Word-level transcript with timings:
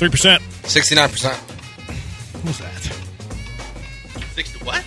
3%. 0.00 0.38
69%. 0.62 1.34
Who's 2.40 2.58
that? 2.58 4.24
Six 4.34 4.58
to 4.58 4.64
what? 4.64 4.82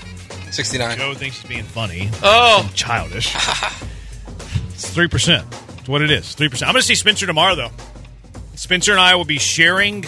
69. 0.52 0.98
Joe 0.98 1.14
thinks 1.14 1.40
he's 1.40 1.48
being 1.48 1.64
funny. 1.64 2.10
Oh, 2.24 2.68
Childish. 2.74 3.28
it's 3.36 4.96
3%. 4.96 5.78
It's 5.80 5.88
what 5.88 6.02
it 6.02 6.10
is. 6.10 6.36
3%. 6.36 6.64
I'm 6.64 6.72
going 6.74 6.82
to 6.82 6.88
see 6.88 6.96
Spencer 6.96 7.28
tomorrow, 7.28 7.54
though. 7.54 7.70
Spencer 8.56 8.92
and 8.94 9.00
I 9.00 9.14
will 9.14 9.24
be 9.26 9.38
sharing 9.38 10.04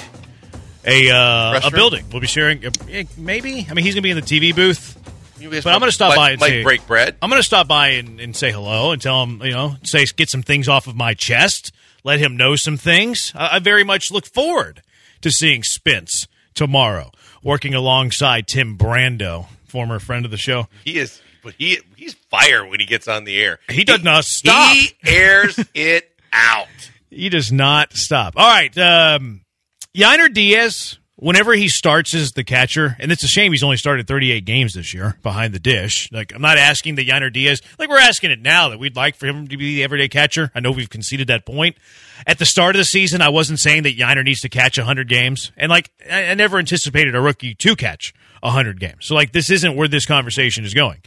a 0.85 1.11
uh, 1.11 1.61
a 1.65 1.71
building. 1.71 2.05
We'll 2.11 2.21
be 2.21 2.27
sharing, 2.27 2.65
uh, 2.65 2.71
maybe. 3.15 3.67
I 3.69 3.73
mean, 3.75 3.85
he's 3.85 3.93
going 3.93 4.01
to 4.01 4.01
be 4.01 4.09
in 4.11 4.17
the 4.17 4.23
TV 4.23 4.55
booth. 4.55 4.97
But 5.39 5.67
I'm 5.67 5.79
gonna 5.79 5.91
stop 5.91 6.09
might- 6.09 6.15
by 6.15 6.31
and 6.31 6.39
might 6.39 6.47
say- 6.47 6.63
break 6.63 6.87
bread. 6.87 7.15
I'm 7.21 7.29
going 7.29 7.39
to 7.39 7.45
stop 7.45 7.67
by 7.67 7.89
and, 7.89 8.19
and 8.19 8.35
say 8.35 8.51
hello 8.51 8.91
and 8.91 8.99
tell 8.99 9.21
him, 9.23 9.39
you 9.43 9.51
know, 9.51 9.75
say 9.83 10.03
get 10.05 10.29
some 10.31 10.41
things 10.41 10.67
off 10.67 10.87
of 10.87 10.95
my 10.95 11.13
chest, 11.13 11.71
let 12.03 12.19
him 12.19 12.37
know 12.37 12.55
some 12.55 12.77
things. 12.77 13.31
I, 13.35 13.57
I 13.57 13.59
very 13.59 13.83
much 13.83 14.09
look 14.11 14.25
forward 14.25 14.81
to 15.25 15.31
seeing 15.31 15.63
Spence 15.63 16.27
tomorrow, 16.53 17.09
working 17.41 17.73
alongside 17.73 18.47
Tim 18.47 18.77
Brando, 18.77 19.47
former 19.65 19.97
friend 19.97 20.23
of 20.23 20.29
the 20.29 20.37
show. 20.37 20.67
He 20.83 20.99
is, 20.99 21.19
but 21.43 21.55
he 21.57 21.79
he's 21.95 22.13
fire 22.13 22.63
when 22.63 22.79
he 22.79 22.85
gets 22.85 23.07
on 23.07 23.23
the 23.23 23.35
air. 23.39 23.57
He 23.67 23.83
does 23.83 24.03
not 24.03 24.23
stop. 24.23 24.75
He 24.75 24.93
airs 25.03 25.57
it 25.73 26.11
out. 26.31 26.67
He 27.09 27.29
does 27.29 27.51
not 27.51 27.93
stop. 27.93 28.35
All 28.37 28.47
right. 28.47 28.77
Um, 28.77 29.41
Yainer 29.97 30.31
Diaz, 30.31 30.99
whenever 31.25 31.53
he 31.53 31.67
starts 31.67 32.13
as 32.13 32.33
the 32.33 32.43
catcher, 32.43 32.95
and 32.99 33.11
it's 33.11 33.23
a 33.23 33.27
shame 33.27 33.51
he's 33.51 33.63
only 33.63 33.77
started 33.77 34.07
38 34.07 34.45
games 34.45 34.75
this 34.75 34.93
year 34.93 35.17
behind 35.23 35.55
the 35.55 35.59
dish. 35.59 36.07
Like, 36.11 36.31
I'm 36.35 36.41
not 36.41 36.59
asking 36.59 36.95
that 36.95 37.07
Yainer 37.07 37.33
Diaz, 37.33 37.63
like, 37.79 37.89
we're 37.89 37.97
asking 37.97 38.29
it 38.29 38.39
now 38.39 38.69
that 38.69 38.77
we'd 38.77 38.95
like 38.95 39.15
for 39.15 39.25
him 39.25 39.47
to 39.47 39.57
be 39.57 39.77
the 39.77 39.83
everyday 39.83 40.07
catcher. 40.07 40.51
I 40.53 40.59
know 40.59 40.69
we've 40.69 40.87
conceded 40.87 41.25
that 41.29 41.43
point. 41.43 41.77
At 42.27 42.37
the 42.37 42.45
start 42.45 42.75
of 42.75 42.79
the 42.79 42.85
season, 42.85 43.21
I 43.21 43.29
wasn't 43.29 43.59
saying 43.59 43.83
that 43.83 43.97
Yainer 43.97 44.23
needs 44.23 44.41
to 44.41 44.49
catch 44.49 44.77
100 44.77 45.09
games. 45.09 45.51
And, 45.57 45.71
like, 45.71 45.89
I, 46.07 46.25
I 46.25 46.33
never 46.35 46.59
anticipated 46.59 47.15
a 47.15 47.21
rookie 47.21 47.55
to 47.55 47.75
catch 47.75 48.13
100 48.41 48.79
games. 48.79 49.07
So, 49.07 49.15
like, 49.15 49.31
this 49.31 49.49
isn't 49.49 49.75
where 49.75 49.87
this 49.87 50.05
conversation 50.05 50.63
is 50.63 50.75
going. 50.75 51.01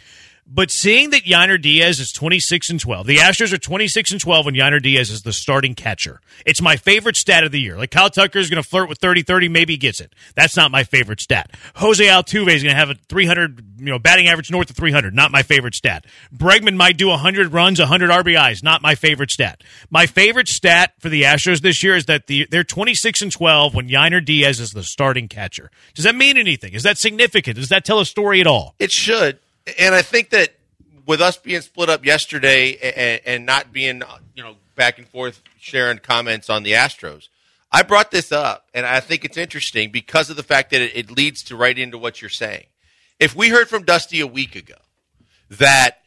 But 0.50 0.70
seeing 0.70 1.10
that 1.10 1.24
Yainer 1.24 1.60
Diaz 1.60 2.00
is 2.00 2.10
26 2.10 2.70
and 2.70 2.80
12, 2.80 3.06
the 3.06 3.16
Astros 3.16 3.52
are 3.52 3.58
26 3.58 4.12
and 4.12 4.20
12 4.20 4.46
when 4.46 4.54
Yainer 4.54 4.82
Diaz 4.82 5.10
is 5.10 5.20
the 5.20 5.32
starting 5.32 5.74
catcher. 5.74 6.22
It's 6.46 6.62
my 6.62 6.76
favorite 6.76 7.16
stat 7.16 7.44
of 7.44 7.52
the 7.52 7.60
year. 7.60 7.76
Like 7.76 7.90
Kyle 7.90 8.08
Tucker 8.08 8.38
is 8.38 8.48
going 8.48 8.62
to 8.62 8.66
flirt 8.66 8.88
with 8.88 8.98
30 8.98 9.22
30, 9.22 9.50
maybe 9.50 9.74
he 9.74 9.76
gets 9.76 10.00
it. 10.00 10.14
That's 10.34 10.56
not 10.56 10.70
my 10.70 10.84
favorite 10.84 11.20
stat. 11.20 11.50
Jose 11.76 12.02
Altuve 12.02 12.48
is 12.48 12.62
going 12.62 12.74
to 12.74 12.78
have 12.78 12.88
a 12.88 12.94
300, 12.94 13.62
you 13.78 13.86
know, 13.86 13.98
batting 13.98 14.26
average 14.28 14.50
north 14.50 14.70
of 14.70 14.76
300. 14.76 15.14
Not 15.14 15.30
my 15.30 15.42
favorite 15.42 15.74
stat. 15.74 16.06
Bregman 16.34 16.76
might 16.76 16.96
do 16.96 17.08
100 17.08 17.52
runs, 17.52 17.78
100 17.78 18.08
RBIs. 18.08 18.62
Not 18.62 18.80
my 18.80 18.94
favorite 18.94 19.30
stat. 19.30 19.62
My 19.90 20.06
favorite 20.06 20.48
stat 20.48 20.94
for 20.98 21.10
the 21.10 21.24
Astros 21.24 21.60
this 21.60 21.82
year 21.82 21.94
is 21.94 22.06
that 22.06 22.26
the, 22.26 22.46
they're 22.50 22.64
26 22.64 23.20
and 23.20 23.30
12 23.30 23.74
when 23.74 23.88
Yainer 23.88 24.24
Diaz 24.24 24.60
is 24.60 24.70
the 24.70 24.82
starting 24.82 25.28
catcher. 25.28 25.70
Does 25.94 26.04
that 26.04 26.14
mean 26.14 26.38
anything? 26.38 26.72
Is 26.72 26.84
that 26.84 26.96
significant? 26.96 27.56
Does 27.56 27.68
that 27.68 27.84
tell 27.84 28.00
a 28.00 28.06
story 28.06 28.40
at 28.40 28.46
all? 28.46 28.74
It 28.78 28.92
should, 28.92 29.40
and 29.78 29.94
I 29.94 30.02
think 30.02 30.30
that 30.30 30.54
with 31.06 31.20
us 31.20 31.36
being 31.36 31.60
split 31.60 31.88
up 31.88 32.04
yesterday 32.04 32.76
and, 32.76 33.20
and 33.24 33.46
not 33.46 33.72
being 33.72 34.02
you 34.34 34.42
know 34.42 34.56
back 34.76 34.98
and 34.98 35.08
forth 35.08 35.42
sharing 35.58 35.98
comments 35.98 36.48
on 36.48 36.62
the 36.62 36.72
Astros, 36.72 37.28
I 37.70 37.82
brought 37.82 38.10
this 38.10 38.32
up, 38.32 38.68
and 38.72 38.86
I 38.86 39.00
think 39.00 39.24
it's 39.24 39.36
interesting 39.36 39.90
because 39.90 40.30
of 40.30 40.36
the 40.36 40.42
fact 40.42 40.70
that 40.70 40.80
it, 40.80 40.96
it 40.96 41.10
leads 41.10 41.42
to 41.44 41.56
right 41.56 41.76
into 41.76 41.98
what 41.98 42.20
you're 42.20 42.30
saying. 42.30 42.66
If 43.18 43.34
we 43.34 43.48
heard 43.48 43.68
from 43.68 43.82
Dusty 43.82 44.20
a 44.20 44.26
week 44.26 44.54
ago 44.54 44.76
that 45.50 45.98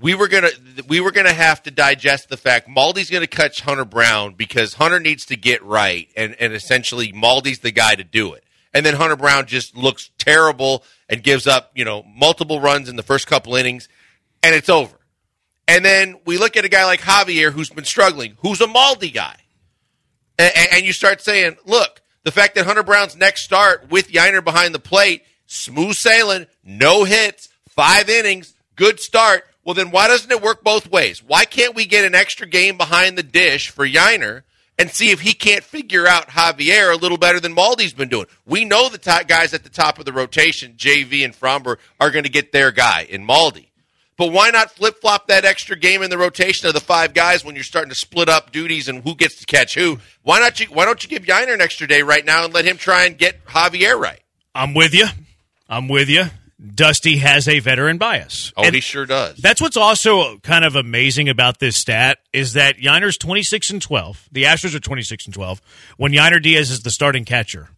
we 0.00 0.14
were 0.14 0.28
gonna 0.28 0.50
we 0.88 1.00
were 1.00 1.12
gonna 1.12 1.32
have 1.32 1.62
to 1.62 1.70
digest 1.70 2.28
the 2.28 2.36
fact 2.36 2.68
Maldy's 2.68 3.10
gonna 3.10 3.26
catch 3.26 3.60
Hunter 3.60 3.84
Brown 3.84 4.34
because 4.34 4.74
Hunter 4.74 5.00
needs 5.00 5.26
to 5.26 5.36
get 5.36 5.62
right, 5.62 6.08
and 6.16 6.36
and 6.40 6.52
essentially 6.52 7.12
Maldy's 7.12 7.60
the 7.60 7.70
guy 7.70 7.94
to 7.94 8.04
do 8.04 8.34
it. 8.34 8.44
And 8.74 8.86
then 8.86 8.94
Hunter 8.94 9.16
Brown 9.16 9.46
just 9.46 9.76
looks 9.76 10.10
terrible 10.18 10.84
and 11.08 11.22
gives 11.22 11.46
up, 11.46 11.72
you 11.74 11.84
know, 11.84 12.02
multiple 12.04 12.60
runs 12.60 12.88
in 12.88 12.96
the 12.96 13.02
first 13.02 13.26
couple 13.26 13.54
innings, 13.54 13.88
and 14.42 14.54
it's 14.54 14.68
over. 14.68 14.96
And 15.68 15.84
then 15.84 16.18
we 16.24 16.38
look 16.38 16.56
at 16.56 16.64
a 16.64 16.68
guy 16.68 16.84
like 16.84 17.00
Javier 17.00 17.52
who's 17.52 17.70
been 17.70 17.84
struggling, 17.84 18.36
who's 18.40 18.60
a 18.60 18.66
Maldy 18.66 19.10
guy, 19.10 19.36
and, 20.38 20.52
and 20.72 20.84
you 20.84 20.92
start 20.92 21.20
saying, 21.20 21.56
look, 21.64 22.00
the 22.24 22.30
fact 22.30 22.54
that 22.54 22.66
Hunter 22.66 22.82
Brown's 22.82 23.16
next 23.16 23.42
start 23.42 23.90
with 23.90 24.10
Yainer 24.10 24.42
behind 24.42 24.74
the 24.74 24.78
plate, 24.78 25.22
smooth 25.46 25.94
sailing, 25.94 26.46
no 26.64 27.04
hits, 27.04 27.48
five 27.68 28.08
innings, 28.08 28.54
good 28.76 29.00
start. 29.00 29.44
Well, 29.64 29.74
then 29.74 29.90
why 29.90 30.08
doesn't 30.08 30.30
it 30.30 30.42
work 30.42 30.64
both 30.64 30.90
ways? 30.90 31.22
Why 31.22 31.44
can't 31.44 31.74
we 31.74 31.84
get 31.84 32.04
an 32.04 32.14
extra 32.14 32.46
game 32.46 32.76
behind 32.76 33.16
the 33.16 33.22
dish 33.22 33.70
for 33.70 33.86
Yainer 33.86 34.42
and 34.78 34.90
see 34.90 35.10
if 35.10 35.20
he 35.20 35.32
can't 35.32 35.64
figure 35.64 36.06
out 36.06 36.28
Javier 36.28 36.92
a 36.92 36.96
little 36.96 37.18
better 37.18 37.40
than 37.40 37.52
Maldy's 37.52 37.92
been 37.92 38.08
doing? 38.08 38.26
We 38.46 38.64
know 38.64 38.88
the 38.88 38.98
top 38.98 39.28
guys 39.28 39.54
at 39.54 39.64
the 39.64 39.70
top 39.70 39.98
of 39.98 40.04
the 40.04 40.12
rotation, 40.12 40.74
JV 40.76 41.24
and 41.24 41.34
Framber, 41.34 41.76
are 42.00 42.10
going 42.10 42.24
to 42.24 42.30
get 42.30 42.52
their 42.52 42.72
guy 42.72 43.06
in 43.08 43.24
Maldy. 43.24 43.70
But 44.16 44.30
why 44.30 44.50
not 44.50 44.70
flip 44.70 45.00
flop 45.00 45.28
that 45.28 45.44
extra 45.44 45.76
game 45.76 46.02
in 46.02 46.10
the 46.10 46.18
rotation 46.18 46.68
of 46.68 46.74
the 46.74 46.80
five 46.80 47.14
guys 47.14 47.44
when 47.44 47.54
you're 47.54 47.64
starting 47.64 47.88
to 47.88 47.98
split 47.98 48.28
up 48.28 48.52
duties 48.52 48.88
and 48.88 49.02
who 49.02 49.14
gets 49.14 49.36
to 49.40 49.46
catch 49.46 49.74
who? 49.74 49.98
Why 50.22 50.38
not 50.38 50.60
you? 50.60 50.66
Why 50.66 50.84
don't 50.84 51.02
you 51.02 51.08
give 51.08 51.24
Yainer 51.24 51.54
an 51.54 51.60
extra 51.60 51.88
day 51.88 52.02
right 52.02 52.24
now 52.24 52.44
and 52.44 52.54
let 52.54 52.64
him 52.64 52.76
try 52.76 53.04
and 53.04 53.16
get 53.16 53.44
Javier 53.46 53.98
right? 53.98 54.20
I'm 54.54 54.74
with 54.74 54.94
you. 54.94 55.06
I'm 55.68 55.88
with 55.88 56.08
you. 56.08 56.24
Dusty 56.74 57.16
has 57.18 57.48
a 57.48 57.58
veteran 57.58 57.98
bias. 57.98 58.52
Oh, 58.56 58.62
And 58.64 58.74
he 58.74 58.80
sure 58.80 59.04
does. 59.06 59.36
that's 59.38 59.60
what's 59.60 59.76
also 59.76 60.38
kind 60.38 60.64
of 60.64 60.76
amazing 60.76 61.28
about 61.28 61.58
this 61.58 61.76
stat 61.76 62.18
is 62.32 62.52
that 62.52 62.76
Yainer's 62.76 63.18
26 63.18 63.70
and 63.70 63.82
12. 63.82 64.28
The 64.30 64.44
Astros 64.44 64.74
are 64.74 64.80
26 64.80 65.26
and 65.26 65.34
12 65.34 65.60
when 65.96 66.12
Yainer 66.12 66.40
Diaz 66.40 66.70
is 66.70 66.82
the 66.82 66.90
starting 66.90 67.24
catcher. 67.24 67.68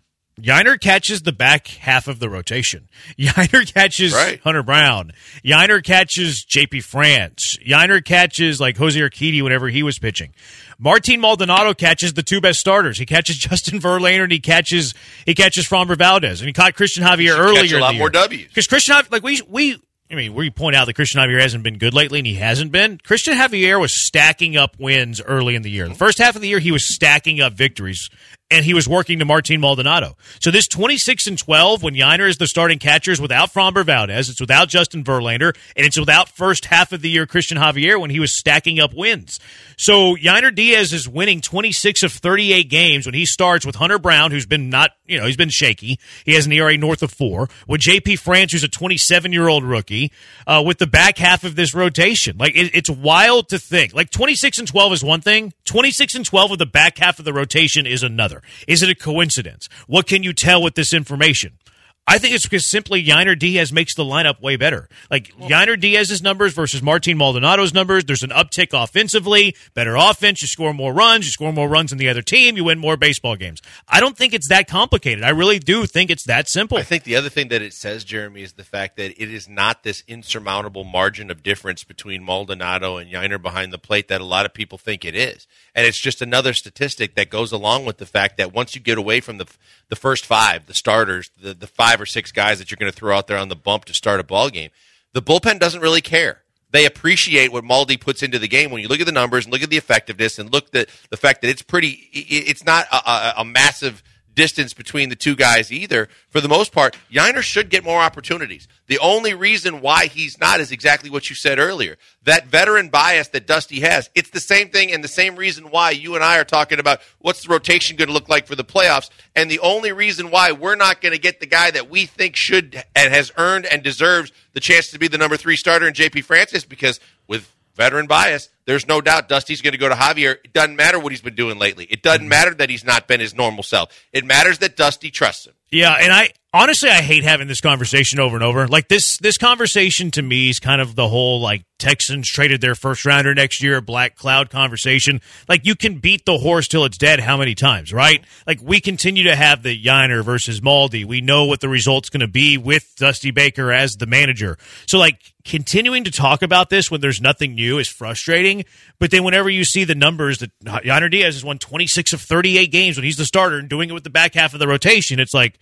Yainer 0.41 0.81
catches 0.81 1.23
the 1.23 1.31
back 1.33 1.69
half 1.69 2.09
of 2.09 2.19
the 2.19 2.29
rotation. 2.29 2.89
Yainer 3.19 3.73
catches 3.73 4.13
Right. 4.13 4.41
Hunter 4.41 4.65
Brown. 4.65 5.13
Yainer 5.45 5.83
catches 5.83 6.45
JP 6.45 6.83
France. 6.83 7.57
Yainer 7.65 8.05
catches 8.05 8.61
like 8.61 8.77
Jose 8.77 8.99
Urquidy 8.99 9.43
whenever 9.43 9.69
he 9.69 9.85
was 9.85 9.99
pitching. 10.01 10.35
Martin 10.79 11.21
Maldonado 11.21 11.75
catches 11.75 12.15
the 12.15 12.23
two 12.23 12.41
best 12.41 12.59
starters. 12.59 12.99
He 12.99 13.07
catches 13.07 13.37
Justin 13.39 13.81
Verlander 13.81 14.25
and 14.25 14.33
he 14.33 14.41
catches 14.41 14.95
he 15.27 15.35
catches 15.35 15.69
Framber 15.69 15.97
Valdez 15.97 16.41
and 16.41 16.47
he 16.47 16.53
caught 16.53 16.75
Christian 16.75 17.05
Javier 17.05 17.39
earlier. 17.39 17.75
a 17.75 17.77
in 17.77 17.81
lot 17.81 17.93
the 17.93 17.99
more 17.99 18.07
year. 18.07 18.23
W's. 18.23 18.49
Because 18.49 18.67
Christian 18.67 18.97
like 19.11 19.23
we 19.23 19.41
we. 19.49 19.81
I 20.11 20.17
mean, 20.17 20.35
we 20.35 20.51
point 20.51 20.77
out 20.77 20.85
that 20.85 20.95
Christian 20.95 21.21
Javier 21.21 21.41
hasn't 21.41 21.65
been 21.65 21.79
good 21.79 21.95
lately, 21.95 22.21
and 22.21 22.27
he 22.27 22.35
hasn't 22.35 22.71
been. 22.71 22.99
Christian 22.99 23.35
Javier 23.35 23.81
was 23.81 24.07
stacking 24.07 24.55
up 24.57 24.79
wins 24.79 25.21
early 25.21 25.55
in 25.57 25.63
the 25.63 25.71
year. 25.71 25.85
The 25.85 25.91
mm-hmm. 25.91 25.99
first 25.99 26.19
half 26.19 26.37
of 26.37 26.43
the 26.43 26.49
year, 26.49 26.59
he 26.59 26.71
was 26.71 26.95
stacking 26.95 27.41
up 27.41 27.55
victories, 27.55 28.11
and 28.51 28.65
he 28.65 28.75
was 28.75 28.89
working 28.89 29.19
to 29.19 29.25
Martin 29.25 29.61
Maldonado. 29.61 30.17
So 30.39 30.51
this 30.51 30.69
26 30.69 31.27
and 31.27 31.39
12, 31.39 31.83
when 31.83 31.95
Yainer 31.95 32.29
is 32.29 32.37
the 32.37 32.47
starting 32.47 32.79
catcher, 32.79 33.11
is 33.11 33.21
without 33.21 33.53
Framber 33.53 33.85
Valdez, 33.85 34.29
it's 34.29 34.41
without 34.41 34.69
Justin 34.69 35.03
Verlander, 35.03 35.57
and 35.75 35.87
it's 35.87 35.99
without 35.99 36.29
first 36.29 36.67
half 36.67 36.93
of 36.93 37.01
the 37.01 37.11
year 37.11 37.27
Christian 37.27 37.59
Javier 37.59 37.99
when 38.01 38.11
he 38.11 38.21
was 38.21 38.39
stacking 38.39 38.79
up 38.81 38.95
wins. 38.95 39.41
So 39.77 40.15
Yainer 40.15 40.55
Diaz 40.55 40.93
is 40.93 41.09
winning 41.09 41.41
26 41.41 42.03
of 42.03 42.13
38 42.13 42.69
games 42.69 43.07
when 43.07 43.15
he 43.15 43.25
starts 43.25 43.65
with 43.65 43.77
Hunter 43.77 43.99
Brown, 43.99 44.31
who's 44.31 44.47
been 44.47 44.69
not, 44.69 44.91
you 45.07 45.19
know, 45.19 45.27
he's 45.27 45.37
been 45.37 45.51
shaky. 45.51 45.99
He 46.25 46.35
has 46.35 46.47
an 46.47 46.53
ERA 46.53 46.77
north 46.77 47.03
of 47.03 47.11
four. 47.11 47.49
With 47.67 47.81
JP 47.81 48.19
France, 48.19 48.53
who's 48.53 48.63
a 48.63 48.69
27 48.69 49.33
year 49.33 49.49
old 49.49 49.65
rookie, 49.65 50.13
uh, 50.47 50.63
with 50.65 50.79
the 50.79 50.87
back 50.87 51.19
half 51.19 51.45
of 51.45 51.57
this 51.57 51.75
rotation. 51.75 52.37
Like, 52.39 52.55
it, 52.55 52.75
it's 52.75 52.91
wild 52.91 53.49
to 53.49 53.59
think. 53.59 53.95
Like, 53.95 54.11
26 54.11 54.59
and 54.59 54.69
12 54.69 54.93
is 54.93 55.05
one 55.05 55.23
thing. 55.23 55.55
26 55.65 56.15
and 56.15 56.27
12 56.27 56.51
with 56.51 56.59
the 56.59 56.67
back 56.67 56.99
half 56.99 57.19
of 57.19 57.25
the 57.25 57.33
rotation 57.33 57.87
is 57.87 58.03
another. 58.03 58.34
Is 58.67 58.83
it 58.83 58.89
a 58.89 58.95
coincidence? 58.95 59.69
What 59.87 60.07
can 60.07 60.23
you 60.23 60.33
tell 60.33 60.63
with 60.63 60.75
this 60.75 60.93
information? 60.93 61.59
I 62.07 62.19
think 62.19 62.35
it's 62.35 62.45
because 62.45 62.71
simply 62.71 63.03
Yainer 63.03 63.39
Diaz 63.39 63.73
makes 63.73 63.95
the 63.95 64.05
lineup 64.05 64.41
way 64.43 64.57
better. 64.57 64.89
Like 65.11 65.35
Yainer 65.39 65.81
Diaz's 65.81 66.23
numbers 66.23 66.53
versus 66.53 66.83
Martin 66.83 67.17
Maldonado's 67.17 67.73
numbers, 67.73 68.05
there's 68.05 68.23
an 68.23 68.31
uptick 68.31 68.69
offensively, 68.73 69.57
better 69.73 69.97
offense, 69.97 70.43
you 70.43 70.49
score 70.49 70.75
more 70.75 70.93
runs, 70.93 71.25
you 71.25 71.31
score 71.31 71.53
more 71.53 71.67
runs 71.67 71.91
than 71.91 71.99
the 71.99 72.11
other 72.11 72.21
team, 72.21 72.59
you 72.59 72.65
win 72.65 72.79
more 72.79 72.99
baseball 72.99 73.37
games. 73.37 73.63
I 73.89 74.01
don't 74.01 74.19
think 74.19 74.35
it's 74.35 74.49
that 74.51 74.69
complicated. 74.69 75.25
I 75.25 75.31
really 75.31 75.59
do 75.59 75.87
think 75.87 76.11
it's 76.11 76.27
that 76.27 76.49
simple. 76.49 76.77
I 76.77 76.83
think 76.83 77.05
the 77.05 77.17
other 77.17 77.31
thing 77.31 77.49
that 77.49 77.63
it 77.63 77.73
says, 77.73 78.05
Jeremy, 78.05 78.43
is 78.43 78.53
the 78.53 78.65
fact 78.65 78.97
that 78.97 79.21
it 79.21 79.33
is 79.33 79.49
not 79.49 79.83
this 79.83 80.05
insurmountable 80.07 80.85
margin 80.85 81.31
of 81.31 81.43
difference 81.43 81.85
between 81.85 82.23
Maldonado 82.23 82.99
and 82.99 83.11
Yainer 83.11 83.41
behind 83.41 83.73
the 83.73 83.79
plate 83.79 84.09
that 84.09 84.21
a 84.21 84.25
lot 84.25 84.45
of 84.45 84.53
people 84.53 84.77
think 84.77 85.07
it 85.07 85.15
is. 85.15 85.47
And 85.75 85.87
it's 85.87 86.01
just 86.01 86.21
another 86.21 86.53
statistic 86.53 87.15
that 87.15 87.31
goes 87.31 87.51
along 87.51 87.87
with 87.87 87.97
the 87.97 88.07
fact 88.07 88.37
that 88.37 88.53
once 88.53 88.75
you 88.75 88.81
get 88.83 88.99
away 88.99 89.21
from 89.21 89.39
the 89.39 89.47
the 89.89 89.97
first 89.97 90.25
five, 90.25 90.67
the 90.67 90.75
starters, 90.75 91.31
the, 91.41 91.55
the 91.55 91.67
five 91.67 91.94
or 92.01 92.07
six 92.07 92.33
guys 92.33 92.59
that 92.59 92.71
you're 92.71 92.77
going 92.77 92.93
to 92.93 92.97
throw 92.97 93.17
out 93.17 93.27
there 93.27 93.39
on 93.39 93.49
the 93.49 93.57
bump 93.57 93.85
to 93.87 93.95
start 93.95 94.21
a 94.21 94.25
ball 94.25 94.51
game, 94.51 94.71
the 95.13 95.23
bullpen 95.23 95.59
doesn't 95.59 95.81
really 95.81 96.01
care. 96.01 96.43
They 96.71 96.87
appreciate 96.87 97.53
what 97.53 97.65
Maldi 97.65 98.01
puts 98.01 98.23
into 98.23 98.39
the 98.39 98.49
game. 98.49 98.71
When 98.71 98.83
you 98.83 98.89
look 98.89 99.01
at 99.01 99.07
the 99.07 99.13
numbers 99.13 99.45
and 99.45 99.53
look 99.53 99.63
at 99.63 99.71
the 99.71 99.77
effectiveness 99.77 100.39
and 100.39 100.53
look 100.53 100.75
at 100.75 100.89
the 101.09 101.17
fact 101.17 101.43
that 101.43 101.49
it's 101.49 101.63
pretty, 101.63 101.91
it's 102.13 102.65
not 102.65 102.87
a, 102.91 102.97
a, 102.97 103.35
a 103.39 103.45
massive 103.45 104.03
distance 104.35 104.75
between 104.75 105.09
the 105.09 105.17
two 105.17 105.37
guys 105.37 105.73
either. 105.73 106.09
For 106.29 106.41
the 106.41 106.49
most 106.49 106.73
part, 106.73 106.97
Yainer 107.11 107.43
should 107.43 107.71
get 107.71 107.85
more 107.85 108.01
opportunities. 108.01 108.69
The 108.87 108.99
only 108.99 109.35
reason 109.35 109.81
why 109.81 110.07
he's 110.07 110.39
not 110.39 110.61
is 110.61 110.73
exactly 110.73 111.09
what 111.09 111.31
you 111.31 111.37
said 111.37 111.59
earlier. 111.59 111.97
That 112.25 112.47
veteran 112.47 112.89
bias 112.89 113.29
that 113.29 113.47
Dusty 113.47 113.81
has, 113.81 114.11
it's 114.15 114.31
the 114.31 114.41
same 114.41 114.69
thing 114.69 114.93
and 114.93 115.03
the 115.03 115.09
same 115.09 115.37
reason 115.37 115.71
why 115.71 115.91
you 115.91 116.15
and 116.15 116.25
I 116.25 116.39
are 116.39 116.45
talking 116.45 116.79
about 116.79 117.01
what's 117.19 117.43
the 117.43 117.49
rotation 117.49 117.97
going 117.97 118.09
to 118.09 118.15
look 118.15 118.29
like 118.29 118.47
for 118.47 118.57
the 118.57 118.65
playoffs. 118.65 119.11
And 119.35 119.51
the 119.51 119.61
only 119.61 119.93
reason 119.93 120.31
why 120.31 120.53
we're 120.53 120.77
not 120.77 121.01
going 121.01 121.15
to 121.15 121.21
get 121.21 121.41
the 121.41 121.47
guy 121.47 121.71
that 121.71 121.89
we 121.89 122.07
think 122.07 122.37
should 122.37 122.83
and 122.95 123.15
has 123.15 123.33
earned 123.37 123.67
and 123.67 123.83
deserves 123.83 124.33
the 124.53 124.61
chance 124.61 124.91
to 124.91 124.99
be 124.99 125.09
the 125.09 125.19
number 125.19 125.37
three 125.37 125.57
starter 125.57 125.87
in 125.87 125.95
JP 125.95 126.25
Francis 126.25 126.65
because 126.65 127.01
with 127.27 127.54
veteran 127.75 128.07
bias, 128.07 128.49
there's 128.67 128.87
no 128.87 129.01
doubt 129.01 129.29
Dusty's 129.29 129.61
going 129.61 129.73
to 129.73 129.79
go 129.79 129.89
to 129.89 129.95
Javier. 129.95 130.37
It 130.45 130.53
doesn't 130.53 130.77
matter 130.77 130.99
what 130.99 131.13
he's 131.13 131.21
been 131.21 131.35
doing 131.35 131.59
lately. 131.59 131.85
It 131.85 132.03
doesn't 132.03 132.23
mm-hmm. 132.23 132.29
matter 132.29 132.55
that 132.55 132.71
he's 132.71 132.85
not 132.85 133.07
been 133.07 133.21
his 133.21 133.35
normal 133.35 133.63
self. 133.63 133.91
It 134.13 134.25
matters 134.25 134.59
that 134.59 134.77
Dusty 134.77 135.11
trusts 135.11 135.47
him. 135.47 135.55
Yeah, 135.75 135.93
and 135.93 136.13
I 136.13 136.31
honestly 136.53 136.89
I 136.89 137.03
hate 137.03 137.25
having 137.25 137.49
this 137.49 137.61
conversation 137.61 138.21
over 138.21 138.37
and 138.37 138.45
over. 138.45 138.69
Like 138.69 138.87
this 138.87 139.19
this 139.19 139.37
conversation 139.37 140.13
to 140.13 140.23
me 140.23 140.49
is 140.49 140.61
kind 140.61 140.81
of 140.81 140.95
the 140.95 141.09
whole 141.09 141.41
like 141.41 141.65
Texans 141.79 142.31
traded 142.31 142.61
their 142.61 142.77
first 142.77 143.05
rounder 143.05 143.35
next 143.35 143.63
year, 143.63 143.81
black 143.81 144.15
cloud 144.17 144.49
conversation. 144.49 145.21
Like 145.49 145.67
you 145.67 145.75
can 145.75 145.99
beat 145.99 146.25
the 146.25 146.39
horse 146.39 146.69
till 146.69 146.85
it's 146.85 146.97
dead 146.97 147.21
how 147.21 147.37
many 147.37 147.55
times, 147.55 147.93
right? 147.93 148.25
Like 148.47 148.61
we 148.63 148.81
continue 148.81 149.25
to 149.25 149.35
have 149.35 149.63
the 149.63 149.77
Yainer 149.77 150.25
versus 150.25 150.61
Maldi. 150.61 151.05
We 151.05 151.21
know 151.21 151.45
what 151.45 151.61
the 151.61 151.69
result's 151.69 152.09
going 152.09 152.21
to 152.21 152.29
be 152.29 152.57
with 152.57 152.85
Dusty 152.97 153.33
Baker 153.33 153.73
as 153.73 153.97
the 153.97 154.07
manager. 154.07 154.57
So 154.87 154.99
like 154.99 155.35
continuing 155.45 156.05
to 156.05 156.11
talk 156.11 156.43
about 156.43 156.71
this 156.71 156.91
when 156.91 157.01
there's 157.03 157.21
nothing 157.21 157.55
new 157.55 157.79
is 157.79 157.89
frustrating. 157.89 158.65
But 158.99 159.11
then 159.11 159.25
whenever 159.25 159.51
you 159.51 159.65
see 159.65 159.85
the 159.85 159.95
numbers 159.95 160.39
that 160.39 160.51
Yainer 160.65 161.11
Diaz 161.11 161.35
has 161.35 161.45
won 161.45 161.59
26 161.59 162.13
of 162.15 162.21
38 162.21 162.71
games 162.71 162.97
when 162.97 163.05
he's 163.05 163.19
the 163.19 163.27
starter 163.27 163.59
and 163.59 163.69
doing 163.69 163.91
it 163.91 163.93
with 163.93 164.05
the 164.05 164.11
back 164.11 164.35
half 164.35 164.55
of 164.55 164.61
the 164.61 164.69
rotation, 164.69 165.21
it's 165.21 165.35
like 165.35 165.59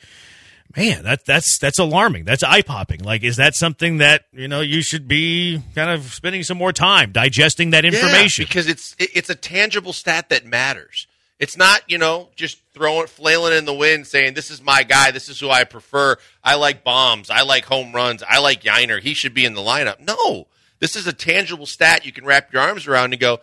man, 0.77 1.05
that 1.05 1.25
that's 1.25 1.59
that's 1.59 1.79
alarming. 1.79 2.25
That's 2.25 2.43
eye 2.43 2.63
popping. 2.63 3.01
Like, 3.01 3.23
is 3.23 3.37
that 3.37 3.55
something 3.55 3.99
that 3.99 4.25
you 4.33 4.49
know 4.49 4.61
you 4.61 4.83
should 4.83 5.09
be 5.09 5.63
kind 5.75 5.91
of 5.91 6.13
spending 6.13 6.43
some 6.43 6.59
more 6.59 6.73
time 6.73 7.13
digesting 7.13 7.71
that 7.71 7.85
information? 7.85 8.43
Yeah, 8.43 8.49
because 8.49 8.69
it's 8.69 8.97
it's 8.99 9.31
a 9.31 9.35
tangible 9.35 9.93
stat 9.93 10.29
that 10.31 10.45
matters. 10.45 11.07
It's 11.39 11.57
not 11.57 11.83
you 11.89 11.99
know 11.99 12.29
just 12.37 12.59
throwing 12.73 13.07
flailing 13.07 13.57
in 13.57 13.65
the 13.65 13.75
wind 13.75 14.07
saying 14.07 14.35
this 14.35 14.51
is 14.51 14.63
my 14.63 14.83
guy, 14.83 15.11
this 15.11 15.29
is 15.29 15.41
who 15.41 15.51
I 15.51 15.65
prefer. 15.65 16.17
I 16.43 16.55
like 16.57 16.85
bombs, 16.85 17.31
I 17.31 17.43
like 17.43 17.65
home 17.65 17.93
runs, 17.93 18.23
I 18.23 18.39
like 18.39 18.63
Yainer. 18.63 19.01
He 19.01 19.15
should 19.15 19.35
be 19.35 19.45
in 19.45 19.55
the 19.55 19.61
lineup. 19.61 20.01
No, 20.01 20.47
this 20.79 20.97
is 20.97 21.07
a 21.07 21.13
tangible 21.13 21.67
stat 21.67 22.07
you 22.07 22.13
can 22.13 22.25
wrap 22.25 22.53
your 22.53 22.63
arms 22.63 22.87
around 22.87 23.13
and 23.13 23.21
go. 23.21 23.41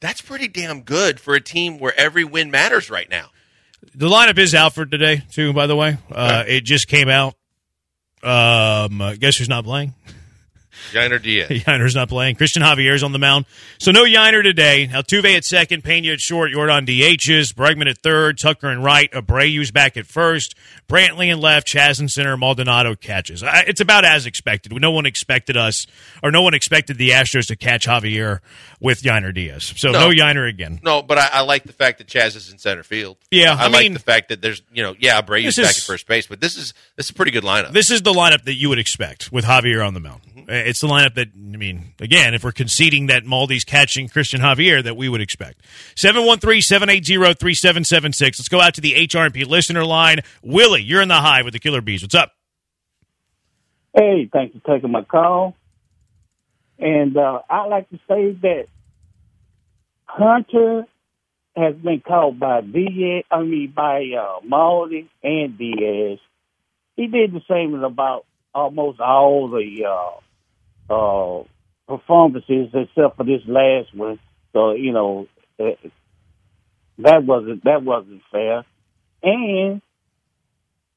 That's 0.00 0.22
pretty 0.22 0.48
damn 0.48 0.80
good 0.80 1.20
for 1.20 1.34
a 1.34 1.42
team 1.42 1.78
where 1.78 1.92
every 1.94 2.24
win 2.24 2.50
matters 2.50 2.88
right 2.88 3.08
now. 3.10 3.28
The 3.94 4.08
lineup 4.08 4.38
is 4.38 4.54
out 4.54 4.74
for 4.74 4.86
today, 4.86 5.22
too, 5.32 5.52
by 5.52 5.66
the 5.66 5.76
way. 5.76 5.98
Uh, 6.10 6.44
it 6.46 6.64
just 6.64 6.88
came 6.88 7.08
out. 7.08 7.34
Um, 8.22 9.00
uh, 9.00 9.14
guess 9.14 9.36
who's 9.36 9.48
not 9.48 9.64
playing? 9.64 9.94
Yainer 10.92 11.20
Diaz. 11.20 11.48
Yainer's 11.50 11.94
not 11.94 12.08
playing. 12.08 12.36
Christian 12.36 12.62
Javier's 12.62 13.02
on 13.02 13.12
the 13.12 13.18
mound. 13.18 13.46
So 13.78 13.92
no 13.92 14.04
Yainer 14.04 14.42
today. 14.42 14.88
Altuve 14.92 15.36
at 15.36 15.44
second, 15.44 15.84
Pena 15.84 16.12
at 16.12 16.20
short, 16.20 16.50
Yordan 16.50 16.86
DHs, 16.86 17.54
Bregman 17.54 17.88
at 17.88 17.98
third, 17.98 18.38
Tucker 18.38 18.68
and 18.68 18.82
right, 18.82 19.10
Abreu's 19.12 19.70
back 19.70 19.96
at 19.96 20.06
first, 20.06 20.54
Brantley 20.88 21.32
in 21.32 21.40
left, 21.40 21.66
Chas 21.66 22.00
in 22.00 22.08
center, 22.08 22.36
Maldonado 22.36 22.94
catches. 22.94 23.42
It's 23.44 23.80
about 23.80 24.04
as 24.04 24.26
expected. 24.26 24.72
No 24.80 24.90
one 24.90 25.06
expected 25.06 25.56
us, 25.56 25.86
or 26.22 26.30
no 26.30 26.42
one 26.42 26.54
expected 26.54 26.98
the 26.98 27.10
Astros 27.10 27.46
to 27.48 27.56
catch 27.56 27.86
Javier 27.86 28.40
with 28.80 29.02
Yainer 29.02 29.32
Diaz. 29.32 29.72
So 29.76 29.92
no, 29.92 30.08
no 30.08 30.14
Yainer 30.14 30.48
again. 30.48 30.80
No, 30.82 31.02
but 31.02 31.18
I, 31.18 31.28
I, 31.32 31.40
like 31.42 31.64
the 31.64 31.72
fact 31.72 31.98
that 31.98 32.06
Chas 32.06 32.34
is 32.34 32.50
in 32.50 32.58
center 32.58 32.82
field. 32.82 33.18
Yeah, 33.30 33.54
I, 33.54 33.66
I 33.66 33.68
like 33.68 33.92
the 33.92 33.98
fact 33.98 34.30
that 34.30 34.40
there's, 34.40 34.62
you 34.72 34.82
know, 34.82 34.94
yeah, 34.98 35.20
Abreu's 35.20 35.56
back 35.56 35.76
at 35.76 35.76
first 35.76 36.06
base, 36.06 36.26
but 36.26 36.40
this 36.40 36.56
is 36.56 36.72
this 36.96 37.06
is 37.06 37.10
a 37.10 37.14
pretty 37.14 37.30
good 37.32 37.44
lineup. 37.44 37.72
This 37.72 37.90
is 37.90 38.02
the 38.02 38.12
lineup 38.12 38.44
that 38.44 38.54
you 38.54 38.68
would 38.68 38.78
expect 38.78 39.30
with 39.30 39.44
Javier 39.44 39.86
on 39.86 39.94
the 39.94 40.00
mound. 40.00 40.22
It's 40.52 40.80
the 40.80 40.88
lineup 40.88 41.14
that, 41.14 41.28
I 41.28 41.56
mean, 41.56 41.94
again, 42.00 42.34
if 42.34 42.42
we're 42.42 42.50
conceding 42.50 43.06
that 43.06 43.24
Maldi's 43.24 43.62
catching 43.62 44.08
Christian 44.08 44.40
Javier, 44.40 44.82
that 44.82 44.96
we 44.96 45.08
would 45.08 45.20
expect. 45.20 45.60
713 45.96 46.60
780 46.60 47.34
3776. 47.34 48.40
Let's 48.40 48.48
go 48.48 48.60
out 48.60 48.74
to 48.74 48.80
the 48.80 48.94
HRP 48.94 49.46
listener 49.46 49.84
line. 49.84 50.20
Willie, 50.42 50.82
you're 50.82 51.02
in 51.02 51.08
the 51.08 51.14
high 51.14 51.42
with 51.42 51.52
the 51.52 51.60
Killer 51.60 51.80
Bees. 51.80 52.02
What's 52.02 52.16
up? 52.16 52.32
Hey, 53.94 54.28
thanks 54.32 54.56
for 54.56 54.74
taking 54.74 54.90
my 54.90 55.02
call. 55.02 55.54
And 56.80 57.16
uh, 57.16 57.42
I'd 57.48 57.66
like 57.66 57.88
to 57.90 57.96
say 58.08 58.32
that 58.42 58.66
Hunter 60.06 60.86
has 61.56 61.76
been 61.76 62.00
called 62.00 62.40
by 62.40 62.60
Diaz, 62.62 63.24
I 63.30 63.42
mean, 63.42 63.72
by 63.74 64.10
uh, 64.18 64.40
Maldi 64.46 65.08
and 65.22 65.58
Diaz. 65.58 66.18
He 66.96 67.06
did 67.06 67.32
the 67.32 67.42
same 67.48 67.74
in 67.74 67.84
about 67.84 68.24
almost 68.54 69.00
all 69.00 69.48
the 69.48 69.84
uh, 69.88 70.20
uh, 70.90 71.42
performances 71.86 72.68
except 72.74 73.16
for 73.16 73.24
this 73.24 73.42
last 73.46 73.94
one. 73.94 74.18
So 74.52 74.72
you 74.72 74.92
know 74.92 75.28
uh, 75.58 75.70
that 76.98 77.24
wasn't 77.24 77.64
that 77.64 77.82
wasn't 77.82 78.22
fair. 78.30 78.64
And 79.22 79.80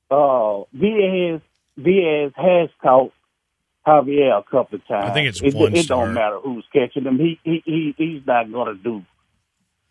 uh, 0.10 0.64
Diaz 0.78 1.42
Diaz 1.82 2.32
has 2.36 2.70
caught 2.82 3.12
Javier 3.86 4.40
a 4.40 4.44
couple 4.44 4.76
of 4.76 4.88
times. 4.88 5.06
I 5.06 5.14
think 5.14 5.30
it's 5.30 5.42
it, 5.42 5.54
one. 5.54 5.76
It, 5.76 5.88
don't 5.88 6.14
matter 6.14 6.40
who's 6.40 6.66
catching 6.74 7.04
him. 7.04 7.18
He 7.18 7.40
he, 7.44 7.62
he 7.66 7.96
he's 7.98 8.26
not 8.26 8.52
going 8.52 8.76
to 8.76 8.84
do. 8.84 9.04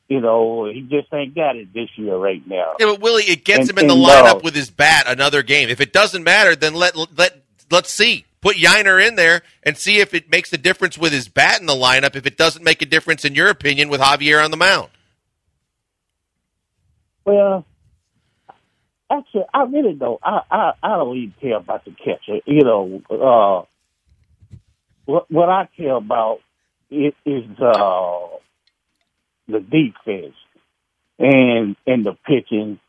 You 0.08 0.20
know, 0.20 0.66
he 0.66 0.82
just 0.82 1.12
ain't 1.14 1.34
got 1.34 1.56
it 1.56 1.72
this 1.72 1.88
year 1.96 2.16
right 2.16 2.46
now. 2.46 2.74
Yeah, 2.78 2.86
but 2.86 3.00
Willie, 3.00 3.22
it 3.22 3.44
gets 3.44 3.70
and, 3.70 3.70
him 3.70 3.78
in 3.78 3.86
the 3.86 3.94
lineup 3.94 4.36
uh, 4.36 4.40
with 4.44 4.54
his 4.54 4.68
bat 4.68 5.04
another 5.06 5.42
game. 5.42 5.70
If 5.70 5.80
it 5.80 5.92
doesn't 5.92 6.22
matter, 6.22 6.54
then 6.54 6.74
let 6.74 6.96
let 7.16 7.42
let's 7.70 7.90
see 7.90 8.26
put 8.42 8.56
Yainer 8.56 9.04
in 9.06 9.14
there 9.14 9.42
and 9.62 9.78
see 9.78 10.00
if 10.00 10.12
it 10.12 10.30
makes 10.30 10.52
a 10.52 10.58
difference 10.58 10.98
with 10.98 11.12
his 11.12 11.28
bat 11.28 11.60
in 11.60 11.66
the 11.66 11.72
lineup. 11.72 12.14
If 12.14 12.26
it 12.26 12.36
doesn't 12.36 12.62
make 12.62 12.82
a 12.82 12.86
difference, 12.86 13.24
in 13.24 13.34
your 13.34 13.48
opinion, 13.48 13.88
with 13.88 14.02
Javier 14.02 14.44
on 14.44 14.50
the 14.50 14.58
mound. 14.58 14.90
Well, 17.24 17.64
actually, 19.10 19.44
I 19.54 19.62
really 19.62 19.94
don't. 19.94 20.20
I 20.22 20.42
I, 20.50 20.72
I 20.82 20.88
don't 20.96 21.16
even 21.16 21.34
care 21.40 21.56
about 21.56 21.84
the 21.86 21.92
catcher. 21.92 22.40
You 22.44 22.64
know, 22.64 23.02
uh, 23.10 23.64
what 25.06 25.30
what 25.30 25.48
I 25.48 25.68
care 25.76 25.94
about 25.94 26.40
is, 26.90 27.14
is 27.24 27.44
uh, 27.60 28.26
the 29.48 29.60
defense 29.60 30.34
and 31.18 31.76
and 31.86 32.04
the 32.04 32.16
pitching 32.26 32.80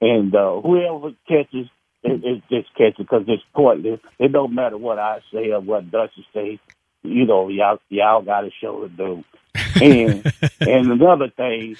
and 0.00 0.34
uh, 0.34 0.60
whoever 0.60 1.12
catches 1.26 1.68
it, 2.02 2.22
it's 2.24 2.46
just 2.48 2.74
catchy 2.74 3.02
because 3.02 3.24
it's 3.28 3.42
pointless. 3.54 4.00
It 4.18 4.32
don't 4.32 4.54
matter 4.54 4.76
what 4.76 4.98
I 4.98 5.20
say 5.32 5.50
or 5.50 5.60
what 5.60 5.90
Dusty 5.90 6.26
say. 6.32 6.58
You 7.02 7.26
know, 7.26 7.48
y'all 7.48 7.78
y'all 7.88 8.22
got 8.22 8.44
a 8.44 8.50
show 8.60 8.82
to 8.82 8.88
do. 8.88 9.24
And 9.80 10.32
and 10.60 10.92
another 10.92 11.30
thing, 11.30 11.76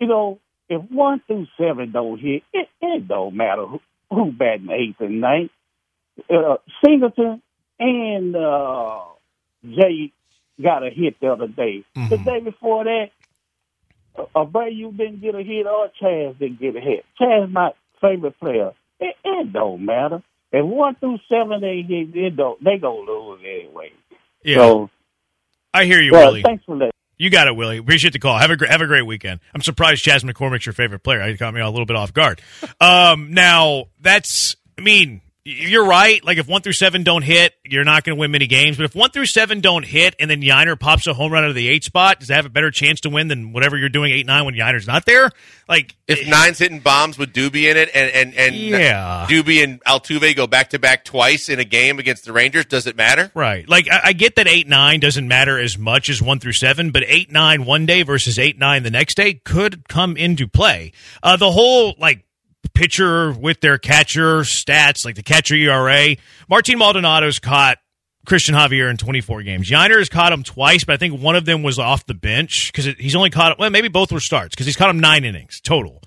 you 0.00 0.06
know, 0.06 0.38
if 0.68 0.82
one 0.90 1.22
through 1.26 1.46
seven 1.58 1.92
don't 1.92 2.18
hit, 2.18 2.42
it, 2.52 2.68
it 2.80 3.08
don't 3.08 3.34
matter 3.34 3.66
who, 3.66 3.80
who 4.10 4.32
batting 4.32 4.70
eighth 4.70 5.00
and 5.00 5.20
ninth. 5.20 5.50
Uh, 6.30 6.56
Singleton 6.84 7.42
and 7.78 8.34
uh, 8.34 9.00
Jay 9.64 10.12
got 10.62 10.86
a 10.86 10.90
hit 10.90 11.20
the 11.20 11.32
other 11.32 11.46
day. 11.46 11.84
Mm-hmm. 11.96 12.08
The 12.08 12.18
day 12.18 12.40
before 12.40 12.84
that, 12.84 13.10
a 14.16 14.20
uh, 14.20 14.44
Abreu 14.46 14.96
didn't 14.96 15.20
get 15.20 15.34
a 15.34 15.42
hit 15.42 15.66
or 15.66 15.88
Chas 16.00 16.36
didn't 16.38 16.58
get 16.58 16.74
a 16.76 16.80
hit. 16.80 17.04
Chas 17.18 17.50
my 17.50 17.72
favorite 18.00 18.38
player. 18.40 18.72
It, 19.00 19.16
it 19.24 19.52
don't 19.52 19.84
matter. 19.84 20.22
If 20.52 20.64
one 20.64 20.94
through 20.96 21.18
seven 21.28 21.60
they 21.60 21.84
it 21.88 22.36
don't 22.36 22.62
they 22.62 22.78
gonna 22.78 23.00
lose 23.00 23.40
anyway. 23.44 23.92
Yeah. 24.42 24.56
So 24.56 24.90
I 25.74 25.84
hear 25.84 26.00
you, 26.00 26.12
well, 26.12 26.28
Willie. 26.28 26.42
Thanks 26.42 26.64
for 26.64 26.78
that. 26.78 26.92
You 27.18 27.30
got 27.30 27.48
it, 27.48 27.56
Willie. 27.56 27.78
Appreciate 27.78 28.12
the 28.12 28.18
call. 28.18 28.38
Have 28.38 28.50
a 28.50 28.56
great, 28.56 28.70
have 28.70 28.82
a 28.82 28.86
great 28.86 29.06
weekend. 29.06 29.40
I'm 29.54 29.62
surprised 29.62 30.02
Chas 30.02 30.22
McCormick's 30.22 30.66
your 30.66 30.74
favorite 30.74 31.00
player. 31.00 31.26
He 31.26 31.36
caught 31.36 31.54
me 31.54 31.60
a 31.60 31.68
little 31.68 31.86
bit 31.86 31.96
off 31.96 32.12
guard. 32.12 32.40
Um, 32.78 33.32
now 33.32 33.86
that's, 34.00 34.54
I 34.76 34.82
mean, 34.82 35.22
you're 35.46 35.86
right. 35.86 36.24
Like 36.24 36.38
if 36.38 36.48
one 36.48 36.60
through 36.60 36.72
seven 36.72 37.04
don't 37.04 37.22
hit, 37.22 37.54
you're 37.64 37.84
not 37.84 38.02
going 38.02 38.16
to 38.16 38.20
win 38.20 38.32
many 38.32 38.48
games. 38.48 38.76
But 38.76 38.84
if 38.84 38.96
one 38.96 39.10
through 39.10 39.26
seven 39.26 39.60
don't 39.60 39.84
hit, 39.84 40.16
and 40.18 40.28
then 40.28 40.42
Yainer 40.42 40.78
pops 40.78 41.06
a 41.06 41.14
home 41.14 41.32
run 41.32 41.44
out 41.44 41.50
of 41.50 41.54
the 41.54 41.68
eight 41.68 41.84
spot, 41.84 42.18
does 42.18 42.28
that 42.28 42.34
have 42.34 42.46
a 42.46 42.50
better 42.50 42.72
chance 42.72 43.00
to 43.02 43.10
win 43.10 43.28
than 43.28 43.52
whatever 43.52 43.76
you're 43.76 43.88
doing 43.88 44.12
eight 44.12 44.26
nine 44.26 44.44
when 44.44 44.54
Yainer's 44.54 44.88
not 44.88 45.06
there? 45.06 45.30
Like 45.68 45.94
if 46.08 46.26
nine's 46.26 46.58
hitting 46.58 46.80
bombs 46.80 47.16
with 47.16 47.32
Doobie 47.32 47.70
in 47.70 47.76
it, 47.76 47.90
and 47.94 48.10
and 48.10 48.34
and 48.34 48.56
yeah. 48.56 49.26
Doobie 49.28 49.62
and 49.62 49.82
Altuve 49.84 50.34
go 50.34 50.48
back 50.48 50.70
to 50.70 50.80
back 50.80 51.04
twice 51.04 51.48
in 51.48 51.60
a 51.60 51.64
game 51.64 52.00
against 52.00 52.24
the 52.24 52.32
Rangers, 52.32 52.66
does 52.66 52.88
it 52.88 52.96
matter? 52.96 53.30
Right. 53.32 53.68
Like 53.68 53.88
I, 53.88 54.00
I 54.06 54.12
get 54.14 54.34
that 54.36 54.48
eight 54.48 54.66
nine 54.66 54.98
doesn't 54.98 55.28
matter 55.28 55.60
as 55.60 55.78
much 55.78 56.08
as 56.08 56.20
one 56.20 56.40
through 56.40 56.54
seven, 56.54 56.90
but 56.90 57.04
eight 57.06 57.30
nine 57.30 57.64
one 57.64 57.86
day 57.86 58.02
versus 58.02 58.36
eight 58.36 58.58
nine 58.58 58.82
the 58.82 58.90
next 58.90 59.16
day 59.16 59.34
could 59.34 59.88
come 59.88 60.16
into 60.16 60.48
play. 60.48 60.90
Uh, 61.22 61.36
the 61.36 61.52
whole 61.52 61.94
like 61.98 62.25
pitcher 62.74 63.32
with 63.32 63.60
their 63.60 63.78
catcher 63.78 64.40
stats, 64.40 65.04
like 65.04 65.14
the 65.14 65.22
catcher 65.22 65.54
ERA. 65.54 66.16
Martin 66.48 66.78
Maldonado's 66.78 67.38
caught 67.38 67.78
Christian 68.26 68.54
Javier 68.54 68.90
in 68.90 68.96
24 68.96 69.42
games. 69.42 69.70
Yainer 69.70 69.98
has 69.98 70.08
caught 70.08 70.32
him 70.32 70.42
twice, 70.42 70.84
but 70.84 70.94
I 70.94 70.96
think 70.96 71.20
one 71.20 71.36
of 71.36 71.44
them 71.44 71.62
was 71.62 71.78
off 71.78 72.06
the 72.06 72.14
bench 72.14 72.70
because 72.72 72.86
he's 72.98 73.14
only 73.14 73.30
caught, 73.30 73.58
well, 73.58 73.70
maybe 73.70 73.88
both 73.88 74.10
were 74.12 74.20
starts 74.20 74.54
because 74.54 74.66
he's 74.66 74.76
caught 74.76 74.90
him 74.90 74.98
nine 75.00 75.24
innings 75.24 75.60
total. 75.60 76.02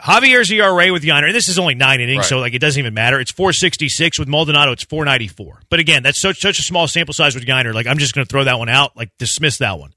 Javier's 0.00 0.50
ERA 0.52 0.92
with 0.92 1.04
Yainer, 1.04 1.24
and 1.26 1.34
this 1.34 1.48
is 1.48 1.58
only 1.58 1.74
nine 1.74 2.02
innings, 2.02 2.18
Right. 2.18 2.26
so 2.26 2.38
like 2.38 2.52
it 2.52 2.58
doesn't 2.58 2.78
even 2.78 2.92
matter. 2.92 3.18
It's 3.18 3.32
466 3.32 4.18
with 4.18 4.28
Maldonado. 4.28 4.72
It's 4.72 4.84
494. 4.84 5.62
But 5.70 5.80
again, 5.80 6.02
that's 6.02 6.20
such 6.20 6.38
such 6.40 6.58
a 6.58 6.62
small 6.62 6.86
sample 6.86 7.14
size 7.14 7.34
with 7.34 7.46
Yainer. 7.46 7.72
Like 7.72 7.86
I'm 7.86 7.96
just 7.96 8.14
going 8.14 8.26
to 8.26 8.30
throw 8.30 8.44
that 8.44 8.58
one 8.58 8.68
out. 8.68 8.94
Like 8.94 9.10
dismiss 9.18 9.56
that 9.58 9.78
one. 9.78 9.94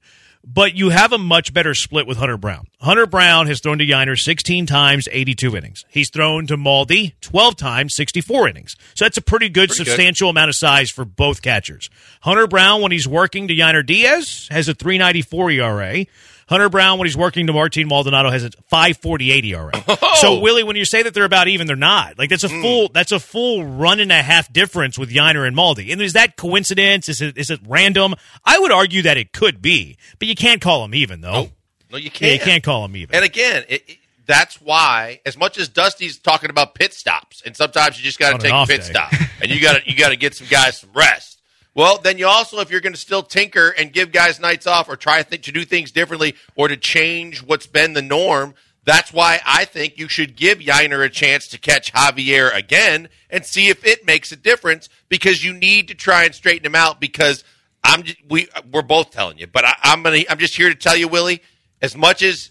But 0.52 0.74
you 0.74 0.88
have 0.88 1.12
a 1.12 1.18
much 1.18 1.52
better 1.54 1.74
split 1.74 2.08
with 2.08 2.18
Hunter 2.18 2.36
Brown. 2.36 2.66
Hunter 2.80 3.06
Brown 3.06 3.46
has 3.46 3.60
thrown 3.60 3.78
to 3.78 3.86
Yainer 3.86 4.18
16 4.18 4.66
times, 4.66 5.06
82 5.12 5.56
innings. 5.56 5.84
He's 5.88 6.10
thrown 6.10 6.46
to 6.48 6.56
Maldi 6.56 7.12
12 7.20 7.54
times, 7.56 7.94
64 7.94 8.48
innings. 8.48 8.74
So 8.94 9.04
that's 9.04 9.16
a 9.16 9.22
pretty 9.22 9.48
good, 9.48 9.68
Pretty 9.68 9.84
good. 9.84 9.90
substantial 9.90 10.28
amount 10.28 10.48
of 10.48 10.56
size 10.56 10.90
for 10.90 11.04
both 11.04 11.40
catchers. 11.42 11.88
Hunter 12.22 12.48
Brown, 12.48 12.82
when 12.82 12.90
he's 12.90 13.06
working 13.06 13.46
to 13.48 13.54
Yainer 13.54 13.86
Diaz, 13.86 14.48
has 14.50 14.68
a 14.68 14.74
394 14.74 15.50
ERA. 15.52 16.06
Hunter 16.50 16.68
Brown, 16.68 16.98
when 16.98 17.06
he's 17.06 17.16
working 17.16 17.46
to 17.46 17.52
Martin 17.52 17.86
Maldonado, 17.86 18.28
has 18.28 18.42
a 18.44 18.50
548 18.68 19.44
ERA. 19.44 19.72
So 20.20 20.40
Willie, 20.40 20.64
when 20.64 20.76
you 20.76 20.84
say 20.84 21.02
that 21.02 21.14
they're 21.14 21.24
about 21.24 21.48
even, 21.48 21.66
they're 21.66 21.76
not. 21.76 22.18
Like 22.18 22.28
that's 22.28 22.44
a 22.44 22.48
mm. 22.48 22.60
full 22.60 22.88
that's 22.88 23.12
a 23.12 23.18
full 23.18 23.64
run 23.64 24.00
and 24.00 24.12
a 24.12 24.20
half 24.20 24.52
difference 24.52 24.98
with 24.98 25.10
Yainer 25.10 25.46
and 25.46 25.56
Maldi. 25.56 25.92
And 25.92 26.02
is 26.02 26.12
that 26.12 26.36
coincidence? 26.36 27.08
Is 27.08 27.22
it 27.22 27.38
is 27.38 27.48
it 27.48 27.60
random? 27.66 28.16
I 28.44 28.58
would 28.58 28.70
argue 28.70 29.02
that 29.02 29.16
it 29.16 29.32
could 29.32 29.62
be, 29.62 29.96
but 30.18 30.28
you 30.28 30.34
can't 30.34 30.60
call 30.60 30.82
them 30.82 30.94
even 30.94 31.22
though. 31.22 31.44
No, 31.44 31.50
no, 31.92 31.96
you 31.96 32.10
can't. 32.10 32.34
you 32.34 32.38
can't 32.38 32.62
call 32.62 32.82
them 32.82 32.96
even. 32.96 33.14
And 33.14 33.24
again, 33.24 33.64
it, 33.68 33.84
it- 33.88 33.96
that's 34.26 34.60
why, 34.60 35.20
as 35.26 35.36
much 35.36 35.58
as 35.58 35.68
Dusty's 35.68 36.18
talking 36.18 36.50
about 36.50 36.74
pit 36.76 36.94
stops, 36.94 37.42
and 37.44 37.56
sometimes 37.56 37.98
you 37.98 38.04
just 38.04 38.18
got 38.18 38.32
to 38.32 38.38
take 38.38 38.52
a 38.52 38.66
pit 38.66 38.82
day. 38.82 38.86
stop, 38.86 39.12
and 39.42 39.50
you 39.50 39.60
got 39.60 39.82
to 39.82 39.90
you 39.90 39.96
got 39.96 40.10
to 40.10 40.16
get 40.16 40.34
some 40.34 40.46
guys 40.48 40.78
some 40.78 40.90
rest. 40.94 41.39
Well, 41.74 41.98
then 41.98 42.18
you 42.18 42.26
also, 42.26 42.58
if 42.60 42.70
you're 42.70 42.80
going 42.80 42.94
to 42.94 42.98
still 42.98 43.22
tinker 43.22 43.68
and 43.68 43.92
give 43.92 44.12
guys 44.12 44.40
nights 44.40 44.66
off, 44.66 44.88
or 44.88 44.96
try 44.96 45.22
th- 45.22 45.42
to 45.42 45.52
do 45.52 45.64
things 45.64 45.92
differently, 45.92 46.34
or 46.56 46.68
to 46.68 46.76
change 46.76 47.42
what's 47.42 47.66
been 47.66 47.92
the 47.92 48.02
norm, 48.02 48.54
that's 48.84 49.12
why 49.12 49.40
I 49.46 49.66
think 49.66 49.98
you 49.98 50.08
should 50.08 50.36
give 50.36 50.58
Yainer 50.58 51.04
a 51.04 51.08
chance 51.08 51.46
to 51.48 51.58
catch 51.58 51.92
Javier 51.92 52.52
again 52.54 53.08
and 53.28 53.44
see 53.44 53.68
if 53.68 53.86
it 53.86 54.04
makes 54.04 54.32
a 54.32 54.36
difference. 54.36 54.88
Because 55.08 55.44
you 55.44 55.52
need 55.52 55.88
to 55.88 55.94
try 55.94 56.24
and 56.24 56.34
straighten 56.34 56.66
him 56.66 56.74
out. 56.74 57.00
Because 57.00 57.44
I'm 57.84 58.04
we 58.28 58.48
we're 58.72 58.82
both 58.82 59.10
telling 59.10 59.38
you, 59.38 59.46
but 59.46 59.64
I, 59.64 59.74
I'm 59.82 60.02
gonna 60.02 60.22
I'm 60.28 60.38
just 60.38 60.56
here 60.56 60.68
to 60.68 60.74
tell 60.74 60.96
you, 60.96 61.08
Willie. 61.08 61.42
As 61.82 61.96
much 61.96 62.22
as 62.22 62.50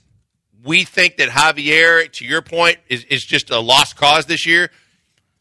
we 0.63 0.83
think 0.83 1.17
that 1.17 1.29
Javier, 1.29 2.11
to 2.13 2.25
your 2.25 2.41
point, 2.41 2.77
is, 2.87 3.03
is 3.05 3.23
just 3.23 3.49
a 3.49 3.59
lost 3.59 3.95
cause 3.95 4.25
this 4.25 4.45
year. 4.45 4.71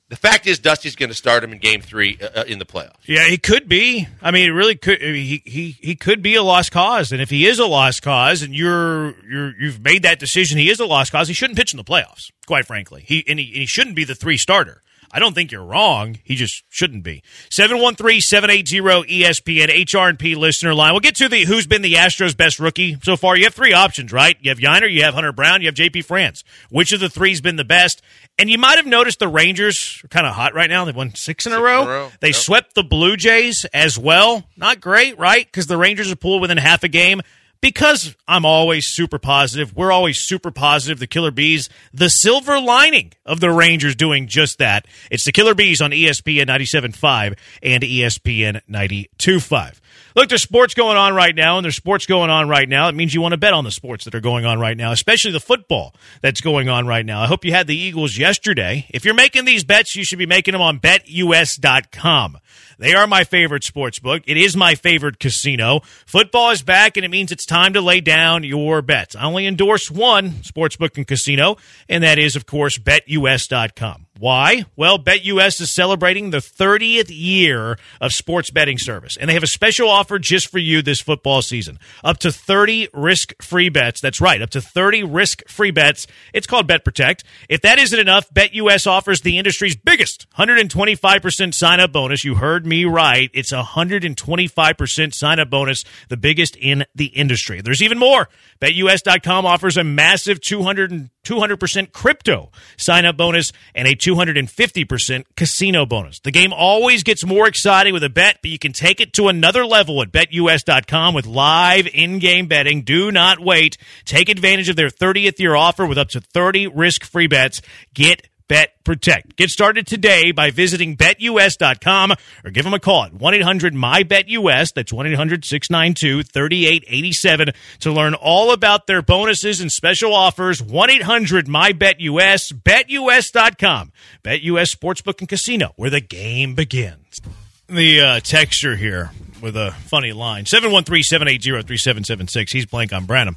The 0.08 0.16
fact 0.16 0.46
is, 0.46 0.58
Dusty's 0.58 0.96
going 0.96 1.10
to 1.10 1.14
start 1.14 1.44
him 1.44 1.52
in 1.52 1.58
Game 1.58 1.82
Three 1.82 2.18
uh, 2.20 2.40
uh, 2.40 2.44
in 2.46 2.58
the 2.58 2.64
playoffs. 2.64 2.96
Yeah, 3.04 3.26
he 3.28 3.36
could 3.36 3.68
be. 3.68 4.08
I 4.22 4.30
mean, 4.30 4.48
it 4.48 4.52
really 4.52 4.74
could. 4.74 5.02
He 5.02 5.42
he 5.44 5.76
he 5.80 5.96
could 5.96 6.22
be 6.22 6.34
a 6.34 6.42
lost 6.42 6.72
cause, 6.72 7.12
and 7.12 7.20
if 7.20 7.28
he 7.28 7.46
is 7.46 7.58
a 7.58 7.66
lost 7.66 8.02
cause, 8.02 8.40
and 8.40 8.54
you're 8.54 9.14
you're 9.28 9.54
you've 9.60 9.80
made 9.80 10.04
that 10.04 10.18
decision, 10.18 10.56
he 10.56 10.70
is 10.70 10.80
a 10.80 10.86
lost 10.86 11.12
cause. 11.12 11.28
He 11.28 11.34
shouldn't 11.34 11.58
pitch 11.58 11.74
in 11.74 11.76
the 11.76 11.84
playoffs. 11.84 12.30
Quite 12.46 12.66
frankly, 12.66 13.04
he 13.06 13.22
and 13.28 13.38
he, 13.38 13.46
he 13.46 13.66
shouldn't 13.66 13.96
be 13.96 14.04
the 14.04 14.14
three 14.14 14.38
starter. 14.38 14.82
I 15.10 15.20
don't 15.20 15.34
think 15.34 15.52
you're 15.52 15.64
wrong. 15.64 16.18
He 16.24 16.34
just 16.34 16.64
shouldn't 16.68 17.02
be. 17.02 17.22
713-780-ESPN 17.50 20.12
HR&P 20.12 20.34
listener 20.34 20.74
line. 20.74 20.92
We'll 20.92 21.00
get 21.00 21.16
to 21.16 21.28
the 21.28 21.44
who's 21.44 21.66
been 21.66 21.82
the 21.82 21.94
Astros 21.94 22.36
best 22.36 22.58
rookie 22.60 22.96
so 23.02 23.16
far. 23.16 23.36
You 23.36 23.44
have 23.44 23.54
three 23.54 23.72
options, 23.72 24.12
right? 24.12 24.36
You 24.40 24.50
have 24.50 24.58
Yainer, 24.58 24.90
you 24.90 25.02
have 25.04 25.14
Hunter 25.14 25.32
Brown, 25.32 25.60
you 25.62 25.66
have 25.68 25.74
JP 25.74 26.04
France. 26.04 26.44
Which 26.70 26.92
of 26.92 27.00
the 27.00 27.08
three's 27.08 27.40
been 27.40 27.56
the 27.56 27.64
best? 27.64 28.02
And 28.38 28.50
you 28.50 28.58
might 28.58 28.76
have 28.76 28.86
noticed 28.86 29.18
the 29.18 29.28
Rangers 29.28 30.00
are 30.04 30.08
kind 30.08 30.26
of 30.26 30.34
hot 30.34 30.54
right 30.54 30.70
now. 30.70 30.84
They've 30.84 30.94
won 30.94 31.14
six 31.14 31.46
in 31.46 31.52
a 31.52 31.56
Six 31.56 31.62
row. 31.64 31.82
in 31.82 31.88
a 31.88 31.90
row. 31.90 32.12
They 32.20 32.28
Yep. 32.28 32.36
swept 32.36 32.74
the 32.74 32.84
Blue 32.84 33.16
Jays 33.16 33.64
as 33.72 33.98
well. 33.98 34.46
Not 34.56 34.80
great, 34.80 35.18
right? 35.18 35.44
Because 35.44 35.66
the 35.66 35.76
Rangers 35.76 36.12
are 36.12 36.16
pulled 36.16 36.40
within 36.42 36.58
half 36.58 36.84
a 36.84 36.88
game. 36.88 37.22
Because 37.60 38.14
I'm 38.26 38.44
always 38.44 38.86
super 38.86 39.18
positive, 39.18 39.74
we're 39.74 39.92
always 39.92 40.18
super 40.18 40.50
positive. 40.50 40.98
The 40.98 41.06
Killer 41.06 41.30
Bees, 41.32 41.68
the 41.92 42.08
silver 42.08 42.60
lining 42.60 43.12
of 43.26 43.40
the 43.40 43.50
Rangers 43.50 43.96
doing 43.96 44.28
just 44.28 44.58
that. 44.58 44.86
It's 45.10 45.24
the 45.24 45.32
Killer 45.32 45.54
Bees 45.54 45.80
on 45.80 45.90
ESPN 45.90 46.46
97.5 46.46 47.36
and 47.62 47.82
ESPN 47.82 48.60
92.5. 48.70 49.80
Look, 50.14 50.28
there's 50.28 50.42
sports 50.42 50.74
going 50.74 50.96
on 50.96 51.14
right 51.14 51.34
now, 51.34 51.58
and 51.58 51.64
there's 51.64 51.76
sports 51.76 52.06
going 52.06 52.30
on 52.30 52.48
right 52.48 52.68
now. 52.68 52.88
It 52.88 52.94
means 52.94 53.14
you 53.14 53.20
want 53.20 53.32
to 53.32 53.38
bet 53.38 53.52
on 53.52 53.64
the 53.64 53.70
sports 53.70 54.04
that 54.04 54.14
are 54.14 54.20
going 54.20 54.44
on 54.44 54.58
right 54.58 54.76
now, 54.76 54.90
especially 54.90 55.32
the 55.32 55.40
football 55.40 55.94
that's 56.22 56.40
going 56.40 56.68
on 56.68 56.86
right 56.86 57.06
now. 57.06 57.20
I 57.20 57.26
hope 57.26 57.44
you 57.44 57.52
had 57.52 57.66
the 57.66 57.76
Eagles 57.76 58.16
yesterday. 58.16 58.86
If 58.90 59.04
you're 59.04 59.14
making 59.14 59.44
these 59.44 59.64
bets, 59.64 59.94
you 59.94 60.04
should 60.04 60.18
be 60.18 60.26
making 60.26 60.52
them 60.52 60.60
on 60.60 60.80
betus.com. 60.80 62.38
They 62.78 62.94
are 62.94 63.06
my 63.06 63.24
favorite 63.24 63.64
sports 63.64 63.98
book. 63.98 64.22
It 64.26 64.36
is 64.36 64.56
my 64.56 64.74
favorite 64.74 65.18
casino. 65.18 65.80
Football 66.06 66.50
is 66.50 66.62
back, 66.62 66.96
and 66.96 67.04
it 67.04 67.08
means 67.08 67.32
it's 67.32 67.44
time 67.44 67.72
to 67.72 67.80
lay 67.80 68.00
down 68.00 68.44
your 68.44 68.82
bets. 68.82 69.16
I 69.16 69.24
only 69.24 69.46
endorse 69.46 69.90
one 69.90 70.42
sports 70.44 70.76
book 70.76 70.96
and 70.96 71.06
casino, 71.06 71.56
and 71.88 72.04
that 72.04 72.18
is, 72.18 72.36
of 72.36 72.46
course, 72.46 72.78
betus.com. 72.78 74.07
Why? 74.18 74.64
Well, 74.74 74.98
BetUS 74.98 75.60
is 75.60 75.72
celebrating 75.72 76.30
the 76.30 76.38
30th 76.38 77.08
year 77.08 77.78
of 78.00 78.12
sports 78.12 78.50
betting 78.50 78.76
service, 78.76 79.16
and 79.16 79.30
they 79.30 79.34
have 79.34 79.44
a 79.44 79.48
special 79.48 79.88
offer 79.88 80.18
just 80.18 80.50
for 80.50 80.58
you 80.58 80.82
this 80.82 81.00
football 81.00 81.40
season. 81.40 81.78
Up 82.02 82.18
to 82.18 82.32
30 82.32 82.88
risk-free 82.92 83.68
bets. 83.68 84.00
That's 84.00 84.20
right, 84.20 84.42
up 84.42 84.50
to 84.50 84.60
30 84.60 85.04
risk-free 85.04 85.70
bets. 85.70 86.08
It's 86.32 86.48
called 86.48 86.66
Bet 86.66 86.84
Protect. 86.84 87.22
If 87.48 87.60
that 87.60 87.78
isn't 87.78 87.98
enough, 87.98 88.28
BetUS 88.30 88.88
offers 88.88 89.20
the 89.20 89.38
industry's 89.38 89.76
biggest 89.76 90.26
125% 90.36 91.54
sign-up 91.54 91.92
bonus. 91.92 92.24
You 92.24 92.34
heard 92.34 92.66
me 92.66 92.86
right. 92.86 93.30
It's 93.32 93.52
a 93.52 93.62
125% 93.62 95.14
sign-up 95.14 95.48
bonus, 95.48 95.84
the 96.08 96.16
biggest 96.16 96.56
in 96.56 96.84
the 96.92 97.06
industry. 97.06 97.60
There's 97.60 97.82
even 97.82 97.98
more. 97.98 98.28
BetUS.com 98.60 99.46
offers 99.46 99.76
a 99.76 99.84
massive 99.84 100.40
200, 100.40 101.08
200% 101.24 101.92
crypto 101.92 102.50
sign 102.76 103.04
up 103.04 103.16
bonus 103.16 103.52
and 103.76 103.86
a 103.86 103.94
250% 104.08 105.24
casino 105.36 105.84
bonus. 105.84 106.20
The 106.20 106.30
game 106.30 106.52
always 106.52 107.02
gets 107.02 107.26
more 107.26 107.46
exciting 107.46 107.92
with 107.92 108.02
a 108.02 108.08
bet, 108.08 108.38
but 108.40 108.50
you 108.50 108.58
can 108.58 108.72
take 108.72 109.00
it 109.00 109.12
to 109.14 109.28
another 109.28 109.66
level 109.66 110.00
at 110.00 110.10
betus.com 110.10 111.14
with 111.14 111.26
live 111.26 111.86
in 111.92 112.18
game 112.18 112.46
betting. 112.46 112.82
Do 112.82 113.12
not 113.12 113.38
wait. 113.38 113.76
Take 114.04 114.28
advantage 114.28 114.68
of 114.68 114.76
their 114.76 114.88
30th 114.88 115.38
year 115.38 115.54
offer 115.54 115.86
with 115.86 115.98
up 115.98 116.08
to 116.10 116.20
30 116.20 116.68
risk 116.68 117.04
free 117.04 117.26
bets. 117.26 117.60
Get 117.92 118.26
Bet 118.48 118.82
Protect. 118.82 119.36
Get 119.36 119.50
started 119.50 119.86
today 119.86 120.32
by 120.32 120.50
visiting 120.50 120.96
betus.com 120.96 122.12
or 122.44 122.50
give 122.50 122.64
them 122.64 122.72
a 122.72 122.80
call 122.80 123.04
at 123.04 123.12
1 123.12 123.34
800 123.34 123.74
MyBetUS. 123.74 124.72
That's 124.72 124.92
1 124.92 125.06
800 125.06 125.44
692 125.44 126.22
3887 126.22 127.48
to 127.80 127.92
learn 127.92 128.14
all 128.14 128.52
about 128.52 128.86
their 128.86 129.02
bonuses 129.02 129.60
and 129.60 129.70
special 129.70 130.14
offers. 130.14 130.62
1 130.62 130.90
800 130.90 131.46
MyBetUS. 131.46 132.54
BetUS.com. 132.54 133.92
BetUS 134.24 134.74
Sportsbook 134.74 135.20
and 135.20 135.28
Casino, 135.28 135.72
where 135.76 135.90
the 135.90 136.00
game 136.00 136.54
begins. 136.54 137.20
The 137.68 138.00
uh, 138.00 138.20
texture 138.20 138.76
here 138.76 139.10
with 139.42 139.56
a 139.56 139.72
funny 139.72 140.12
line 140.12 140.46
713 140.46 141.02
780 141.02 141.66
3776. 141.66 142.52
He's 142.52 142.64
blank 142.66 142.94
on 142.94 143.04
Branham. 143.04 143.36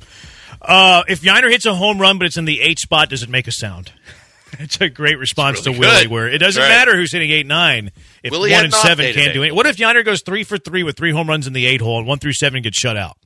Uh, 0.62 1.04
if 1.10 1.22
Yainer 1.22 1.50
hits 1.50 1.66
a 1.66 1.74
home 1.74 2.00
run, 2.00 2.18
but 2.18 2.28
it's 2.28 2.38
in 2.38 2.46
the 2.46 2.62
eight 2.62 2.80
spot, 2.80 3.10
does 3.10 3.24
it 3.24 3.30
make 3.30 3.48
a 3.48 3.52
sound? 3.52 3.92
It's 4.60 4.80
a 4.82 4.90
great 4.90 5.18
response 5.18 5.66
really 5.66 5.74
to 5.76 5.80
Willie, 5.80 6.02
good. 6.04 6.12
where 6.12 6.28
it 6.28 6.38
doesn't 6.40 6.62
Right. 6.62 6.70
matter 6.70 6.96
who's 6.96 7.12
hitting 7.12 7.32
eight 7.32 7.46
nine. 7.46 7.92
If 8.24 8.32
Willie 8.32 8.52
one 8.52 8.66
and 8.66 8.74
seven 8.74 9.06
can't 9.06 9.16
today. 9.16 9.34
do 9.34 9.44
it, 9.44 9.56
what 9.56 9.66
if 9.66 9.78
Yainer 9.78 10.04
goes 10.04 10.22
three 10.22 10.44
for 10.44 10.58
three 10.58 10.84
with 10.84 10.98
three 10.98 11.12
home 11.12 11.28
runs 11.30 11.48
in 11.48 11.54
the 11.54 11.66
eight 11.66 11.82
hole 11.82 11.98
and 12.00 12.08
one 12.08 12.20
through 12.20 12.34
seven 12.34 12.62
gets 12.62 12.78
shut 12.78 12.98
out? 12.98 13.18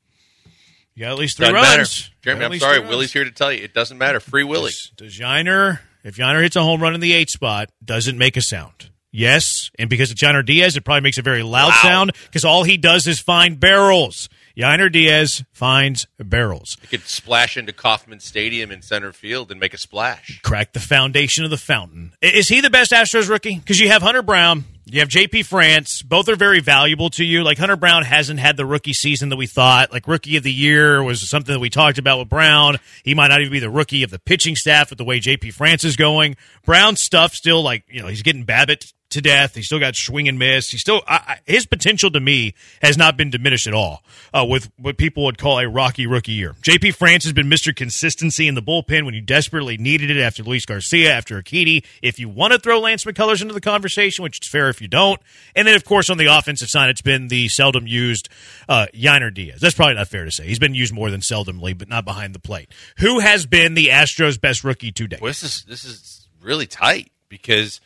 You 0.94 1.06
got 1.06 1.12
at 1.12 1.18
least 1.18 1.38
three 1.38 1.48
Doesn't 1.48 1.56
runs. 1.56 1.68
matter. 1.78 2.12
Jeremy, 2.24 2.46
I'm 2.46 2.60
sorry. 2.60 2.80
Willie's 2.80 3.12
here 3.12 3.24
to 3.26 3.32
tell 3.32 3.52
you 3.52 3.64
it 3.64 3.74
doesn't 3.74 3.98
matter. 3.98 4.20
Free 4.20 4.44
Willie. 4.44 4.72
Does, 4.72 4.92
does 4.96 5.20
Yainer, 5.20 5.80
if 6.04 6.16
Yainer 6.18 6.42
hits 6.42 6.56
a 6.56 6.62
home 6.64 6.82
run 6.82 6.94
in 6.96 7.02
the 7.02 7.12
eight 7.14 7.30
spot, 7.30 7.70
doesn't 7.84 8.18
make 8.18 8.38
a 8.38 8.42
sound? 8.42 8.90
Yes, 9.12 9.70
and 9.80 9.90
because 9.90 10.12
it's 10.12 10.22
Yainer 10.22 10.46
Diaz, 10.46 10.76
it 10.78 10.86
probably 10.86 11.02
makes 11.02 11.18
a 11.18 11.22
very 11.22 11.42
loud 11.44 11.70
Loud. 11.70 11.82
sound 11.82 12.12
because 12.26 12.44
all 12.46 12.64
he 12.64 12.78
does 12.78 13.08
is 13.08 13.20
find 13.20 13.60
barrels. 13.60 14.30
Yainer 14.58 14.92
Diaz 14.92 15.44
finds 15.52 16.08
barrels. 16.18 16.78
You 16.82 16.88
could 16.88 17.08
splash 17.08 17.58
into 17.58 17.74
Kauffman 17.74 18.20
Stadium 18.22 18.72
in 18.72 18.82
center 18.82 19.12
field 19.12 19.52
and 19.52 19.60
make 19.60 19.74
a 19.74 19.78
splash. 19.78 20.40
Crack 20.44 20.74
the 20.74 20.80
foundation 20.80 21.44
of 21.44 21.50
the 21.50 21.58
fountain. 21.58 22.14
Is 22.22 22.48
he 22.48 22.62
the 22.62 22.70
best 22.70 22.92
Astros 22.92 23.30
rookie? 23.30 23.56
Because 23.56 23.80
you 23.80 23.90
have 23.90 24.02
Hunter 24.02 24.22
Brown, 24.22 24.64
you 24.86 25.00
have 25.00 25.10
JP 25.10 25.46
France. 25.46 26.04
Both 26.04 26.30
are 26.30 26.36
very 26.36 26.60
valuable 26.60 27.10
to 27.12 27.26
you. 27.26 27.44
Like 27.44 27.58
Hunter 27.58 27.76
Brown 27.76 28.04
hasn't 28.04 28.40
had 28.40 28.56
the 28.56 28.66
rookie 28.66 28.94
season 28.94 29.30
that 29.30 29.36
we 29.36 29.48
thought. 29.48 29.92
Like 29.92 30.08
rookie 30.08 30.38
of 30.38 30.44
the 30.44 30.54
year 30.54 31.04
was 31.04 31.28
something 31.28 31.54
that 31.54 31.60
we 31.60 31.72
talked 31.72 31.98
about 31.98 32.20
with 32.20 32.30
Brown. 32.30 32.78
He 33.04 33.16
might 33.16 33.30
not 33.30 33.42
even 33.42 33.52
be 33.52 33.60
the 33.60 33.70
rookie 33.70 34.04
of 34.04 34.12
the 34.12 34.20
pitching 34.20 34.56
staff 34.56 34.92
with 34.92 34.98
the 34.98 35.04
way 35.04 35.20
JP 35.20 35.54
France 35.54 35.84
is 35.84 35.96
going. 35.96 36.38
Brown's 36.66 37.02
stuff 37.02 37.34
still 37.34 37.64
like 37.64 37.84
you 37.90 38.02
know 38.02 38.08
he's 38.08 38.22
getting 38.22 38.44
Babbitt 38.44 38.94
to 39.12 39.22
death. 39.22 39.56
He's 39.56 39.66
still 39.66 39.80
got 39.80 39.96
swing 39.96 40.28
and 40.28 40.38
miss. 40.38 40.70
He 40.70 40.78
still 40.78 41.02
I, 41.08 41.40
his 41.46 41.66
potential 41.66 42.12
to 42.12 42.20
me 42.20 42.54
has 42.82 42.98
not 42.98 43.18
been 43.18 43.30
diminished 43.30 43.68
at 43.68 43.74
all 43.74 44.04
uh, 44.34 44.46
with 44.48 44.72
what 44.78 44.98
people 44.98 45.24
would 45.26 45.38
call 45.38 45.60
a 45.60 45.68
rocky 45.68 46.08
rookie 46.08 46.34
year. 46.34 46.54
JP 46.62 46.96
France 46.96 47.24
has 47.24 47.34
been 47.34 47.48
Mr. 47.48 47.76
Consistency 47.76 48.48
in 48.48 48.56
the 48.56 48.62
bullpen 48.62 49.06
when 49.06 49.14
you 49.14 49.22
desperately 49.22 49.78
needed 49.78 50.12
it 50.12 50.20
after 50.20 50.44
Luis 50.44 50.66
Garcia, 50.66 51.12
after 51.12 51.42
Urquidy. 51.42 51.86
If 52.02 52.20
you 52.20 52.30
want 52.30 52.54
to 52.54 52.60
throw 52.60 52.80
Lance 52.80 53.06
McCullers 53.06 53.42
into 53.42 53.54
the 53.54 53.62
conversation, 53.62 54.24
which 54.24 54.40
is 54.42 54.48
fair 54.48 54.70
if 54.70 54.82
you 54.82 54.88
don't, 54.88 55.20
and 55.56 55.68
then 55.68 55.76
of 55.76 55.86
course 55.86 56.10
on 56.10 56.18
the 56.18 56.26
offensive 56.26 56.70
side, 56.70 56.90
it's 56.90 57.02
been 57.02 57.28
the 57.28 57.48
seldom 57.48 57.88
used 57.88 58.30
uh, 58.68 58.88
Yainer 58.94 59.34
Diaz. 59.34 59.60
That's 59.62 59.76
probably 59.76 59.96
not 59.96 60.08
fair 60.08 60.26
to 60.26 60.32
say. 60.32 60.46
He's 60.46 60.60
been 60.60 60.76
used 60.76 60.94
more 60.94 61.12
than 61.12 61.22
seldomly, 61.22 61.78
but 61.78 61.88
not 61.88 62.06
behind 62.06 62.36
the 62.36 62.40
plate. 62.40 62.72
Who 62.98 63.20
has 63.20 63.46
been 63.46 63.76
the 63.76 63.88
Astros' 63.88 64.40
best 64.40 64.64
rookie 64.64 64.92
to 64.92 65.08
date? 65.08 65.22
Well, 65.22 65.30
this 65.30 65.44
is 65.44 65.64
this 65.68 65.86
is 65.86 66.28
really 66.42 66.68
tight 66.68 67.12
because 67.30 67.82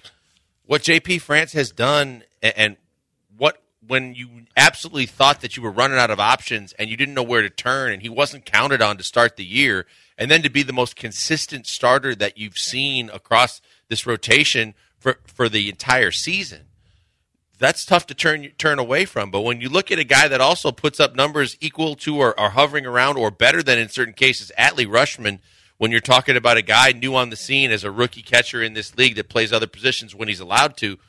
what 0.69 0.83
JP 0.83 1.21
France 1.21 1.53
has 1.53 1.71
done 1.71 2.21
and 2.43 2.77
what 3.35 3.59
when 3.87 4.13
you 4.13 4.29
absolutely 4.55 5.07
thought 5.07 5.41
that 5.41 5.57
you 5.57 5.63
were 5.63 5.71
running 5.71 5.97
out 5.97 6.11
of 6.11 6.19
options 6.19 6.73
and 6.73 6.91
you 6.91 6.95
didn't 6.95 7.15
know 7.15 7.23
where 7.23 7.41
to 7.41 7.49
turn 7.49 7.91
and 7.91 8.03
he 8.03 8.07
wasn't 8.07 8.45
counted 8.45 8.79
on 8.79 8.95
to 8.95 9.03
start 9.03 9.35
the 9.35 9.43
year 9.43 9.87
and 10.15 10.29
then 10.29 10.43
to 10.43 10.49
be 10.49 10.61
the 10.61 10.71
most 10.71 10.95
consistent 10.95 11.65
starter 11.65 12.13
that 12.13 12.37
you've 12.37 12.59
seen 12.59 13.09
across 13.09 13.61
this 13.87 14.05
rotation 14.05 14.75
for 14.99 15.17
for 15.25 15.49
the 15.49 15.69
entire 15.69 16.11
season 16.11 16.67
that's 17.57 17.83
tough 17.83 18.05
to 18.05 18.13
turn 18.13 18.49
turn 18.59 18.77
away 18.77 19.05
from. 19.05 19.31
But 19.31 19.41
when 19.41 19.61
you 19.61 19.69
look 19.69 19.91
at 19.91 19.97
a 19.97 20.03
guy 20.03 20.27
that 20.27 20.39
also 20.39 20.71
puts 20.71 20.99
up 20.99 21.15
numbers 21.15 21.57
equal 21.59 21.95
to 21.95 22.17
or, 22.19 22.39
or 22.39 22.51
hovering 22.51 22.85
around 22.85 23.17
or 23.17 23.31
better 23.31 23.63
than 23.63 23.79
in 23.79 23.89
certain 23.89 24.13
cases 24.13 24.51
Adley 24.55 24.85
Rutschman 24.85 25.39
when 25.79 25.91
you're 25.91 26.01
talking 26.01 26.35
about 26.35 26.57
a 26.57 26.61
guy 26.61 26.91
new 26.91 27.15
on 27.15 27.29
the 27.29 27.35
scene 27.35 27.71
as 27.71 27.83
a 27.83 27.89
rookie 27.89 28.21
catcher 28.21 28.61
in 28.61 28.73
this 28.73 28.95
league 28.97 29.15
that 29.15 29.29
plays 29.29 29.51
other 29.51 29.65
positions 29.65 30.13
when 30.13 30.27
he's 30.27 30.41
allowed 30.41 30.77
to. 30.77 30.99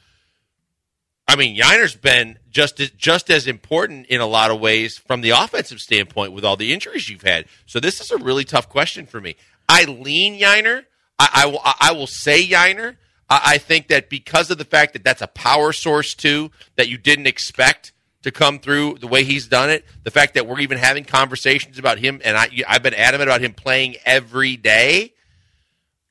I 1.26 1.36
mean, 1.36 1.56
Yainer's 1.56 1.96
been 1.96 2.38
just 2.50 2.78
as, 2.80 2.90
just 2.90 3.30
as 3.30 3.46
important 3.48 4.06
in 4.06 4.20
a 4.20 4.26
lot 4.26 4.50
of 4.50 4.60
ways 4.60 4.96
from 4.96 5.20
the 5.20 5.30
offensive 5.30 5.80
standpoint 5.80 6.32
with 6.32 6.44
all 6.44 6.56
the 6.56 6.72
injuries 6.72 7.08
you've 7.08 7.22
had. 7.22 7.46
So 7.66 7.80
this 7.80 8.00
is 8.00 8.12
a 8.12 8.16
really 8.16 8.44
tough 8.44 8.68
question 8.68 9.06
for 9.06 9.20
me. 9.20 9.36
I 9.68 9.84
lean 9.84 10.40
Yainer. 10.40 10.84
I, 11.18 11.28
I 11.34 11.46
will, 11.46 11.60
I 11.64 11.92
will 11.92 12.06
say 12.06 12.46
Yainer. 12.46 12.96
I, 13.28 13.40
I 13.44 13.58
think 13.58 13.88
that 13.88 14.08
because 14.08 14.52
of 14.52 14.58
the 14.58 14.64
fact 14.64 14.92
that 14.92 15.02
that's 15.02 15.22
a 15.22 15.26
power 15.26 15.72
source 15.72 16.14
too 16.14 16.52
that 16.76 16.88
you 16.88 16.96
didn't 16.96 17.26
expect 17.26 17.92
to 18.22 18.30
come 18.30 18.58
through 18.58 18.98
the 19.00 19.06
way 19.06 19.24
he's 19.24 19.46
done 19.46 19.70
it. 19.70 19.84
The 20.04 20.10
fact 20.10 20.34
that 20.34 20.46
we're 20.46 20.60
even 20.60 20.78
having 20.78 21.04
conversations 21.04 21.78
about 21.78 21.98
him, 21.98 22.20
and 22.24 22.36
I, 22.36 22.48
I've 22.68 22.82
been 22.82 22.94
adamant 22.94 23.28
about 23.28 23.40
him 23.40 23.54
playing 23.54 23.96
every 24.04 24.56
day. 24.56 25.14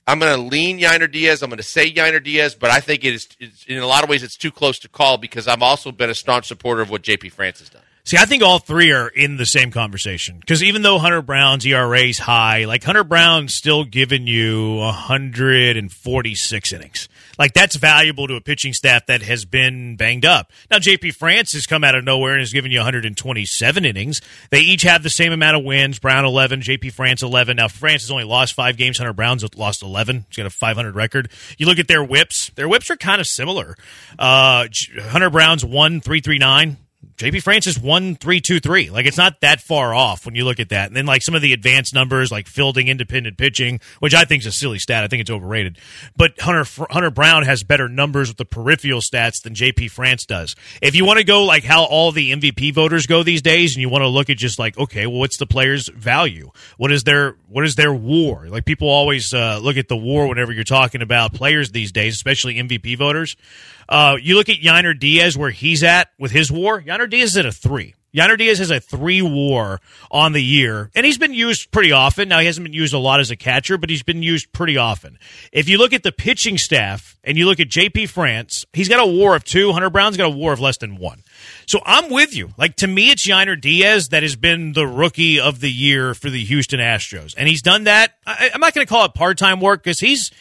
I'm 0.08 0.18
going 0.18 0.36
to 0.36 0.42
lean 0.42 0.80
Yainer 0.80 1.12
Diaz. 1.12 1.44
I'm 1.44 1.52
going 1.52 1.58
to 1.58 1.64
say 1.64 1.92
Yainer 1.92 2.24
Diaz, 2.24 2.56
but 2.56 2.72
I 2.72 2.80
think 2.80 3.04
it 3.04 3.14
is 3.14 3.28
in 3.68 3.78
a 3.78 3.86
lot 3.86 4.04
of 4.04 4.10
ways 4.10 4.24
it's 4.24 4.38
too 4.38 4.52
close 4.52 4.80
to 4.80 4.90
call 4.90 5.18
because 5.18 5.48
I've 5.48 5.62
also 5.62 5.92
been 5.92 6.10
a 6.10 6.16
staunch 6.16 6.48
supporter 6.48 6.82
of 6.82 6.90
what 6.90 7.04
JP 7.04 7.32
France 7.32 7.60
has 7.60 7.70
done. 7.70 7.84
See, 8.10 8.18
I 8.18 8.26
think 8.26 8.42
all 8.42 8.58
three 8.58 8.92
are 8.92 9.08
in 9.08 9.38
the 9.38 9.46
same 9.46 9.70
conversation 9.70 10.40
because 10.40 10.64
even 10.64 10.82
though 10.82 10.98
Hunter 10.98 11.22
Brown's 11.22 11.64
ERA 11.64 12.00
is 12.00 12.18
high, 12.18 12.66
like 12.66 12.84
Hunter 12.84 13.04
Brown's 13.04 13.54
still 13.54 13.84
giving 13.84 14.26
you 14.26 14.78
146 14.78 16.74
innings. 16.74 17.08
Like 17.38 17.54
that's 17.54 17.76
valuable 17.76 18.28
to 18.28 18.34
a 18.34 18.42
pitching 18.42 18.74
staff 18.74 19.06
that 19.06 19.22
has 19.22 19.46
been 19.46 19.96
banged 19.96 20.26
up. 20.26 20.52
Now, 20.72 20.80
JP 20.80 21.14
France 21.18 21.54
has 21.54 21.68
come 21.68 21.84
out 21.84 21.94
of 21.94 22.04
nowhere 22.04 22.32
and 22.32 22.40
has 22.40 22.52
given 22.52 22.72
you 22.72 22.80
127 22.80 23.86
innings. 23.86 24.22
They 24.50 24.62
each 24.62 24.82
have 24.82 25.04
the 25.04 25.12
same 25.12 25.32
amount 25.32 25.58
of 25.58 25.64
wins. 25.64 26.00
Brown 26.00 26.26
11, 26.26 26.62
JP 26.62 26.92
France 26.94 27.22
11. 27.22 27.58
Now, 27.58 27.68
France 27.68 28.02
has 28.02 28.10
only 28.10 28.24
lost 28.24 28.56
five 28.56 28.76
games. 28.76 28.98
Hunter 28.98 29.14
Brown's 29.14 29.46
lost 29.56 29.84
11. 29.84 30.26
He's 30.30 30.38
got 30.38 30.48
a 30.48 30.50
500 30.50 30.96
record. 30.96 31.30
You 31.60 31.68
look 31.68 31.78
at 31.78 31.88
their 31.88 32.04
whips. 32.04 32.50
Their 32.56 32.68
whips 32.68 32.90
are 32.90 32.98
kind 32.98 33.22
of 33.22 33.28
similar. 33.28 33.76
Uh, 34.18 34.66
Hunter 35.00 35.30
Brown's 35.30 35.64
1.339. 35.64 36.78
JP 37.20 37.44
France 37.44 37.68
is 37.68 37.78
one 37.78 38.16
three 38.16 38.40
two 38.40 38.62
three. 38.62 38.90
Like 38.90 39.06
it's 39.06 39.18
not 39.18 39.42
that 39.42 39.60
far 39.60 39.94
off 39.94 40.26
when 40.26 40.36
you 40.36 40.46
look 40.46 40.62
at 40.62 40.70
that. 40.70 40.88
And 40.88 40.96
then 40.96 41.06
like 41.06 41.22
some 41.22 41.36
of 41.36 41.42
the 41.42 41.52
advanced 41.52 41.94
numbers, 41.94 42.32
like 42.32 42.48
fielding 42.48 42.88
independent 42.88 43.38
pitching, 43.38 43.82
which 44.00 44.16
I 44.16 44.24
think 44.24 44.44
is 44.44 44.48
a 44.48 44.54
silly 44.54 44.80
stat. 44.80 45.04
I 45.04 45.08
think 45.08 45.20
it's 45.20 45.30
overrated. 45.30 45.78
But 46.16 46.40
Hunter 46.40 46.64
Hunter 46.90 47.12
Brown 47.12 47.44
has 47.44 47.62
better 47.62 47.90
numbers 47.90 48.30
with 48.30 48.38
the 48.38 48.46
peripheral 48.46 49.02
stats 49.02 49.44
than 49.44 49.54
JP 49.54 49.92
France 49.92 50.26
does. 50.26 50.56
If 50.82 50.96
you 50.96 51.04
want 51.04 51.20
to 51.20 51.26
go 51.26 51.44
like 51.44 51.66
how 51.66 51.84
all 51.84 52.14
the 52.14 52.32
MVP 52.32 52.74
voters 52.74 53.06
go 53.06 53.22
these 53.22 53.42
days, 53.42 53.76
and 53.76 53.82
you 53.82 53.90
want 53.90 54.04
to 54.04 54.08
look 54.08 54.30
at 54.30 54.38
just 54.38 54.58
like 54.58 54.78
okay, 54.78 55.06
well, 55.06 55.20
what's 55.20 55.38
the 55.38 55.46
player's 55.46 55.90
value? 55.90 56.52
What 56.78 56.94
is 56.94 57.04
their 57.04 57.36
what 57.50 57.66
is 57.66 57.76
their 57.76 57.94
WAR? 57.94 58.48
Like 58.48 58.64
people 58.64 58.88
always 58.88 59.34
uh, 59.34 59.60
look 59.62 59.76
at 59.76 59.90
the 59.90 59.98
WAR 59.98 60.26
whenever 60.28 60.54
you're 60.54 60.64
talking 60.64 61.02
about 61.02 61.34
players 61.34 61.72
these 61.72 61.92
days, 61.92 62.14
especially 62.14 62.56
MVP 62.56 62.98
voters. 62.98 63.36
Uh, 63.90 64.18
you 64.22 64.36
look 64.36 64.50
at 64.50 64.58
Yainer 64.58 64.98
Diaz 64.98 65.36
where 65.36 65.50
he's 65.50 65.84
at 65.84 66.10
with 66.20 66.32
his 66.32 66.52
WAR. 66.52 66.80
Diaz 67.10 67.32
is 67.32 67.38
at 67.38 67.46
a 67.46 67.52
three. 67.52 67.96
Yainer 68.14 68.38
Diaz 68.38 68.58
has 68.58 68.72
a 68.72 68.80
three 68.80 69.22
WAR 69.22 69.80
on 70.10 70.34
the 70.34 70.44
year, 70.44 70.90
and 70.96 71.06
he's 71.06 71.20
been 71.20 71.34
used 71.34 71.70
pretty 71.72 71.92
often. 71.92 72.28
Now 72.28 72.40
he 72.40 72.48
hasn't 72.48 72.66
been 72.66 72.74
used 72.74 72.94
a 72.94 72.98
lot 72.98 73.20
as 73.20 73.30
a 73.30 73.36
catcher, 73.36 73.78
but 73.78 73.90
he's 73.90 74.02
been 74.02 74.24
used 74.24 74.52
pretty 74.52 74.78
often. 74.78 75.20
If 75.52 75.70
you 75.70 75.78
look 75.78 75.94
at 75.94 76.02
the 76.02 76.12
pitching 76.12 76.58
staff 76.58 77.18
and 77.24 77.38
you 77.38 77.46
look 77.46 77.60
at 77.60 77.70
JP 77.70 78.10
France, 78.10 78.66
he's 78.74 78.90
got 78.90 79.00
a 79.00 79.06
WAR 79.06 79.36
of 79.36 79.44
two. 79.44 79.74
Hunter 79.74 79.92
Brown's 79.92 80.18
got 80.18 80.26
a 80.26 80.36
WAR 80.36 80.54
of 80.54 80.60
less 80.60 80.78
than 80.78 80.98
one. 80.98 81.24
So 81.68 81.82
I'm 81.86 82.10
with 82.10 82.36
you. 82.36 82.50
Like 82.58 82.76
to 82.78 82.88
me, 82.88 83.12
it's 83.12 83.28
Yainer 83.28 83.60
Diaz 83.60 84.10
that 84.10 84.24
has 84.24 84.36
been 84.36 84.74
the 84.74 84.88
rookie 84.88 85.40
of 85.40 85.60
the 85.60 85.72
year 85.72 86.16
for 86.16 86.32
the 86.32 86.44
Houston 86.44 86.80
Astros, 86.80 87.36
and 87.38 87.48
he's 87.48 87.62
done 87.62 87.84
that. 87.84 88.16
I, 88.26 88.50
I'm 88.54 88.62
not 88.62 88.74
going 88.74 88.86
to 88.86 88.92
call 88.92 89.06
it 89.06 89.14
part 89.14 89.38
time 89.38 89.60
work 89.60 89.84
because 89.84 90.00
he's 90.00 90.32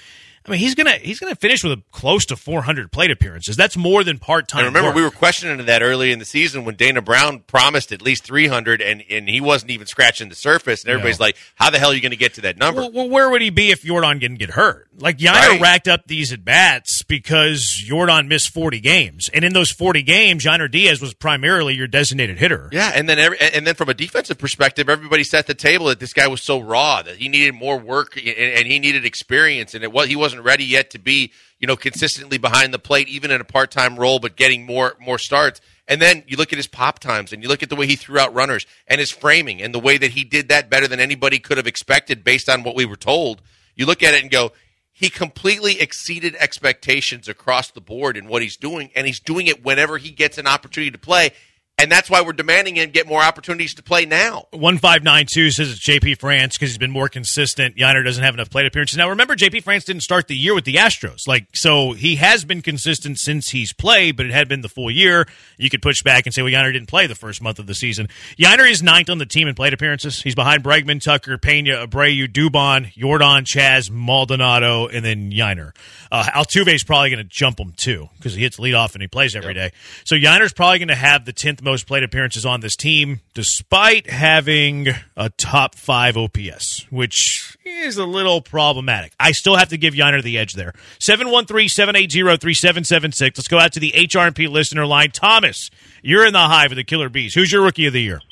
I 0.49 0.53
mean, 0.53 0.61
he's 0.61 0.75
gonna 0.75 0.93
he's 0.93 1.19
gonna 1.19 1.37
finish 1.37 1.63
with 1.63 1.73
a 1.73 1.83
close 1.93 2.25
to 2.27 2.37
400 2.37 2.91
plate 2.91 3.11
appearances. 3.11 3.57
That's 3.57 3.77
more 3.77 4.03
than 4.03 4.19
part 4.19 4.49
time. 4.49 4.65
Remember, 4.65 4.89
work. 4.89 4.97
we 4.97 5.03
were 5.03 5.11
questioning 5.11 5.67
that 5.67 5.83
early 5.83 6.11
in 6.11 6.19
the 6.19 6.25
season 6.25 6.65
when 6.65 6.75
Dana 6.75 7.03
Brown 7.03 7.41
promised 7.41 7.93
at 7.93 8.01
least 8.01 8.25
300, 8.25 8.81
and, 8.81 9.05
and 9.11 9.29
he 9.29 9.41
wasn't 9.41 9.71
even 9.71 9.87
scratching 9.87 10.29
the 10.29 10.35
surface. 10.35 10.83
And 10.83 10.91
everybody's 10.91 11.19
no. 11.19 11.27
like, 11.27 11.37
"How 11.57 11.71
the 11.71 11.79
hell 11.79 11.91
are 11.91 11.95
you 11.95 12.01
going 12.01 12.11
to 12.11 12.17
get 12.17 12.35
to 12.35 12.41
that 12.43 12.57
number?" 12.57 12.81
Well, 12.81 12.93
well, 12.93 13.09
where 13.09 13.29
would 13.29 13.43
he 13.43 13.51
be 13.51 13.71
if 13.71 13.83
Yordan 13.83 14.21
didn't 14.21 14.39
get 14.39 14.51
hurt? 14.51 14.89
Like 15.01 15.19
Yainer 15.19 15.51
right. 15.51 15.61
racked 15.61 15.87
up 15.87 16.07
these 16.07 16.33
at 16.33 16.45
bats 16.45 17.03
because 17.03 17.85
Yordan 17.87 18.27
missed 18.27 18.49
40 18.51 18.81
games, 18.81 19.29
and 19.33 19.45
in 19.45 19.53
those 19.53 19.71
40 19.71 20.03
games, 20.03 20.45
Yainer 20.45 20.71
Diaz 20.71 21.01
was 21.01 21.15
primarily 21.15 21.75
your 21.75 21.87
designated 21.87 22.39
hitter. 22.39 22.69
Yeah, 22.73 22.93
and 22.95 23.09
then 23.09 23.19
every, 23.19 23.39
and 23.39 23.67
then 23.67 23.75
from 23.75 23.89
a 23.89 23.95
defensive 23.95 24.39
perspective, 24.39 24.89
everybody 24.89 25.25
set 25.25 25.47
the 25.47 25.55
table 25.55 25.87
that 25.87 26.01
this 26.01 26.13
guy 26.13 26.27
was 26.27 26.43
so 26.43 26.59
raw 26.59 27.03
that 27.03 27.17
he 27.17 27.29
needed 27.29 27.55
more 27.55 27.79
work 27.79 28.17
and, 28.17 28.27
and 28.29 28.67
he 28.67 28.79
needed 28.79 29.05
experience, 29.05 29.75
and 29.75 29.85
it 29.85 29.93
was 29.93 30.09
he 30.09 30.17
wasn't 30.17 30.38
ready 30.43 30.65
yet 30.65 30.91
to 30.91 30.99
be 30.99 31.33
you 31.59 31.67
know, 31.67 31.77
consistently 31.77 32.39
behind 32.39 32.73
the 32.73 32.79
plate, 32.79 33.09
even 33.09 33.31
in 33.31 33.41
a 33.41 33.45
part 33.45 33.71
time 33.71 33.97
role, 33.97 34.19
but 34.19 34.37
getting 34.37 34.65
more 34.65 34.97
more 35.01 35.19
starts. 35.19 35.61
And 35.87 36.01
then 36.01 36.23
you 36.27 36.37
look 36.37 36.53
at 36.53 36.59
his 36.59 36.67
pop 36.67 36.99
times 36.99 37.33
and 37.33 37.43
you 37.43 37.49
look 37.49 37.63
at 37.63 37.71
the 37.71 37.77
way 37.77 37.87
he 37.87 37.97
threw 37.97 38.19
out 38.19 38.35
runners 38.35 38.67
and 38.87 39.01
his 39.01 39.11
framing 39.11 39.63
and 39.63 39.75
the 39.75 39.79
way 39.79 39.99
that 39.99 40.13
he 40.13 40.23
did 40.23 40.49
that 40.49 40.71
better 40.71 40.87
than 40.87 41.01
anybody 41.01 41.39
could 41.39 41.57
have 41.57 41.67
expected 41.67 42.23
based 42.23 42.49
on 42.49 42.63
what 42.63 42.77
we 42.77 42.85
were 42.85 42.97
told. 42.97 43.43
You 43.75 43.87
look 43.87 44.03
at 44.03 44.15
it 44.15 44.23
and 44.23 44.31
go, 44.31 44.53
he 44.93 45.09
completely 45.09 45.81
exceeded 45.81 46.37
expectations 46.39 47.29
across 47.29 47.71
the 47.71 47.81
board 47.81 48.17
in 48.17 48.27
what 48.27 48.43
he's 48.43 48.57
doing, 48.57 48.91
and 48.95 49.07
he's 49.07 49.21
doing 49.21 49.47
it 49.47 49.65
whenever 49.65 49.97
he 49.97 50.11
gets 50.11 50.39
an 50.39 50.47
opportunity 50.47 50.91
to 50.91 50.99
play. 50.99 51.31
And 51.81 51.93
that's 51.93 52.11
why 52.11 52.23
we're 52.23 52.33
demanding 52.33 52.75
him 52.75 52.91
get 52.91 53.07
more 53.07 53.23
opportunities 53.23 53.75
to 53.75 53.85
play 53.85 54.05
now. 54.05 54.47
1592 54.51 55.53
says 55.53 55.71
it's 55.71 55.81
JP 55.81 56.19
France 56.19 56.57
because 56.57 56.71
he's 56.71 56.79
been 56.79 56.91
more 56.91 57.09
consistent. 57.09 57.77
Yainer 57.77 58.05
doesn't 58.05 58.25
have 58.25 58.35
enough 58.35 58.51
plate 58.51 58.67
appearances. 58.67 58.97
Now, 58.99 59.11
remember, 59.11 59.37
JP 59.37 59.63
France 59.63 59.85
didn't 59.85 60.03
start 60.03 60.27
the 60.27 60.37
year 60.37 60.57
with 60.57 60.65
the 60.65 60.75
Astros. 60.75 61.29
Like, 61.29 61.47
so 61.55 61.93
he 61.93 62.17
has 62.17 62.45
been 62.45 62.63
consistent 62.63 63.19
since 63.19 63.51
he's 63.51 63.73
played, 63.73 64.17
but 64.17 64.27
it 64.27 64.33
had 64.33 64.49
been 64.49 64.61
the 64.61 64.69
full 64.69 64.91
year. 64.91 65.29
You 65.57 65.71
could 65.71 65.81
push 65.81 66.03
back 66.03 66.27
and 66.27 66.35
say, 66.35 66.43
well, 66.43 66.53
Yainer 66.53 66.73
didn't 66.73 66.89
play 66.89 67.07
the 67.07 67.15
first 67.15 67.41
month 67.41 67.61
of 67.61 67.69
the 67.69 67.77
season. 67.77 68.09
Yainer 68.37 68.69
is 68.69 68.83
ninth 68.83 69.09
on 69.09 69.19
the 69.19 69.27
team 69.27 69.47
in 69.47 69.55
plate 69.55 69.73
appearances. 69.73 70.21
He's 70.21 70.35
behind 70.35 70.65
Bregman, 70.65 71.01
Tucker, 71.01 71.39
Pena, 71.39 71.87
Abreu, 71.87 72.27
Dubon, 72.27 72.93
Yordan, 72.95 73.47
Chas, 73.47 73.89
Maldonado, 73.89 74.89
and 74.89 75.05
then 75.05 75.31
Yainer. 75.31 75.77
Uh, 76.11 76.25
Altuve 76.25 76.75
is 76.75 76.83
probably 76.83 77.11
going 77.11 77.19
to 77.19 77.25
jump 77.25 77.61
him 77.61 77.73
too 77.77 78.09
because 78.17 78.35
he 78.35 78.43
hits 78.43 78.57
leadoff 78.57 78.95
and 78.95 79.03
he 79.03 79.07
plays 79.07 79.37
every 79.37 79.55
yep. 79.55 79.73
day. 79.73 79.79
So 80.05 80.17
Yainer's 80.17 80.53
probably 80.53 80.79
going 80.79 80.89
to 80.89 80.97
have 80.97 81.25
the 81.25 81.33
10th 81.33 81.63
most 81.69 81.87
plate 81.87 82.03
appearances 82.03 82.47
on 82.47 82.61
this 82.61 82.75
team, 82.75 83.21
despite 83.35 84.09
having 84.09 84.89
a 85.17 85.29
top 85.29 85.75
five 85.75 86.17
OPS, 86.17 86.87
which 86.89 87.59
is 87.65 87.99
a 87.99 88.07
little 88.07 88.41
problematic. 88.41 89.13
I 89.21 89.33
still 89.33 89.57
have 89.57 89.69
to 89.69 89.77
give 89.77 89.93
Yainer 89.93 90.23
the 90.23 90.39
edge 90.39 90.55
there. 90.55 90.73
713 90.99 91.69
780 91.69 92.39
3776. 92.39 93.39
Let's 93.39 93.49
go 93.49 93.59
out 93.59 93.73
to 93.73 93.81
the 93.81 93.93
HRP 93.93 94.49
listener 94.49 94.87
line. 94.87 95.11
Thomas, 95.11 95.71
you're 96.03 96.27
in 96.27 96.33
the 96.33 96.39
hive 96.39 96.73
of 96.73 96.77
the 96.77 96.85
Killer 96.85 97.11
Bees. 97.11 97.35
Who's 97.35 97.53
your 97.53 97.63
rookie 97.63 97.85
of 97.85 97.93
the 97.93 98.03
year? 98.03 98.23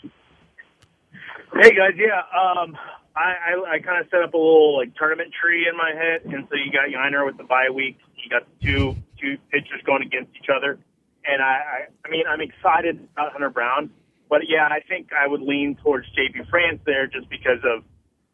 Hey, 1.60 1.74
guys. 1.74 1.92
Yeah. 1.96 2.18
Um, 2.18 2.76
I, 3.14 3.34
I, 3.52 3.70
I 3.74 3.78
kind 3.80 4.00
of 4.00 4.08
set 4.10 4.22
up 4.22 4.32
a 4.32 4.38
little 4.38 4.78
like 4.78 4.94
tournament 4.96 5.32
tree 5.38 5.68
in 5.70 5.76
my 5.76 5.90
head, 5.90 6.22
and 6.24 6.46
so 6.48 6.56
you 6.56 6.72
got 6.72 6.88
Yainer 6.88 7.26
with 7.26 7.36
the 7.36 7.44
bye 7.44 7.68
week. 7.72 7.98
You 8.16 8.30
got 8.30 8.46
two 8.62 8.96
two 9.20 9.36
pitchers 9.50 9.82
going 9.84 10.02
against 10.02 10.30
each 10.36 10.48
other 10.54 10.78
and 11.28 11.42
I, 11.42 11.46
I, 11.46 11.78
I 12.04 12.10
mean, 12.10 12.24
I'm 12.28 12.40
excited 12.40 13.08
about 13.12 13.32
Hunter 13.32 13.50
Brown, 13.50 13.90
but 14.28 14.42
yeah, 14.48 14.66
I 14.66 14.80
think 14.88 15.10
I 15.12 15.26
would 15.26 15.40
lean 15.40 15.76
towards 15.82 16.06
JP 16.16 16.48
France 16.50 16.80
there 16.86 17.06
just 17.06 17.28
because 17.30 17.60
of, 17.64 17.84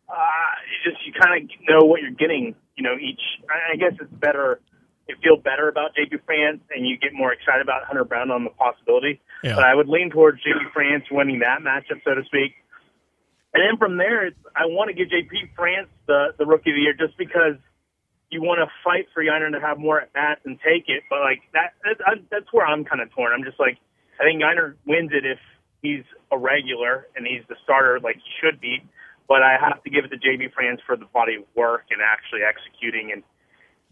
uh, 0.08 0.52
just 0.84 0.98
you 1.06 1.12
kind 1.12 1.42
of 1.42 1.50
know 1.68 1.86
what 1.86 2.02
you're 2.02 2.10
getting. 2.10 2.54
You 2.76 2.84
know, 2.84 2.96
each. 2.96 3.20
I 3.48 3.76
guess 3.76 3.92
it's 4.00 4.12
better 4.14 4.60
you 5.08 5.16
feel 5.22 5.36
better 5.36 5.68
about 5.68 5.90
JP 5.94 6.24
France 6.24 6.60
and 6.74 6.86
you 6.86 6.96
get 6.98 7.12
more 7.12 7.32
excited 7.32 7.62
about 7.62 7.84
Hunter 7.84 8.04
Brown 8.04 8.30
on 8.30 8.44
the 8.44 8.50
possibility. 8.50 9.20
Yeah. 9.42 9.54
But 9.56 9.64
I 9.64 9.74
would 9.74 9.88
lean 9.88 10.10
towards 10.10 10.38
JP 10.38 10.72
France 10.72 11.04
winning 11.10 11.40
that 11.40 11.60
matchup, 11.60 12.02
so 12.04 12.14
to 12.14 12.22
speak. 12.24 12.54
And 13.54 13.60
then 13.60 13.76
from 13.76 13.98
there, 13.98 14.26
it's, 14.26 14.38
I 14.56 14.66
want 14.66 14.88
to 14.88 14.94
give 14.94 15.08
JP 15.08 15.52
France 15.56 15.88
the 16.06 16.32
the 16.38 16.46
rookie 16.46 16.70
of 16.70 16.76
the 16.76 16.82
year 16.82 16.94
just 16.94 17.18
because 17.18 17.60
you 18.32 18.42
want 18.42 18.60
to 18.64 18.68
fight 18.84 19.06
for 19.14 19.22
Yainer 19.22 19.52
to 19.52 19.60
have 19.60 19.78
more 19.78 20.00
at 20.00 20.12
bats 20.12 20.40
and 20.44 20.58
take 20.64 20.88
it. 20.88 21.04
But 21.10 21.20
like 21.20 21.42
that, 21.54 21.74
that's, 21.84 22.00
I- 22.06 22.24
that's 22.30 22.48
where 22.52 22.66
I'm 22.66 22.84
kind 22.84 23.00
of 23.02 23.12
torn. 23.12 23.32
I'm 23.32 23.44
just 23.44 23.60
like, 23.60 23.78
I 24.20 24.24
think 24.24 24.42
Yainer 24.42 24.74
wins 24.86 25.12
it 25.12 25.26
if 25.26 25.38
he's 25.82 26.04
a 26.32 26.38
regular 26.38 27.08
and 27.16 27.26
he's 27.26 27.44
the 27.48 27.56
starter 27.64 28.00
like 28.00 28.16
he 28.16 28.30
should 28.42 28.60
be. 28.60 28.82
But 29.28 29.42
I 29.42 29.56
have 29.60 29.82
to 29.84 29.90
give 29.90 30.04
it 30.04 30.10
to 30.12 30.18
JP 30.18 30.52
France 30.54 30.80
for 30.86 30.96
the 30.96 31.06
body 31.06 31.36
of 31.36 31.44
work 31.56 31.84
and 31.92 32.00
actually 32.02 32.42
executing. 32.42 33.12
And 33.12 33.22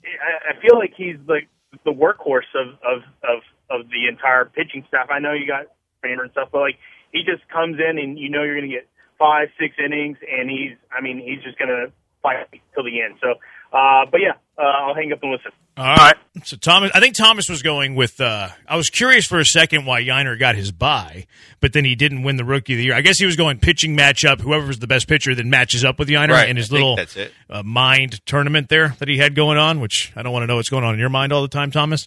I, 0.04 0.52
I 0.56 0.60
feel 0.62 0.78
like 0.78 0.94
he's 0.96 1.16
like 1.28 1.48
the 1.84 1.92
workhorse 1.92 2.50
of 2.56 2.74
of 2.82 3.00
of 3.24 3.38
of 3.70 3.80
the 3.90 4.08
entire 4.08 4.44
pitching 4.46 4.84
staff. 4.88 5.08
I 5.10 5.18
know 5.20 5.32
you 5.32 5.46
got 5.46 5.66
Kramer 6.02 6.24
and 6.24 6.32
stuff, 6.32 6.48
but 6.52 6.60
like 6.60 6.78
he 7.12 7.22
just 7.24 7.46
comes 7.48 7.78
in 7.78 7.98
and 7.98 8.18
you 8.18 8.30
know 8.30 8.42
you're 8.42 8.56
going 8.58 8.68
to 8.70 8.74
get 8.74 8.88
five, 9.18 9.48
six 9.60 9.76
innings, 9.78 10.18
and 10.26 10.50
he's 10.50 10.76
I 10.92 11.00
mean 11.00 11.18
he's 11.20 11.42
just 11.44 11.58
going 11.58 11.70
to 11.70 11.92
fight 12.22 12.48
till 12.74 12.84
the 12.84 13.00
end. 13.02 13.16
So, 13.22 13.34
uh, 13.72 14.06
but 14.10 14.20
yeah, 14.20 14.32
uh, 14.58 14.62
I'll 14.62 14.94
hang 14.94 15.12
up 15.12 15.22
and 15.22 15.32
listen. 15.32 15.52
All 15.76 15.96
right. 15.96 16.16
So 16.44 16.56
Thomas, 16.56 16.90
I 16.94 17.00
think 17.00 17.14
Thomas 17.14 17.48
was 17.48 17.62
going 17.62 17.94
with. 17.94 18.20
Uh, 18.20 18.48
I 18.68 18.76
was 18.76 18.90
curious 18.90 19.26
for 19.26 19.38
a 19.38 19.44
second 19.44 19.86
why 19.86 20.02
Yainer 20.02 20.38
got 20.38 20.54
his 20.54 20.72
bye, 20.72 21.26
but 21.60 21.72
then 21.72 21.84
he 21.84 21.94
didn't 21.94 22.22
win 22.22 22.36
the 22.36 22.44
Rookie 22.44 22.74
of 22.74 22.78
the 22.78 22.84
Year. 22.84 22.94
I 22.94 23.00
guess 23.00 23.18
he 23.18 23.24
was 23.24 23.36
going 23.36 23.60
pitching 23.60 23.96
matchup. 23.96 24.40
Whoever's 24.40 24.78
the 24.78 24.86
best 24.86 25.08
pitcher 25.08 25.34
then 25.34 25.48
matches 25.48 25.84
up 25.84 25.98
with 25.98 26.08
Yainer 26.08 26.30
Right, 26.30 26.50
in 26.50 26.56
his 26.56 26.70
I 26.70 26.74
little 26.74 26.96
that's 26.96 27.16
it. 27.16 27.32
Uh, 27.48 27.62
mind 27.62 28.24
tournament 28.26 28.68
there 28.68 28.94
that 28.98 29.08
he 29.08 29.16
had 29.16 29.34
going 29.34 29.56
on. 29.56 29.80
Which 29.80 30.12
I 30.14 30.22
don't 30.22 30.32
want 30.32 30.42
to 30.42 30.46
know 30.48 30.56
what's 30.56 30.70
going 30.70 30.84
on 30.84 30.94
in 30.94 31.00
your 31.00 31.08
mind 31.08 31.32
all 31.32 31.42
the 31.42 31.48
time, 31.48 31.70
Thomas. 31.70 32.06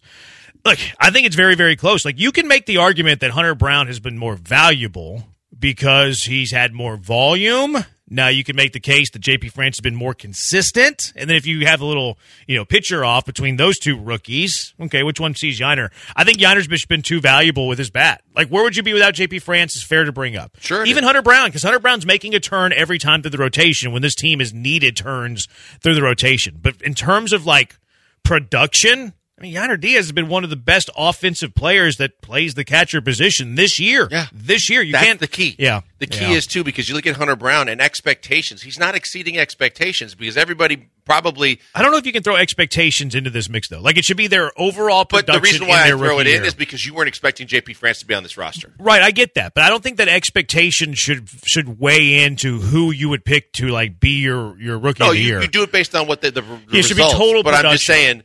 Look, 0.65 0.79
I 0.99 1.09
think 1.09 1.25
it's 1.25 1.35
very, 1.35 1.55
very 1.55 1.75
close. 1.75 2.05
Like 2.05 2.19
you 2.19 2.31
can 2.31 2.47
make 2.47 2.65
the 2.65 2.77
argument 2.77 3.21
that 3.21 3.31
Hunter 3.31 3.55
Brown 3.55 3.87
has 3.87 3.99
been 3.99 4.17
more 4.17 4.35
valuable 4.35 5.23
because 5.57 6.23
he's 6.23 6.51
had 6.51 6.73
more 6.73 6.95
volume. 6.97 7.77
Now 8.13 8.27
you 8.27 8.43
can 8.43 8.55
make 8.55 8.73
the 8.73 8.79
case 8.79 9.09
that 9.11 9.21
JP 9.21 9.51
France 9.51 9.77
has 9.77 9.81
been 9.81 9.95
more 9.95 10.13
consistent, 10.13 11.11
and 11.15 11.29
then 11.29 11.35
if 11.35 11.47
you 11.47 11.65
have 11.65 11.81
a 11.81 11.85
little, 11.85 12.17
you 12.47 12.55
know, 12.55 12.63
pitcher 12.63 13.03
off 13.03 13.25
between 13.25 13.57
those 13.57 13.79
two 13.79 13.99
rookies, 13.99 14.73
okay, 14.79 15.01
which 15.03 15.19
one 15.19 15.33
sees 15.35 15.59
Yainer? 15.59 15.89
I 16.15 16.23
think 16.23 16.37
Yainer's 16.37 16.67
been- 16.87 17.01
too 17.01 17.19
valuable 17.19 17.67
with 17.67 17.79
his 17.79 17.89
bat. 17.89 18.21
Like, 18.35 18.49
where 18.49 18.63
would 18.63 18.75
you 18.77 18.83
be 18.83 18.93
without 18.93 19.15
JP 19.15 19.41
France? 19.41 19.75
Is 19.75 19.83
fair 19.83 20.03
to 20.03 20.11
bring 20.11 20.37
up. 20.37 20.55
Sure 20.59 20.85
even 20.85 21.03
is. 21.03 21.07
Hunter 21.07 21.21
Brown, 21.23 21.47
because 21.47 21.63
Hunter 21.63 21.79
Brown's 21.79 22.05
making 22.05 22.35
a 22.35 22.39
turn 22.39 22.71
every 22.71 22.99
time 22.99 23.21
through 23.21 23.31
the 23.31 23.37
rotation 23.37 23.91
when 23.91 24.01
this 24.01 24.15
team 24.15 24.39
has 24.39 24.53
needed 24.53 24.95
turns 24.95 25.47
through 25.81 25.95
the 25.95 26.01
rotation. 26.03 26.59
But 26.61 26.81
in 26.81 26.93
terms 26.93 27.33
of 27.33 27.45
like 27.45 27.77
production. 28.23 29.13
I 29.43 29.45
mean, 29.45 29.55
Yainer 29.55 29.77
Diaz 29.77 30.05
has 30.05 30.13
been 30.13 30.29
one 30.29 30.45
of 30.45 30.49
the 30.49 30.55
best 30.55 30.89
offensive 30.95 31.53
players 31.53 31.97
that 31.97 32.21
plays 32.21 32.53
the 32.53 32.63
catcher 32.63 33.01
position 33.01 33.55
this 33.55 33.77
year. 33.77 34.07
Yeah. 34.09 34.27
this 34.31 34.69
year 34.69 34.81
you 34.81 34.93
That's 34.93 35.05
can't. 35.05 35.19
the 35.19 35.27
key. 35.27 35.57
Yeah, 35.59 35.81
The 35.99 36.07
key 36.07 36.21
Yeah. 36.21 36.37
is 36.37 36.47
too 36.47 36.63
because 36.63 36.87
you 36.87 36.95
look 36.95 37.05
at 37.05 37.17
Hunter 37.17 37.35
Brown 37.35 37.67
and 37.67 37.81
expectations. 37.81 38.61
He's 38.61 38.79
not 38.79 38.95
exceeding 38.95 39.37
expectations 39.37 40.15
because 40.15 40.37
everybody 40.37 40.87
probably. 41.03 41.59
I 41.75 41.81
don't 41.81 41.91
know 41.91 41.97
if 41.97 42.05
you 42.05 42.13
can 42.13 42.23
throw 42.23 42.37
expectations 42.37 43.15
into 43.15 43.29
this 43.29 43.49
mix 43.49 43.67
though. 43.67 43.81
Like 43.81 43.97
it 43.97 44.05
should 44.05 44.15
be 44.15 44.27
their 44.27 44.49
overall 44.55 45.05
But 45.09 45.25
the 45.27 45.41
reason 45.41 45.67
why 45.67 45.83
I 45.83 45.89
throw 45.89 46.19
it 46.19 46.27
in 46.27 46.35
year. 46.35 46.43
is 46.45 46.53
because 46.53 46.85
you 46.85 46.93
weren't 46.93 47.09
expecting 47.09 47.45
JP 47.45 47.75
France 47.75 47.99
to 47.99 48.05
be 48.05 48.13
on 48.13 48.23
this 48.23 48.37
roster. 48.37 48.71
Right, 48.79 49.01
I 49.01 49.11
get 49.11 49.33
that, 49.33 49.53
but 49.55 49.65
I 49.65 49.69
don't 49.69 49.83
think 49.83 49.97
that 49.97 50.07
expectation 50.07 50.93
should 50.93 51.27
should 51.43 51.81
weigh 51.81 52.23
into 52.23 52.59
who 52.59 52.91
you 52.91 53.09
would 53.09 53.25
pick 53.25 53.51
to 53.53 53.67
like 53.67 53.99
be 53.99 54.21
your 54.21 54.57
your 54.57 54.77
rookie 54.79 55.03
No, 55.03 55.09
of 55.09 55.15
the 55.15 55.19
you, 55.19 55.27
year. 55.27 55.41
you 55.41 55.49
do 55.49 55.63
it 55.63 55.71
based 55.73 55.93
on 55.95 56.07
what 56.07 56.21
the, 56.21 56.31
the, 56.31 56.39
the 56.41 56.59
Yeah, 56.71 56.79
it 56.79 56.83
should 56.85 56.95
be 56.95 57.03
total 57.11 57.43
But 57.43 57.55
I'm 57.65 57.73
just 57.73 57.85
saying, 57.85 58.23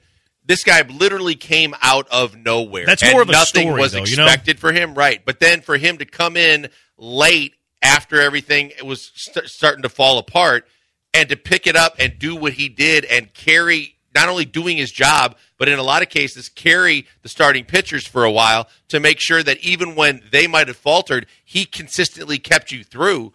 this 0.49 0.65
guy 0.65 0.83
literally 0.83 1.37
came 1.37 1.75
out 1.81 2.09
of 2.11 2.35
nowhere. 2.35 2.87
That's 2.87 3.03
and 3.03 3.13
more 3.13 3.23
of 3.23 3.29
a 3.29 3.33
nothing 3.33 3.69
story, 3.69 3.81
was 3.81 3.93
though, 3.93 4.05
you 4.05 4.17
know? 4.17 4.25
expected 4.25 4.59
for 4.59 4.73
him, 4.73 4.95
right? 4.95 5.23
But 5.25 5.39
then 5.39 5.61
for 5.61 5.77
him 5.77 5.99
to 5.99 6.05
come 6.05 6.37
in 6.37 6.71
late 6.97 7.55
after 7.83 8.21
everything 8.21 8.73
was 8.83 9.13
st- 9.15 9.47
starting 9.47 9.83
to 9.83 9.89
fall 9.89 10.19
apart, 10.19 10.67
and 11.15 11.29
to 11.29 11.37
pick 11.37 11.67
it 11.67 11.77
up 11.77 11.95
and 11.99 12.19
do 12.19 12.35
what 12.35 12.55
he 12.55 12.69
did 12.69 13.05
and 13.05 13.33
carry 13.33 13.97
not 14.15 14.29
only 14.29 14.45
doing 14.45 14.77
his 14.79 14.91
job, 14.91 15.37
but 15.59 15.69
in 15.69 15.79
a 15.79 15.83
lot 15.83 16.03
of 16.03 16.09
cases 16.09 16.49
carry 16.49 17.07
the 17.23 17.29
starting 17.29 17.65
pitchers 17.65 18.07
for 18.07 18.25
a 18.25 18.33
while 18.33 18.69
to 18.89 18.99
make 18.99 19.21
sure 19.21 19.43
that 19.43 19.59
even 19.59 19.95
when 19.95 20.23
they 20.33 20.47
might 20.47 20.67
have 20.67 20.77
faltered, 20.77 21.27
he 21.45 21.65
consistently 21.65 22.39
kept 22.39 22.73
you 22.73 22.83
through. 22.83 23.33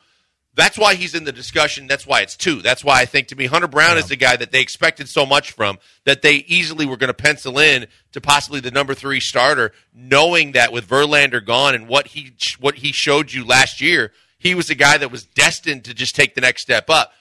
That's 0.55 0.77
why 0.77 0.93
he's 0.93 1.15
in 1.15 1.23
the 1.23 1.31
discussion. 1.31 1.87
That's 1.87 2.05
why 2.05 2.21
it's 2.21 2.35
two. 2.35 2.61
That's 2.61 2.83
why 2.83 3.01
I 3.01 3.05
think 3.05 3.29
to 3.29 3.35
me, 3.35 3.47
Hunter 3.47 3.67
Brown 3.67 3.97
is 3.97 4.07
the 4.07 4.15
guy 4.15 4.35
that 4.35 4.51
they 4.51 4.61
expected 4.61 5.09
so 5.09 5.25
much 5.25 5.51
from 5.51 5.79
that 6.05 6.21
they 6.21 6.35
easily 6.35 6.85
were 6.85 6.97
going 6.97 7.07
to 7.07 7.13
pencil 7.13 7.57
in 7.57 7.87
to 8.11 8.21
possibly 8.21 8.59
the 8.59 8.69
number 8.69 8.93
three 8.93 9.19
starter, 9.19 9.71
knowing 9.93 10.51
that 10.51 10.71
with 10.71 10.87
Verlander 10.87 11.43
gone 11.43 11.73
and 11.73 11.87
what 11.87 12.07
he 12.07 12.35
what 12.59 12.75
he 12.75 12.91
showed 12.91 13.33
you 13.33 13.45
last 13.45 13.81
year, 13.81 14.11
he 14.37 14.53
was 14.53 14.69
a 14.69 14.75
guy 14.75 14.97
that 14.97 15.11
was 15.11 15.25
destined 15.25 15.85
to 15.85 15.93
just 15.93 16.15
take 16.15 16.35
the 16.35 16.41
next 16.41 16.61
step 16.61 16.89
up. 16.89 17.13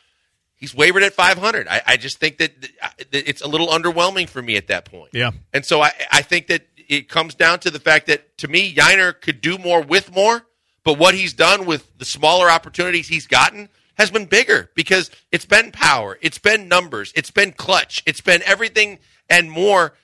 He's 0.54 0.74
wavered 0.74 1.02
at 1.02 1.14
500. 1.14 1.66
I, 1.66 1.82
I 1.86 1.96
just 1.96 2.18
think 2.18 2.38
that 2.38 2.52
that 2.60 3.28
it's 3.28 3.40
a 3.40 3.48
little 3.48 3.68
underwhelming 3.68 4.28
for 4.28 4.42
me 4.42 4.56
at 4.56 4.66
that 4.66 4.84
point. 4.84 5.10
Yeah. 5.12 5.30
And 5.54 5.64
so 5.64 5.80
I, 5.80 5.92
I 6.10 6.22
think 6.22 6.48
that 6.48 6.66
it 6.88 7.08
comes 7.08 7.34
down 7.34 7.60
to 7.60 7.70
the 7.70 7.80
fact 7.80 8.08
that 8.08 8.36
to 8.38 8.48
me, 8.48 8.74
Yainer 8.74 9.18
could 9.18 9.40
do 9.40 9.56
more 9.56 9.80
with 9.80 10.12
more, 10.12 10.44
but 10.84 10.98
what 10.98 11.14
he's 11.14 11.32
done 11.32 11.66
with 11.66 11.86
the 11.98 12.04
smaller 12.04 12.50
opportunities 12.50 13.08
he's 13.08 13.26
gotten 13.26 13.68
has 13.98 14.10
been 14.10 14.24
bigger 14.24 14.70
because 14.74 15.10
it's 15.30 15.44
been 15.44 15.70
power, 15.70 16.18
it's 16.22 16.38
been 16.38 16.68
numbers, 16.68 17.12
it's 17.14 17.30
been 17.30 17.52
clutch, 17.52 18.02
it's 18.06 18.20
been 18.20 18.42
everything 18.44 18.98
and 19.28 19.50
more. 19.50 19.94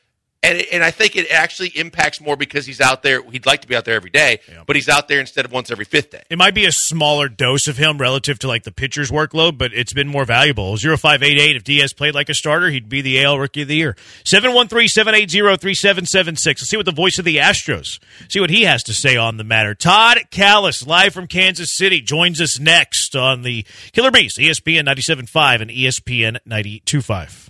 And, 0.41 0.65
and 0.73 0.85
I 0.85 0.93
think 0.93 1.17
it 1.17 1.29
actually 1.33 1.71
impacts 1.71 2.21
more 2.21 2.37
because 2.37 2.65
he's 2.65 2.81
out 2.81 3.03
there. 3.03 3.29
He'd 3.29 3.45
like 3.45 3.63
to 3.63 3.69
be 3.69 3.75
out 3.75 3.85
there 3.85 3.97
every 3.97 4.11
day, 4.11 4.39
but 4.67 4.77
he's 4.77 4.89
out 4.89 5.09
there 5.09 5.19
instead 5.19 5.45
of 5.45 5.51
once 5.51 5.69
every 5.69 5.85
fifth 5.85 6.11
day. 6.11 6.23
It 6.31 6.39
might 6.39 6.55
be 6.55 6.65
a 6.65 6.71
smaller 6.71 7.29
dose 7.29 7.67
of 7.67 7.77
him 7.77 7.99
relative 7.99 8.39
to 8.41 8.49
like 8.49 8.63
the 8.63 8.71
pitcher's 8.71 9.11
workload, 9.11 9.59
but 9.59 9.75
it's 9.75 9.93
been 9.93 10.07
more 10.07 10.25
valuable. 10.25 10.77
0588, 10.77 11.57
if 11.57 11.65
Diaz 11.65 11.93
played 11.93 12.15
like 12.15 12.29
a 12.29 12.35
starter, 12.35 12.71
he'd 12.71 12.89
be 12.89 13.03
the 13.03 13.25
AL 13.25 13.41
Rookie 13.41 13.63
of 13.63 13.69
the 13.69 13.75
Year. 13.75 13.97
713-780-3776. 14.25 16.47
Let's 16.47 16.69
see 16.69 16.77
what 16.77 16.87
the 16.87 16.93
voice 16.93 17.19
of 17.19 17.25
the 17.25 17.39
Astros, 17.39 17.99
see 18.29 18.39
what 18.39 18.51
he 18.51 18.63
has 18.63 18.85
to 18.85 18.95
say 18.95 19.17
on 19.17 19.39
the 19.39 19.45
matter. 19.45 19.75
Todd 19.75 20.19
Kalas, 20.31 20.87
live 20.87 21.13
from 21.13 21.27
Kansas 21.27 21.77
City, 21.77 22.01
joins 22.01 22.41
us 22.41 22.61
next 22.61 23.17
on 23.17 23.43
the 23.43 23.67
Killer 23.91 24.13
Bees, 24.13 24.37
ESPN 24.39 24.87
97.5 24.87 25.63
and 25.63 25.71
ESPN 25.71 26.39
92.5. 26.49 27.48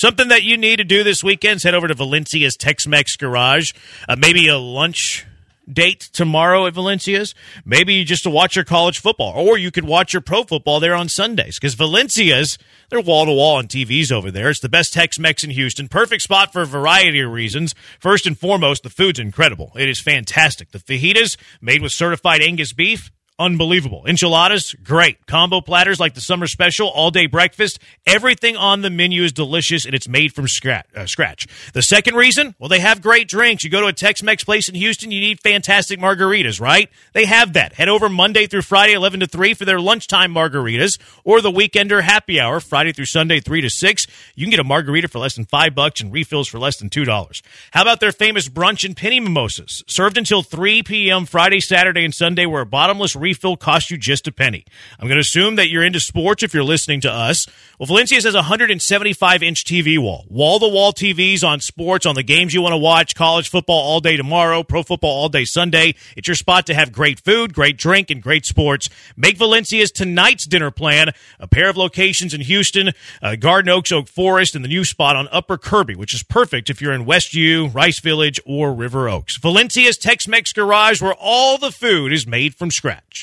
Something 0.00 0.28
that 0.28 0.44
you 0.44 0.56
need 0.56 0.76
to 0.76 0.84
do 0.84 1.04
this 1.04 1.22
weekend 1.22 1.56
is 1.56 1.62
head 1.62 1.74
over 1.74 1.86
to 1.86 1.92
Valencia's 1.92 2.56
Tex-Mex 2.56 3.16
Garage. 3.16 3.72
Uh, 4.08 4.16
maybe 4.16 4.48
a 4.48 4.56
lunch 4.56 5.26
date 5.70 6.08
tomorrow 6.14 6.66
at 6.66 6.72
Valencia's. 6.72 7.34
Maybe 7.66 8.02
just 8.04 8.22
to 8.22 8.30
watch 8.30 8.56
your 8.56 8.64
college 8.64 8.98
football, 8.98 9.34
or 9.36 9.58
you 9.58 9.70
could 9.70 9.84
watch 9.84 10.14
your 10.14 10.22
pro 10.22 10.44
football 10.44 10.80
there 10.80 10.94
on 10.94 11.10
Sundays 11.10 11.58
because 11.58 11.74
Valencia's 11.74 12.56
they're 12.88 13.02
wall 13.02 13.26
to 13.26 13.32
wall 13.32 13.56
on 13.56 13.68
TVs 13.68 14.10
over 14.10 14.30
there. 14.30 14.48
It's 14.48 14.60
the 14.60 14.70
best 14.70 14.94
Tex-Mex 14.94 15.44
in 15.44 15.50
Houston. 15.50 15.86
Perfect 15.86 16.22
spot 16.22 16.50
for 16.50 16.62
a 16.62 16.66
variety 16.66 17.20
of 17.20 17.30
reasons. 17.30 17.74
First 17.98 18.26
and 18.26 18.38
foremost, 18.38 18.84
the 18.84 18.88
food's 18.88 19.18
incredible. 19.18 19.70
It 19.76 19.90
is 19.90 20.00
fantastic. 20.00 20.70
The 20.70 20.78
fajitas 20.78 21.36
made 21.60 21.82
with 21.82 21.92
certified 21.92 22.40
Angus 22.40 22.72
beef. 22.72 23.10
Unbelievable. 23.40 24.04
Enchiladas, 24.06 24.74
great. 24.84 25.26
Combo 25.26 25.62
platters 25.62 25.98
like 25.98 26.12
the 26.12 26.20
summer 26.20 26.46
special, 26.46 26.88
all 26.88 27.10
day 27.10 27.24
breakfast. 27.24 27.78
Everything 28.06 28.54
on 28.54 28.82
the 28.82 28.90
menu 28.90 29.22
is 29.22 29.32
delicious 29.32 29.86
and 29.86 29.94
it's 29.94 30.06
made 30.06 30.34
from 30.34 30.46
scratch. 30.46 30.84
Uh, 30.94 31.06
scratch. 31.06 31.46
The 31.72 31.80
second 31.80 32.16
reason, 32.16 32.54
well, 32.58 32.68
they 32.68 32.80
have 32.80 33.00
great 33.00 33.28
drinks. 33.28 33.64
You 33.64 33.70
go 33.70 33.80
to 33.80 33.86
a 33.86 33.94
Tex 33.94 34.22
Mex 34.22 34.44
place 34.44 34.68
in 34.68 34.74
Houston, 34.74 35.10
you 35.10 35.20
need 35.20 35.40
fantastic 35.40 35.98
margaritas, 35.98 36.60
right? 36.60 36.90
They 37.14 37.24
have 37.24 37.54
that. 37.54 37.72
Head 37.72 37.88
over 37.88 38.10
Monday 38.10 38.46
through 38.46 38.60
Friday, 38.60 38.92
11 38.92 39.20
to 39.20 39.26
3 39.26 39.54
for 39.54 39.64
their 39.64 39.80
lunchtime 39.80 40.34
margaritas 40.34 41.00
or 41.24 41.40
the 41.40 41.50
weekender 41.50 42.02
happy 42.02 42.38
hour, 42.38 42.60
Friday 42.60 42.92
through 42.92 43.06
Sunday, 43.06 43.40
3 43.40 43.62
to 43.62 43.70
6. 43.70 44.06
You 44.34 44.44
can 44.44 44.50
get 44.50 44.60
a 44.60 44.64
margarita 44.64 45.08
for 45.08 45.18
less 45.18 45.36
than 45.36 45.46
5 45.46 45.74
bucks 45.74 46.02
and 46.02 46.12
refills 46.12 46.46
for 46.46 46.58
less 46.58 46.76
than 46.76 46.90
$2. 46.90 47.42
How 47.70 47.80
about 47.80 48.00
their 48.00 48.12
famous 48.12 48.50
brunch 48.50 48.84
and 48.84 48.94
penny 48.94 49.18
mimosas? 49.18 49.82
Served 49.86 50.18
until 50.18 50.42
3 50.42 50.82
p.m. 50.82 51.24
Friday, 51.24 51.60
Saturday, 51.60 52.04
and 52.04 52.14
Sunday, 52.14 52.44
where 52.44 52.60
a 52.60 52.66
bottomless 52.66 53.16
refill 53.30 53.56
cost 53.56 53.92
you 53.92 53.96
just 53.96 54.26
a 54.26 54.32
penny. 54.32 54.64
I'm 54.98 55.06
going 55.06 55.16
to 55.16 55.20
assume 55.20 55.54
that 55.54 55.68
you're 55.68 55.84
into 55.84 56.00
sports 56.00 56.42
if 56.42 56.52
you're 56.52 56.64
listening 56.64 57.00
to 57.02 57.12
us. 57.12 57.46
Well, 57.78 57.86
Valencia's 57.86 58.24
has 58.24 58.34
a 58.34 58.38
175 58.38 59.42
inch 59.42 59.64
TV 59.64 59.98
wall, 59.98 60.24
wall 60.28 60.58
to 60.58 60.66
wall 60.66 60.92
TVs 60.92 61.44
on 61.44 61.60
sports, 61.60 62.06
on 62.06 62.16
the 62.16 62.24
games 62.24 62.52
you 62.52 62.60
want 62.60 62.72
to 62.72 62.78
watch, 62.78 63.14
college 63.14 63.48
football 63.48 63.78
all 63.78 64.00
day 64.00 64.16
tomorrow, 64.16 64.64
pro 64.64 64.82
football 64.82 65.10
all 65.12 65.28
day 65.28 65.44
Sunday. 65.44 65.94
It's 66.16 66.26
your 66.26 66.34
spot 66.34 66.66
to 66.66 66.74
have 66.74 66.90
great 66.90 67.20
food, 67.20 67.54
great 67.54 67.76
drink, 67.76 68.10
and 68.10 68.20
great 68.20 68.44
sports. 68.44 68.90
Make 69.16 69.36
Valencia's 69.36 69.92
tonight's 69.92 70.44
dinner 70.44 70.72
plan 70.72 71.12
a 71.38 71.46
pair 71.46 71.70
of 71.70 71.76
locations 71.76 72.34
in 72.34 72.40
Houston, 72.40 72.90
uh, 73.22 73.36
Garden 73.36 73.68
Oaks, 73.68 73.92
Oak 73.92 74.08
Forest, 74.08 74.56
and 74.56 74.64
the 74.64 74.68
new 74.68 74.84
spot 74.84 75.14
on 75.14 75.28
Upper 75.30 75.56
Kirby, 75.56 75.94
which 75.94 76.14
is 76.14 76.24
perfect 76.24 76.68
if 76.68 76.82
you're 76.82 76.92
in 76.92 77.06
Westview, 77.06 77.72
Rice 77.72 78.00
Village, 78.00 78.40
or 78.44 78.74
River 78.74 79.08
Oaks. 79.08 79.38
Valencia's 79.38 79.96
Tex 79.96 80.26
Mex 80.26 80.52
Garage, 80.52 81.00
where 81.00 81.14
all 81.14 81.58
the 81.58 81.70
food 81.70 82.12
is 82.12 82.26
made 82.26 82.56
from 82.56 82.72
scratch. 82.72 83.19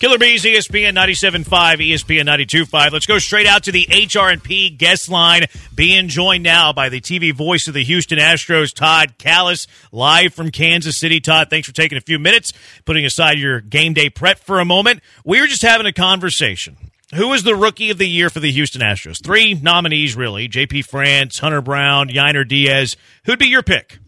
Killer 0.00 0.16
Bees, 0.16 0.44
ESPN 0.44 0.94
97.5, 0.96 1.44
ESPN 1.44 2.22
92.5. 2.22 2.90
Let's 2.90 3.04
go 3.04 3.18
straight 3.18 3.46
out 3.46 3.64
to 3.64 3.72
the 3.72 3.86
HR&P 3.90 4.70
guest 4.70 5.10
line, 5.10 5.44
being 5.74 6.08
joined 6.08 6.42
now 6.42 6.72
by 6.72 6.88
the 6.88 7.02
TV 7.02 7.34
voice 7.34 7.68
of 7.68 7.74
the 7.74 7.84
Houston 7.84 8.18
Astros, 8.18 8.72
Todd 8.74 9.18
Kalas, 9.18 9.66
live 9.92 10.32
from 10.32 10.50
Kansas 10.50 10.98
City. 10.98 11.20
Todd, 11.20 11.48
thanks 11.50 11.68
for 11.68 11.74
taking 11.74 11.98
a 11.98 12.00
few 12.00 12.18
minutes, 12.18 12.54
putting 12.86 13.04
aside 13.04 13.38
your 13.38 13.60
game 13.60 13.92
day 13.92 14.08
prep 14.08 14.38
for 14.38 14.58
a 14.58 14.64
moment. 14.64 15.00
We 15.22 15.38
were 15.38 15.46
just 15.46 15.60
having 15.60 15.86
a 15.86 15.92
conversation. 15.92 16.78
Who 17.14 17.34
is 17.34 17.42
the 17.42 17.54
rookie 17.54 17.90
of 17.90 17.98
the 17.98 18.08
year 18.08 18.30
for 18.30 18.40
the 18.40 18.50
Houston 18.52 18.80
Astros? 18.80 19.22
Three 19.22 19.52
nominees, 19.52 20.16
really. 20.16 20.48
JP 20.48 20.86
France, 20.86 21.40
Hunter 21.40 21.60
Brown, 21.60 22.08
Yainer 22.08 22.48
Diaz. 22.48 22.96
Who'd 23.26 23.38
be 23.38 23.48
your 23.48 23.62
pick? 23.62 23.98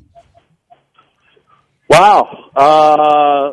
Wow. 1.91 2.51
Uh, 2.57 3.53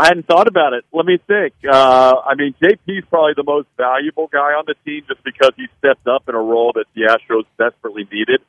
I 0.00 0.06
hadn't 0.06 0.26
thought 0.26 0.48
about 0.48 0.72
it. 0.72 0.86
Let 0.94 1.04
me 1.04 1.18
think. 1.26 1.52
Uh, 1.70 2.14
I 2.24 2.34
mean, 2.34 2.54
JP's 2.62 3.04
probably 3.10 3.34
the 3.36 3.44
most 3.44 3.68
valuable 3.76 4.28
guy 4.32 4.56
on 4.56 4.64
the 4.66 4.74
team 4.82 5.02
just 5.06 5.22
because 5.22 5.50
he 5.58 5.66
stepped 5.78 6.08
up 6.08 6.26
in 6.26 6.34
a 6.34 6.40
role 6.40 6.72
that 6.74 6.86
the 6.94 7.02
Astros 7.02 7.44
desperately 7.58 8.08
needed. 8.10 8.40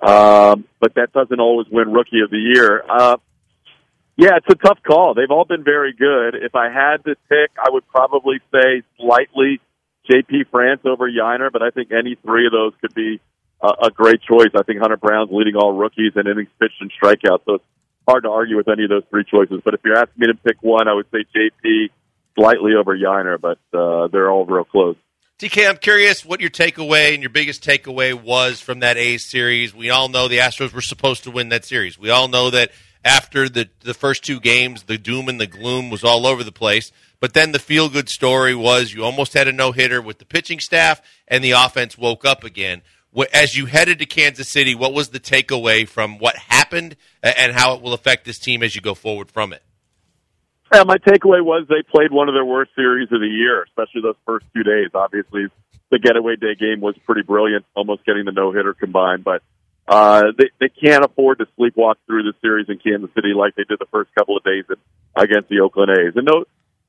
Um, 0.00 0.64
but 0.78 0.94
that 0.94 1.12
doesn't 1.12 1.40
always 1.40 1.66
win 1.72 1.92
Rookie 1.92 2.20
of 2.20 2.30
the 2.30 2.38
Year. 2.38 2.84
Uh, 2.88 3.16
yeah, 4.16 4.36
it's 4.36 4.46
a 4.48 4.54
tough 4.54 4.78
call. 4.86 5.14
They've 5.14 5.30
all 5.30 5.44
been 5.44 5.64
very 5.64 5.92
good. 5.92 6.36
If 6.40 6.54
I 6.54 6.70
had 6.70 6.98
to 7.02 7.16
pick, 7.28 7.50
I 7.58 7.70
would 7.70 7.88
probably 7.88 8.38
say 8.52 8.84
slightly 8.96 9.60
JP 10.08 10.50
France 10.52 10.82
over 10.84 11.10
Yainer, 11.10 11.50
but 11.50 11.62
I 11.62 11.70
think 11.70 11.90
any 11.90 12.14
three 12.24 12.46
of 12.46 12.52
those 12.52 12.74
could 12.80 12.94
be 12.94 13.20
a, 13.60 13.86
a 13.86 13.90
great 13.90 14.22
choice. 14.22 14.50
I 14.54 14.62
think 14.62 14.78
Hunter 14.78 14.98
Brown's 14.98 15.30
leading 15.32 15.56
all 15.56 15.72
rookies 15.72 16.12
in 16.14 16.28
innings 16.28 16.50
pitched 16.60 16.80
and 16.80 16.92
strikeouts, 16.92 17.44
so 17.44 17.54
it's 17.54 17.64
hard 18.06 18.24
to 18.24 18.30
argue 18.30 18.56
with 18.56 18.68
any 18.68 18.84
of 18.84 18.90
those 18.90 19.04
three 19.10 19.24
choices. 19.24 19.60
But 19.64 19.74
if 19.74 19.80
you're 19.84 19.96
asking 19.96 20.18
me 20.18 20.26
to 20.28 20.34
pick 20.34 20.62
one, 20.62 20.88
I 20.88 20.94
would 20.94 21.06
say 21.12 21.24
JP 21.34 21.90
slightly 22.34 22.74
over 22.74 22.96
Yainer, 22.96 23.40
but 23.40 23.58
uh, 23.76 24.08
they're 24.08 24.30
all 24.30 24.44
real 24.44 24.64
close. 24.64 24.96
TK, 25.38 25.68
I'm 25.68 25.76
curious 25.76 26.24
what 26.24 26.40
your 26.40 26.50
takeaway 26.50 27.14
and 27.14 27.22
your 27.22 27.30
biggest 27.30 27.64
takeaway 27.64 28.14
was 28.14 28.60
from 28.60 28.80
that 28.80 28.96
A's 28.96 29.28
series. 29.28 29.74
We 29.74 29.90
all 29.90 30.08
know 30.08 30.28
the 30.28 30.38
Astros 30.38 30.72
were 30.72 30.80
supposed 30.80 31.24
to 31.24 31.30
win 31.30 31.48
that 31.48 31.64
series. 31.64 31.98
We 31.98 32.10
all 32.10 32.28
know 32.28 32.50
that 32.50 32.70
after 33.04 33.48
the 33.48 33.68
the 33.80 33.94
first 33.94 34.24
two 34.24 34.38
games, 34.38 34.84
the 34.84 34.98
doom 34.98 35.28
and 35.28 35.40
the 35.40 35.48
gloom 35.48 35.90
was 35.90 36.04
all 36.04 36.26
over 36.26 36.44
the 36.44 36.52
place. 36.52 36.92
But 37.18 37.34
then 37.34 37.52
the 37.52 37.58
feel 37.58 37.88
good 37.88 38.08
story 38.08 38.54
was 38.54 38.92
you 38.92 39.04
almost 39.04 39.34
had 39.34 39.48
a 39.48 39.52
no 39.52 39.72
hitter 39.72 40.00
with 40.00 40.18
the 40.18 40.24
pitching 40.24 40.60
staff, 40.60 41.00
and 41.26 41.42
the 41.42 41.52
offense 41.52 41.98
woke 41.98 42.24
up 42.24 42.44
again 42.44 42.82
as 43.32 43.56
you 43.56 43.66
headed 43.66 43.98
to 43.98 44.06
Kansas 44.06 44.48
City, 44.48 44.74
what 44.74 44.94
was 44.94 45.10
the 45.10 45.20
takeaway 45.20 45.86
from 45.86 46.18
what 46.18 46.36
happened 46.36 46.96
and 47.22 47.52
how 47.52 47.74
it 47.74 47.82
will 47.82 47.92
affect 47.92 48.24
this 48.24 48.38
team 48.38 48.62
as 48.62 48.74
you 48.74 48.80
go 48.80 48.94
forward 48.94 49.30
from 49.30 49.52
it? 49.52 49.62
Yeah, 50.72 50.84
my 50.84 50.96
takeaway 50.96 51.44
was 51.44 51.66
they 51.68 51.82
played 51.90 52.10
one 52.10 52.28
of 52.28 52.34
their 52.34 52.44
worst 52.44 52.70
series 52.74 53.12
of 53.12 53.20
the 53.20 53.26
year, 53.26 53.62
especially 53.64 54.00
those 54.00 54.16
first 54.24 54.46
two 54.54 54.62
days. 54.62 54.88
Obviously, 54.94 55.48
the 55.90 55.98
getaway 55.98 56.36
day 56.36 56.54
game 56.54 56.80
was 56.80 56.96
pretty 57.04 57.22
brilliant, 57.22 57.66
almost 57.74 58.06
getting 58.06 58.24
the 58.24 58.32
no 58.32 58.52
hitter 58.52 58.72
combined, 58.72 59.22
but 59.22 59.42
uh, 59.86 60.32
they 60.38 60.48
they 60.58 60.70
can't 60.70 61.04
afford 61.04 61.38
to 61.38 61.46
sleepwalk 61.58 61.96
through 62.06 62.22
the 62.22 62.32
series 62.40 62.70
in 62.70 62.78
Kansas 62.78 63.10
City 63.14 63.34
like 63.36 63.54
they 63.54 63.64
did 63.64 63.78
the 63.78 63.86
first 63.92 64.14
couple 64.14 64.38
of 64.38 64.44
days 64.44 64.64
against 65.14 65.50
the 65.50 65.60
Oakland 65.60 65.90
A's. 65.90 66.16
And 66.16 66.24
no, 66.24 66.44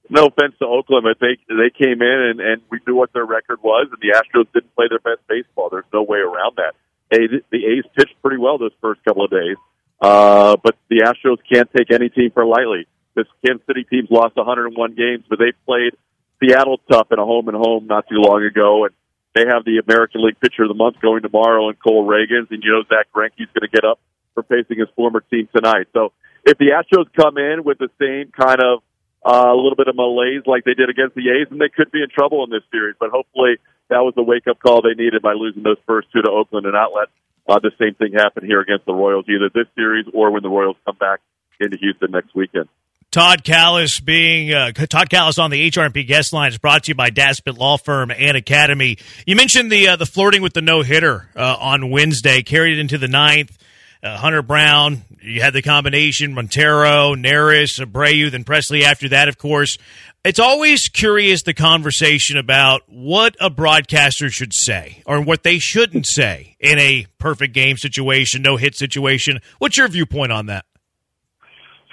no 0.10 0.28
offense 0.28 0.56
to 0.60 0.66
Oakland, 0.66 1.06
but 1.06 1.20
they 1.20 1.38
they 1.48 1.70
came 1.70 2.02
in 2.02 2.20
and, 2.32 2.40
and 2.40 2.62
we 2.70 2.80
knew 2.86 2.96
what 2.96 3.14
their 3.14 3.26
record 3.26 3.62
was, 3.64 3.88
and 3.92 4.02
the 4.02 4.18
Astros 4.18 4.52
didn't 4.54 4.76
play 4.76 4.88
their 4.90 5.00
best 5.00 5.26
baseball. 5.28 5.70
There's 5.70 5.86
no 5.94 6.04
way 6.04 6.20
around 6.20 6.58
that. 6.58 6.74
Hey, 7.10 7.28
the 7.28 7.66
A's 7.66 7.86
pitched 7.96 8.16
pretty 8.22 8.38
well 8.38 8.58
those 8.58 8.74
first 8.82 9.04
couple 9.06 9.26
of 9.26 9.32
days, 9.32 9.56
uh, 10.02 10.58
but 10.62 10.76
the 10.90 11.02
Astros 11.02 11.38
can't 11.52 11.70
take 11.76 11.92
any 11.92 12.10
team 12.10 12.32
for 12.34 12.46
lightly. 12.46 12.88
This 13.16 13.28
Kansas 13.46 13.66
City 13.68 13.84
team's 13.84 14.10
lost 14.10 14.36
101 14.36 14.96
games, 14.96 15.24
but 15.30 15.38
they 15.38 15.54
played 15.66 15.94
Seattle 16.42 16.80
tough 16.92 17.08
in 17.12 17.20
a 17.20 17.26
home 17.26 17.48
and 17.48 17.56
home 17.56 17.86
not 17.86 18.08
too 18.10 18.18
long 18.18 18.44
ago, 18.44 18.86
and 18.86 18.94
they 19.36 19.46
have 19.48 19.64
the 19.66 19.82
American 19.86 20.26
League 20.26 20.40
Pitcher 20.40 20.64
of 20.64 20.70
the 20.70 20.76
Month 20.76 21.00
going 21.02 21.22
tomorrow, 21.22 21.70
and 21.70 21.78
Cole 21.80 22.06
Ragans, 22.06 22.50
and 22.52 22.64
you 22.64 22.72
know 22.72 22.84
Zack 22.90 23.08
Greinke's 23.16 23.50
going 23.54 23.62
to 23.62 23.72
get 23.72 23.86
up 23.86 24.00
for 24.34 24.44
facing 24.44 24.80
his 24.80 24.90
former 24.96 25.22
team 25.22 25.48
tonight. 25.56 25.88
So 25.94 26.12
if 26.44 26.58
the 26.58 26.74
Astros 26.74 27.06
come 27.16 27.38
in 27.38 27.64
with 27.64 27.78
the 27.78 27.90
same 28.00 28.32
kind 28.32 28.60
of 28.62 28.82
uh, 29.26 29.52
a 29.52 29.56
little 29.56 29.76
bit 29.76 29.88
of 29.88 29.96
malaise 29.96 30.44
like 30.46 30.64
they 30.64 30.74
did 30.74 30.90
against 30.90 31.16
the 31.16 31.30
A's, 31.30 31.48
and 31.50 31.60
they 31.60 31.70
could 31.70 31.92
be 31.92 32.02
in 32.02 32.10
trouble 32.10 32.44
in 32.44 32.50
this 32.50 32.64
series. 32.72 32.96
But 33.00 33.10
hopefully, 33.12 33.58
that 33.90 34.04
was 34.04 34.14
the 34.16 34.24
wake 34.24 34.48
up 34.48 34.60
call 34.60 34.82
they 34.82 34.96
needed 34.96 35.22
by 35.22 35.34
losing 35.34 35.64
those 35.64 35.80
first 35.88 36.12
two 36.12 36.22
to 36.22 36.30
Oakland 36.30 36.66
and 36.66 36.74
not 36.74 36.92
let 36.94 37.08
uh, 37.48 37.60
the 37.60 37.72
same 37.80 37.96
thing 37.96 38.14
happen 38.14 38.46
here 38.46 38.62
against 38.62 38.86
the 38.86 38.94
Royals, 38.94 39.26
either 39.28 39.50
this 39.54 39.68
series 39.76 40.06
or 40.14 40.32
when 40.32 40.44
the 40.44 40.50
Royals 40.50 40.78
come 40.86 40.98
back 40.98 41.20
into 41.60 41.78
Houston 41.78 42.12
next 42.12 42.36
weekend. 42.36 42.68
Todd 43.12 43.44
Kalas 43.44 44.04
being 44.04 44.52
uh, 44.52 44.72
Todd 44.72 45.08
Kalas 45.10 45.38
on 45.38 45.52
the 45.52 45.70
HR&P 45.70 46.04
guest 46.04 46.34
line 46.34 46.50
is 46.50 46.58
brought 46.58 46.86
to 46.86 46.92
you 46.92 46.96
by 46.96 47.12
Daspit 47.12 47.58
Law 47.58 47.78
Firm 47.78 48.10
and 48.10 48.36
Academy. 48.36 48.98
You 49.28 49.36
mentioned 49.36 49.72
the 49.72 49.90
uh, 49.90 49.96
the 49.98 50.08
flirting 50.08 50.42
with 50.42 50.54
the 50.54 50.64
no 50.64 50.82
hitter 50.82 51.30
uh, 51.36 51.58
on 51.60 51.92
Wednesday, 51.92 52.42
carried 52.42 52.80
into 52.80 52.98
the 52.98 53.08
ninth 53.08 53.56
uh, 54.04 54.18
Hunter 54.18 54.42
Brown. 54.42 55.04
You 55.22 55.42
had 55.42 55.54
the 55.54 55.62
combination 55.62 56.34
Montero, 56.34 57.16
Neris, 57.16 57.80
Abreu, 57.80 58.30
then 58.30 58.44
Pressly 58.44 58.84
after 58.84 59.10
that, 59.10 59.30
of 59.30 59.38
course. 59.38 59.78
It's 60.26 60.40
always 60.40 60.88
curious 60.88 61.44
the 61.44 61.54
conversation 61.54 62.38
about 62.38 62.84
what 62.88 63.36
a 63.42 63.50
broadcaster 63.50 64.30
should 64.30 64.54
say 64.54 65.02
or 65.06 65.22
what 65.22 65.44
they 65.44 65.60
shouldn't 65.60 66.06
say 66.06 66.56
in 66.60 66.80
a 66.80 67.08
perfect 67.18 67.54
game 67.54 67.78
situation, 67.78 68.42
no 68.42 68.56
hit 68.58 68.76
situation. 68.76 69.40
What's 69.60 69.78
your 69.78 69.88
viewpoint 69.88 70.32
on 70.32 70.46
that? 70.48 70.66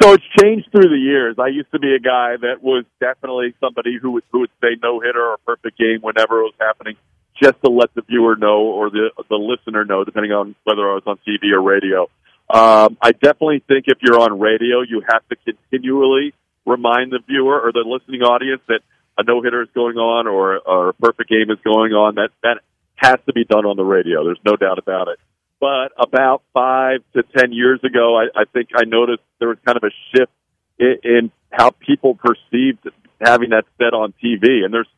So 0.00 0.12
it's 0.12 0.24
changed 0.40 0.68
through 0.72 0.88
the 0.88 0.96
years. 0.96 1.36
I 1.38 1.48
used 1.48 1.70
to 1.72 1.78
be 1.78 1.94
a 1.94 1.98
guy 1.98 2.36
that 2.40 2.62
was 2.62 2.84
definitely 3.00 3.54
somebody 3.60 3.98
who 4.00 4.12
would, 4.12 4.24
who 4.32 4.40
would 4.40 4.50
say 4.60 4.76
no 4.82 5.00
hitter 5.00 5.22
or 5.22 5.36
perfect 5.44 5.76
game 5.76 5.98
whenever 6.00 6.40
it 6.40 6.44
was 6.44 6.54
happening 6.58 6.96
just 7.42 7.60
to 7.64 7.70
let 7.70 7.94
the 7.94 8.02
viewer 8.02 8.36
know 8.36 8.60
or 8.62 8.90
the 8.90 9.10
the 9.28 9.36
listener 9.36 9.84
know, 9.84 10.04
depending 10.04 10.32
on 10.32 10.54
whether 10.64 10.88
I 10.90 10.94
was 10.94 11.02
on 11.06 11.18
TV 11.26 11.52
or 11.52 11.62
radio. 11.62 12.08
Um, 12.52 12.96
I 13.00 13.12
definitely 13.12 13.62
think 13.68 13.84
if 13.86 13.98
you're 14.02 14.18
on 14.18 14.40
radio, 14.40 14.80
you 14.80 15.02
have 15.08 15.22
to 15.28 15.36
continually 15.36 16.34
remind 16.66 17.12
the 17.12 17.20
viewer 17.26 17.60
or 17.60 17.72
the 17.72 17.84
listening 17.86 18.22
audience 18.22 18.60
that 18.68 18.80
a 19.16 19.22
no 19.22 19.40
hitter 19.42 19.62
is 19.62 19.68
going 19.74 19.96
on 19.96 20.26
or, 20.26 20.58
or 20.58 20.88
a 20.90 20.94
perfect 20.94 21.30
game 21.30 21.50
is 21.50 21.58
going 21.64 21.92
on. 21.92 22.16
That 22.16 22.30
that 22.42 22.58
has 22.96 23.16
to 23.26 23.32
be 23.32 23.44
done 23.44 23.64
on 23.64 23.76
the 23.76 23.84
radio. 23.84 24.24
There's 24.24 24.40
no 24.44 24.56
doubt 24.56 24.78
about 24.78 25.08
it. 25.08 25.18
But 25.60 25.92
about 25.98 26.42
five 26.52 27.00
to 27.14 27.22
ten 27.22 27.52
years 27.52 27.80
ago, 27.84 28.18
I, 28.18 28.40
I 28.40 28.44
think 28.52 28.70
I 28.74 28.84
noticed 28.84 29.22
there 29.38 29.48
was 29.48 29.58
kind 29.64 29.76
of 29.76 29.84
a 29.84 29.92
shift 30.12 30.32
in, 30.78 30.96
in 31.04 31.32
how 31.50 31.70
people 31.70 32.14
perceived 32.14 32.88
having 33.20 33.50
that 33.50 33.64
said 33.78 33.94
on 33.94 34.14
TV. 34.22 34.64
And 34.64 34.72
there's 34.72 34.88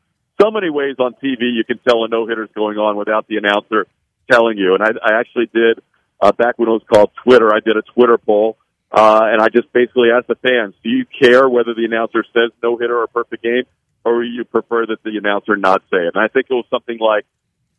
so 0.42 0.50
many 0.50 0.70
ways 0.70 0.96
on 0.98 1.14
TV 1.14 1.54
you 1.54 1.64
can 1.64 1.78
tell 1.78 2.04
a 2.04 2.08
no 2.08 2.26
hitter's 2.26 2.50
going 2.54 2.78
on 2.78 2.96
without 2.96 3.26
the 3.28 3.36
announcer 3.36 3.86
telling 4.30 4.58
you. 4.58 4.74
And 4.74 4.82
I, 4.82 4.90
I 5.04 5.20
actually 5.20 5.46
did 5.52 5.80
uh, 6.20 6.32
back 6.32 6.58
when 6.58 6.68
it 6.68 6.72
was 6.72 6.82
called 6.92 7.10
Twitter. 7.24 7.54
I 7.54 7.60
did 7.60 7.76
a 7.76 7.82
Twitter 7.82 8.18
poll, 8.18 8.56
uh, 8.90 9.20
and 9.24 9.40
I 9.40 9.48
just 9.48 9.72
basically 9.72 10.08
asked 10.16 10.28
the 10.28 10.36
fans, 10.36 10.74
"Do 10.82 10.90
you 10.90 11.04
care 11.06 11.48
whether 11.48 11.74
the 11.74 11.84
announcer 11.84 12.24
says 12.32 12.50
no 12.62 12.76
hitter 12.76 13.00
or 13.00 13.06
perfect 13.06 13.42
game, 13.42 13.64
or 14.04 14.24
you 14.24 14.44
prefer 14.44 14.86
that 14.86 15.02
the 15.02 15.16
announcer 15.18 15.56
not 15.56 15.82
say 15.90 15.98
it?" 15.98 16.14
And 16.14 16.22
I 16.22 16.28
think 16.28 16.46
it 16.50 16.54
was 16.54 16.66
something 16.70 16.98
like 16.98 17.24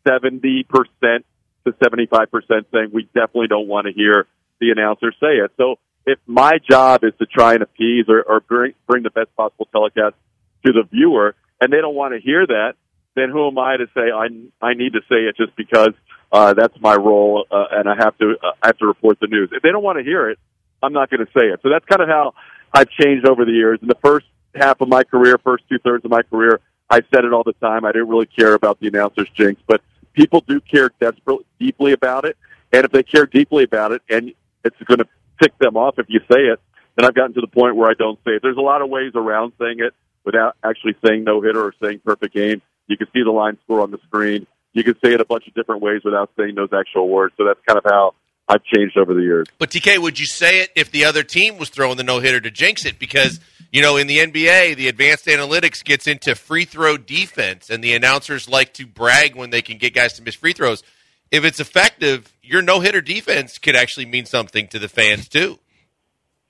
seventy 0.08 0.64
percent 0.64 1.26
to 1.66 1.74
seventy-five 1.82 2.32
percent 2.32 2.68
saying 2.72 2.90
we 2.94 3.04
definitely 3.14 3.48
don't 3.48 3.68
want 3.68 3.88
to 3.88 3.94
hear 3.94 4.28
the 4.60 4.72
announcer 4.72 5.12
say 5.20 5.38
it. 5.44 5.52
So 5.58 5.76
if 6.06 6.20
my 6.28 6.54
job 6.70 7.04
is 7.04 7.14
to 7.20 7.26
try 7.26 7.54
and 7.54 7.64
appease 7.64 8.06
or, 8.10 8.22
or 8.22 8.40
bring 8.42 8.74
bring 8.88 9.04
the 9.04 9.10
best 9.10 9.36
possible 9.36 9.68
telecast 9.72 10.16
to 10.66 10.72
the 10.72 10.84
viewer, 10.84 11.36
and 11.64 11.72
they 11.72 11.80
don't 11.80 11.96
want 11.96 12.14
to 12.14 12.20
hear 12.20 12.46
that, 12.46 12.74
then 13.16 13.30
who 13.30 13.48
am 13.48 13.58
I 13.58 13.78
to 13.78 13.88
say 13.96 14.12
I 14.12 14.28
I 14.62 14.74
need 14.74 14.94
to 14.94 15.02
say 15.08 15.16
it 15.30 15.38
just 15.38 15.56
because 15.56 15.94
uh, 16.32 16.54
that's 16.54 16.78
my 16.82 16.96
role 16.96 17.46
uh, 17.50 17.66
and 17.72 17.88
I 17.88 17.96
have 17.96 18.18
to 18.18 18.36
uh, 18.44 18.52
I 18.62 18.68
have 18.68 18.78
to 18.80 18.86
report 18.86 19.20
the 19.22 19.28
news. 19.28 19.50
If 19.54 19.64
they 19.64 19.72
don't 19.72 19.84
want 19.84 19.98
to 19.98 20.04
hear 20.04 20.30
it, 20.30 20.40
I'm 20.82 20.92
not 20.92 21.10
going 21.10 21.26
to 21.26 21.32
say 21.32 21.46
it. 21.48 21.62
So 21.64 21.70
that's 21.70 21.86
kind 21.86 22.02
of 22.02 22.10
how 22.10 22.34
I've 22.74 22.90
changed 22.90 23.26
over 23.26 23.46
the 23.46 23.52
years. 23.52 23.80
In 23.82 23.88
the 23.88 23.98
first 24.04 24.26
half 24.54 24.82
of 24.82 24.90
my 24.90 25.04
career, 25.04 25.38
first 25.42 25.64
two 25.70 25.80
thirds 25.80 26.04
of 26.04 26.12
my 26.12 26.24
career, 26.24 26.60
I 26.90 26.98
said 27.14 27.24
it 27.24 27.32
all 27.32 27.44
the 27.44 27.54
time. 27.54 27.86
I 27.86 27.94
didn't 27.94 28.10
really 28.10 28.26
care 28.26 28.56
about 28.56 28.80
the 28.82 28.88
announcers 28.88 29.30
jinx, 29.34 29.62
but 29.66 29.82
people 30.12 30.44
do 30.46 30.60
care 30.60 30.92
desperately 31.00 31.46
deeply 31.60 31.94
about 31.94 32.26
it. 32.26 32.36
And 32.74 32.84
if 32.84 32.92
they 32.92 33.04
care 33.04 33.26
deeply 33.26 33.64
about 33.64 33.94
it, 33.94 34.02
and 34.10 34.34
it's 34.66 34.76
going 34.86 35.00
to 35.00 35.08
tick 35.42 35.58
them 35.60 35.78
off 35.78 35.96
if 35.98 36.08
you 36.10 36.20
say 36.32 36.42
it, 36.42 36.60
then 36.96 37.06
I've 37.06 37.16
gotten 37.16 37.34
to 37.36 37.42
the 37.42 37.48
point 37.48 37.76
where 37.76 37.90
I 37.90 37.94
don't 37.94 38.20
say 38.26 38.32
it. 38.32 38.42
There's 38.42 38.58
a 38.58 38.62
lot 38.62 38.82
of 38.82 38.90
ways 38.90 39.14
around 39.16 39.54
saying 39.60 39.78
it 39.80 39.94
without 40.26 40.56
actually 40.64 40.96
saying 41.06 41.24
no 41.24 41.42
hitter 41.42 41.64
or 41.64 41.74
saying 41.82 42.02
perfect 42.06 42.34
game. 42.34 42.62
You 42.88 42.98
can 42.98 43.08
see 43.14 43.24
the 43.24 43.32
line 43.32 43.58
score 43.64 43.82
on 43.82 43.92
the 43.92 44.00
screen. 44.06 44.48
You 44.74 44.84
can 44.84 44.96
say 45.04 45.14
it 45.14 45.22
a 45.22 45.26
bunch 45.26 45.48
of 45.48 45.54
different 45.54 45.82
ways 45.82 46.02
without 46.04 46.32
saying 46.38 46.56
those 46.56 46.70
actual 46.74 47.08
words. 47.10 47.34
So 47.38 47.46
that's 47.46 47.60
kind 47.68 47.78
of 47.78 47.86
how 47.86 48.16
I've 48.48 48.64
changed 48.64 48.98
over 48.98 49.14
the 49.14 49.22
years. 49.22 49.48
But 49.58 49.70
TK, 49.70 50.00
would 50.00 50.20
you 50.20 50.26
say 50.26 50.62
it 50.62 50.72
if 50.76 50.92
the 50.92 51.06
other 51.06 51.24
team 51.24 51.58
was 51.58 51.70
throwing 51.70 51.98
the 51.98 52.04
no 52.04 52.20
hitter 52.20 52.42
to 52.42 52.52
jinx 52.52 52.86
it? 52.86 53.00
Because 53.00 53.40
you 53.72 53.82
know, 53.82 53.98
in 53.98 54.06
the 54.06 54.20
NBA, 54.20 54.76
the 54.76 54.88
advanced 54.88 55.26
analytics 55.26 55.84
gets 55.84 56.06
into 56.06 56.36
free 56.36 56.66
throw 56.66 56.96
defense, 56.96 57.72
and 57.72 57.84
the 57.84 57.96
announcers 57.96 58.48
like 58.48 58.74
to 58.76 58.86
brag 58.86 59.36
when 59.36 59.50
they 59.50 59.64
can 59.64 59.80
get 59.80 59.96
guys 59.96 60.14
to 60.14 60.22
miss 60.22 60.36
free 60.36 60.54
throws. 60.54 60.84
If 61.32 61.44
it's 61.44 61.60
effective, 61.60 62.32
your 62.44 62.62
no 62.62 62.82
hitter 62.82 63.02
defense 63.02 63.58
could 63.58 63.76
actually 63.76 64.06
mean 64.06 64.26
something 64.26 64.68
to 64.68 64.80
the 64.80 64.88
fans 64.88 65.28
too. 65.28 65.58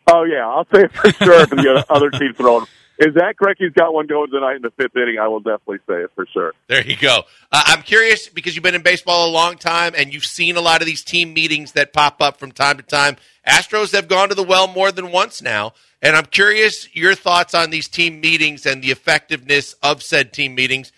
Oh 0.07 0.23
yeah, 0.23 0.45
I'll 0.45 0.65
say 0.65 0.81
it 0.81 0.91
for 0.91 1.11
sure 1.13 1.41
if 1.41 1.49
the 1.49 1.85
other 1.89 2.09
team's 2.09 2.35
throwing 2.35 2.65
if 2.97 3.13
Zack 3.15 3.37
Greinke's 3.37 3.73
got 3.73 3.93
one 3.93 4.07
going 4.07 4.29
tonight 4.29 4.55
in 4.55 4.61
the 4.61 4.71
fifth 4.71 4.95
inning, 4.95 5.17
I 5.19 5.27
will 5.27 5.39
definitely 5.39 5.79
say 5.87 6.03
it 6.03 6.11
for 6.13 6.27
sure. 6.31 6.53
There 6.67 6.85
you 6.85 6.95
go. 6.95 7.23
Uh, 7.51 7.63
I'm 7.65 7.81
curious 7.81 8.29
because 8.29 8.55
you've 8.55 8.63
been 8.63 8.75
in 8.75 8.83
baseball 8.83 9.29
a 9.29 9.31
long 9.31 9.57
time 9.57 9.93
and 9.97 10.13
you've 10.13 10.25
seen 10.25 10.57
a 10.57 10.61
lot 10.61 10.81
of 10.81 10.85
these 10.85 11.03
team 11.03 11.33
meetings 11.33 11.71
that 11.71 11.91
pop 11.91 12.21
up 12.21 12.37
from 12.37 12.51
time 12.51 12.77
to 12.77 12.83
time. 12.83 13.17
Astros 13.47 13.93
have 13.93 14.07
gone 14.07 14.29
to 14.29 14.35
the 14.35 14.43
well 14.43 14.67
more 14.67 14.91
than 14.91 15.11
once 15.11 15.41
now, 15.41 15.73
and 16.01 16.15
I'm 16.15 16.25
curious 16.25 16.93
your 16.95 17.15
thoughts 17.15 17.53
on 17.53 17.71
these 17.71 17.87
team 17.87 18.21
meetings 18.21 18.65
and 18.65 18.81
the 18.83 18.91
effectiveness 18.91 19.73
of 19.81 20.03
said 20.03 20.31
team 20.31 20.55
meetings. 20.55 20.91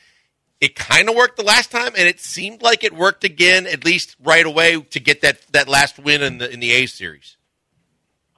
It 0.61 0.75
kind 0.75 1.09
of 1.09 1.15
worked 1.15 1.37
the 1.37 1.43
last 1.43 1.71
time, 1.71 1.93
and 1.97 2.07
it 2.07 2.19
seemed 2.19 2.61
like 2.61 2.83
it 2.83 2.93
worked 2.93 3.23
again, 3.23 3.67
at 3.67 3.83
least 3.83 4.15
right 4.23 4.45
away, 4.45 4.79
to 4.81 4.99
get 4.99 5.21
that 5.21 5.41
that 5.51 5.67
last 5.67 5.99
win 5.99 6.21
in 6.21 6.37
the 6.37 6.51
in 6.51 6.59
the 6.59 6.71
A 6.71 6.85
series. 6.85 7.37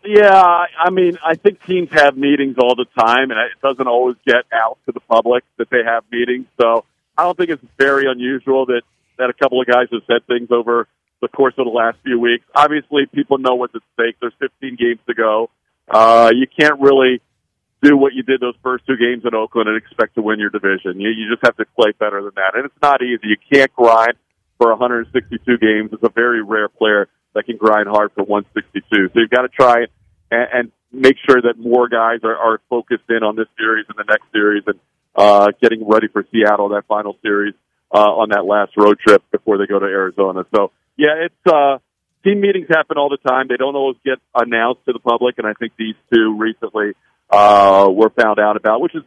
Yeah, 0.05 0.65
I 0.79 0.89
mean, 0.89 1.17
I 1.25 1.35
think 1.35 1.63
teams 1.65 1.89
have 1.91 2.15
meetings 2.15 2.55
all 2.61 2.75
the 2.75 2.85
time, 2.97 3.31
and 3.31 3.39
it 3.39 3.59
doesn't 3.61 3.87
always 3.87 4.15
get 4.25 4.45
out 4.53 4.77
to 4.85 4.91
the 4.91 4.99
public 5.01 5.43
that 5.57 5.69
they 5.69 5.83
have 5.85 6.03
meetings. 6.11 6.45
So 6.61 6.85
I 7.17 7.23
don't 7.23 7.37
think 7.37 7.49
it's 7.49 7.63
very 7.77 8.09
unusual 8.09 8.67
that 8.67 8.83
that 9.17 9.29
a 9.29 9.33
couple 9.33 9.59
of 9.59 9.67
guys 9.67 9.87
have 9.91 10.03
said 10.05 10.25
things 10.27 10.49
over 10.51 10.87
the 11.21 11.27
course 11.27 11.55
of 11.57 11.65
the 11.65 11.71
last 11.71 11.97
few 12.03 12.19
weeks. 12.19 12.45
Obviously, 12.55 13.07
people 13.07 13.39
know 13.39 13.55
what's 13.55 13.73
at 13.73 13.81
stake. 13.95 14.15
There's 14.21 14.33
15 14.39 14.75
games 14.75 14.99
to 15.07 15.15
go. 15.15 15.49
Uh, 15.89 16.31
you 16.33 16.45
can't 16.47 16.79
really 16.79 17.21
do 17.81 17.97
what 17.97 18.13
you 18.13 18.23
did 18.23 18.39
those 18.39 18.55
first 18.63 18.85
two 18.85 18.97
games 18.97 19.23
in 19.25 19.33
Oakland 19.33 19.69
and 19.69 19.77
expect 19.77 20.15
to 20.15 20.21
win 20.21 20.39
your 20.39 20.49
division. 20.49 20.99
You, 20.99 21.09
you 21.09 21.29
just 21.29 21.43
have 21.43 21.57
to 21.57 21.65
play 21.75 21.91
better 21.99 22.21
than 22.21 22.33
that, 22.35 22.55
and 22.55 22.65
it's 22.65 22.81
not 22.81 23.01
easy. 23.01 23.27
You 23.27 23.37
can't 23.51 23.73
grind 23.73 24.13
for 24.57 24.69
162 24.69 25.57
games. 25.57 25.89
It's 25.93 26.03
a 26.03 26.09
very 26.09 26.43
rare 26.43 26.69
player 26.69 27.07
that 27.37 27.45
can 27.45 27.57
grind 27.57 27.87
hard 27.87 28.11
for 28.13 28.23
162. 28.23 29.13
So 29.13 29.19
you've 29.19 29.29
got 29.29 29.43
to 29.43 29.49
try 29.49 29.85
and, 30.31 30.47
and 30.51 30.71
make 30.91 31.15
sure 31.29 31.39
that 31.41 31.53
more 31.57 31.87
guys 31.87 32.19
are, 32.23 32.35
are 32.35 32.59
focused 32.69 33.05
in 33.09 33.21
on 33.23 33.35
this 33.35 33.47
series 33.57 33.85
and 33.87 33.97
the 33.97 34.09
next 34.09 34.25
series 34.33 34.63
and 34.65 34.79
uh, 35.15 35.47
getting 35.61 35.87
ready 35.87 36.07
for 36.07 36.25
Seattle, 36.31 36.69
that 36.69 36.85
final 36.87 37.15
series 37.21 37.53
uh, 37.93 37.99
on 37.99 38.29
that 38.29 38.45
last 38.45 38.73
road 38.75 38.97
trip 38.99 39.23
before 39.31 39.57
they 39.57 39.67
go 39.67 39.79
to 39.79 39.85
Arizona. 39.85 40.45
So 40.55 40.71
yeah, 40.97 41.25
it's 41.25 41.53
uh, 41.53 41.77
team 42.23 42.41
meetings 42.41 42.67
happen 42.69 42.97
all 42.97 43.09
the 43.09 43.17
time. 43.17 43.47
They 43.47 43.57
don't 43.57 43.75
always 43.75 43.97
get 44.03 44.17
announced 44.35 44.81
to 44.85 44.93
the 44.93 44.99
public, 44.99 45.35
and 45.37 45.47
I 45.47 45.53
think 45.53 45.73
these 45.77 45.95
two 46.13 46.35
recently 46.37 46.93
uh, 47.29 47.87
were 47.91 48.09
found 48.09 48.39
out 48.39 48.57
about, 48.57 48.81
which 48.81 48.95
is 48.95 49.03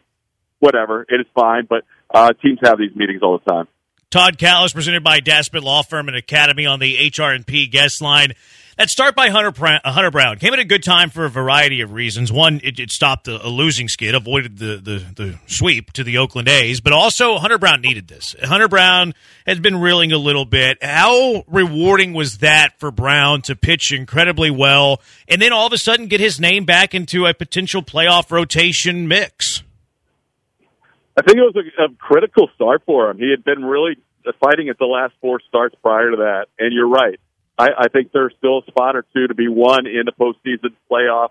whatever. 0.60 1.02
It 1.08 1.20
is 1.20 1.26
fine, 1.34 1.66
but 1.68 1.84
uh, 2.12 2.32
teams 2.42 2.58
have 2.62 2.78
these 2.78 2.94
meetings 2.94 3.22
all 3.22 3.38
the 3.38 3.50
time. 3.50 3.68
Todd 4.10 4.38
Kalas, 4.38 4.74
presented 4.74 5.04
by 5.04 5.20
Daspit 5.20 5.62
Law 5.62 5.82
Firm 5.82 6.08
and 6.08 6.16
Academy 6.16 6.66
on 6.66 6.80
the 6.80 7.12
HR&P 7.16 7.68
guest 7.68 8.02
line. 8.02 8.32
That 8.76 8.90
start 8.90 9.14
by 9.14 9.28
Hunter, 9.28 9.52
uh, 9.64 9.92
Hunter 9.92 10.10
Brown 10.10 10.38
came 10.38 10.52
at 10.52 10.58
a 10.58 10.64
good 10.64 10.82
time 10.82 11.10
for 11.10 11.24
a 11.24 11.30
variety 11.30 11.80
of 11.80 11.92
reasons. 11.92 12.32
One, 12.32 12.60
it, 12.64 12.80
it 12.80 12.90
stopped 12.90 13.28
a, 13.28 13.46
a, 13.46 13.48
losing 13.48 13.86
skid, 13.86 14.16
avoided 14.16 14.58
the, 14.58 14.78
the, 14.78 15.04
the 15.14 15.38
sweep 15.46 15.92
to 15.92 16.02
the 16.02 16.18
Oakland 16.18 16.48
A's, 16.48 16.80
but 16.80 16.92
also 16.92 17.38
Hunter 17.38 17.56
Brown 17.56 17.82
needed 17.82 18.08
this. 18.08 18.34
Hunter 18.42 18.66
Brown 18.66 19.14
has 19.46 19.60
been 19.60 19.80
reeling 19.80 20.10
a 20.10 20.18
little 20.18 20.44
bit. 20.44 20.82
How 20.82 21.44
rewarding 21.46 22.12
was 22.12 22.38
that 22.38 22.80
for 22.80 22.90
Brown 22.90 23.42
to 23.42 23.54
pitch 23.54 23.92
incredibly 23.92 24.50
well 24.50 25.00
and 25.28 25.40
then 25.40 25.52
all 25.52 25.68
of 25.68 25.72
a 25.72 25.78
sudden 25.78 26.08
get 26.08 26.18
his 26.18 26.40
name 26.40 26.64
back 26.64 26.96
into 26.96 27.26
a 27.26 27.34
potential 27.34 27.80
playoff 27.80 28.32
rotation 28.32 29.06
mix? 29.06 29.62
I 31.16 31.22
think 31.22 31.38
it 31.38 31.42
was 31.42 31.56
a, 31.56 31.84
a 31.84 31.88
critical 31.96 32.50
start 32.54 32.82
for 32.86 33.10
him. 33.10 33.18
He 33.18 33.30
had 33.30 33.44
been 33.44 33.64
really 33.64 33.96
fighting 34.40 34.68
at 34.68 34.78
the 34.78 34.86
last 34.86 35.14
four 35.20 35.40
starts 35.48 35.74
prior 35.82 36.10
to 36.10 36.16
that, 36.18 36.46
and 36.58 36.72
you're 36.72 36.88
right. 36.88 37.18
I, 37.58 37.68
I 37.78 37.88
think 37.88 38.12
there's 38.12 38.34
still 38.38 38.58
a 38.60 38.66
spot 38.66 38.96
or 38.96 39.04
two 39.14 39.26
to 39.26 39.34
be 39.34 39.48
won 39.48 39.86
in 39.86 40.02
the 40.06 40.12
postseason 40.12 40.74
playoff 40.90 41.30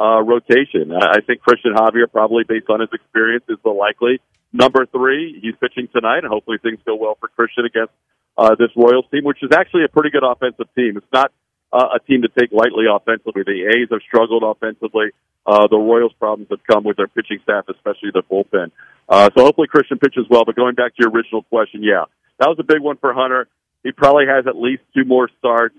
uh, 0.00 0.22
rotation. 0.22 0.92
I 0.92 1.20
think 1.20 1.42
Cristian 1.42 1.74
Javier, 1.74 2.10
probably 2.10 2.44
based 2.48 2.70
on 2.70 2.80
his 2.80 2.90
experience, 2.92 3.44
is 3.48 3.58
the 3.64 3.70
likely 3.70 4.20
number 4.52 4.86
three. 4.86 5.38
He's 5.42 5.54
pitching 5.60 5.88
tonight, 5.92 6.24
and 6.24 6.28
hopefully 6.28 6.58
things 6.62 6.78
go 6.86 6.96
well 6.96 7.18
for 7.20 7.28
Cristian 7.28 7.66
against 7.66 7.92
uh, 8.36 8.54
this 8.54 8.70
Royals 8.76 9.06
team, 9.10 9.24
which 9.24 9.42
is 9.42 9.50
actually 9.52 9.84
a 9.84 9.88
pretty 9.88 10.10
good 10.10 10.24
offensive 10.24 10.72
team. 10.74 10.96
It's 10.96 11.12
not 11.12 11.32
uh, 11.72 11.96
a 11.96 12.00
team 12.00 12.22
to 12.22 12.28
take 12.28 12.52
lightly 12.52 12.86
offensively. 12.90 13.42
The 13.44 13.66
A's 13.66 13.88
have 13.90 14.00
struggled 14.06 14.42
offensively. 14.42 15.10
Uh, 15.48 15.66
the 15.66 15.78
Royals' 15.78 16.12
problems 16.20 16.48
have 16.50 16.60
come 16.70 16.84
with 16.84 16.98
their 16.98 17.08
pitching 17.08 17.38
staff, 17.42 17.64
especially 17.70 18.10
the 18.12 18.22
bullpen. 18.30 18.70
Uh, 19.08 19.30
so 19.34 19.44
hopefully 19.44 19.66
Cristian 19.66 19.98
pitches 19.98 20.26
well. 20.28 20.44
But 20.44 20.56
going 20.56 20.74
back 20.74 20.94
to 20.96 21.02
your 21.02 21.10
original 21.10 21.42
question, 21.44 21.82
yeah, 21.82 22.04
that 22.38 22.48
was 22.48 22.58
a 22.60 22.62
big 22.62 22.82
one 22.82 22.98
for 22.98 23.14
Hunter. 23.14 23.48
He 23.82 23.90
probably 23.92 24.26
has 24.26 24.46
at 24.46 24.56
least 24.56 24.82
two 24.94 25.06
more 25.06 25.30
starts, 25.38 25.74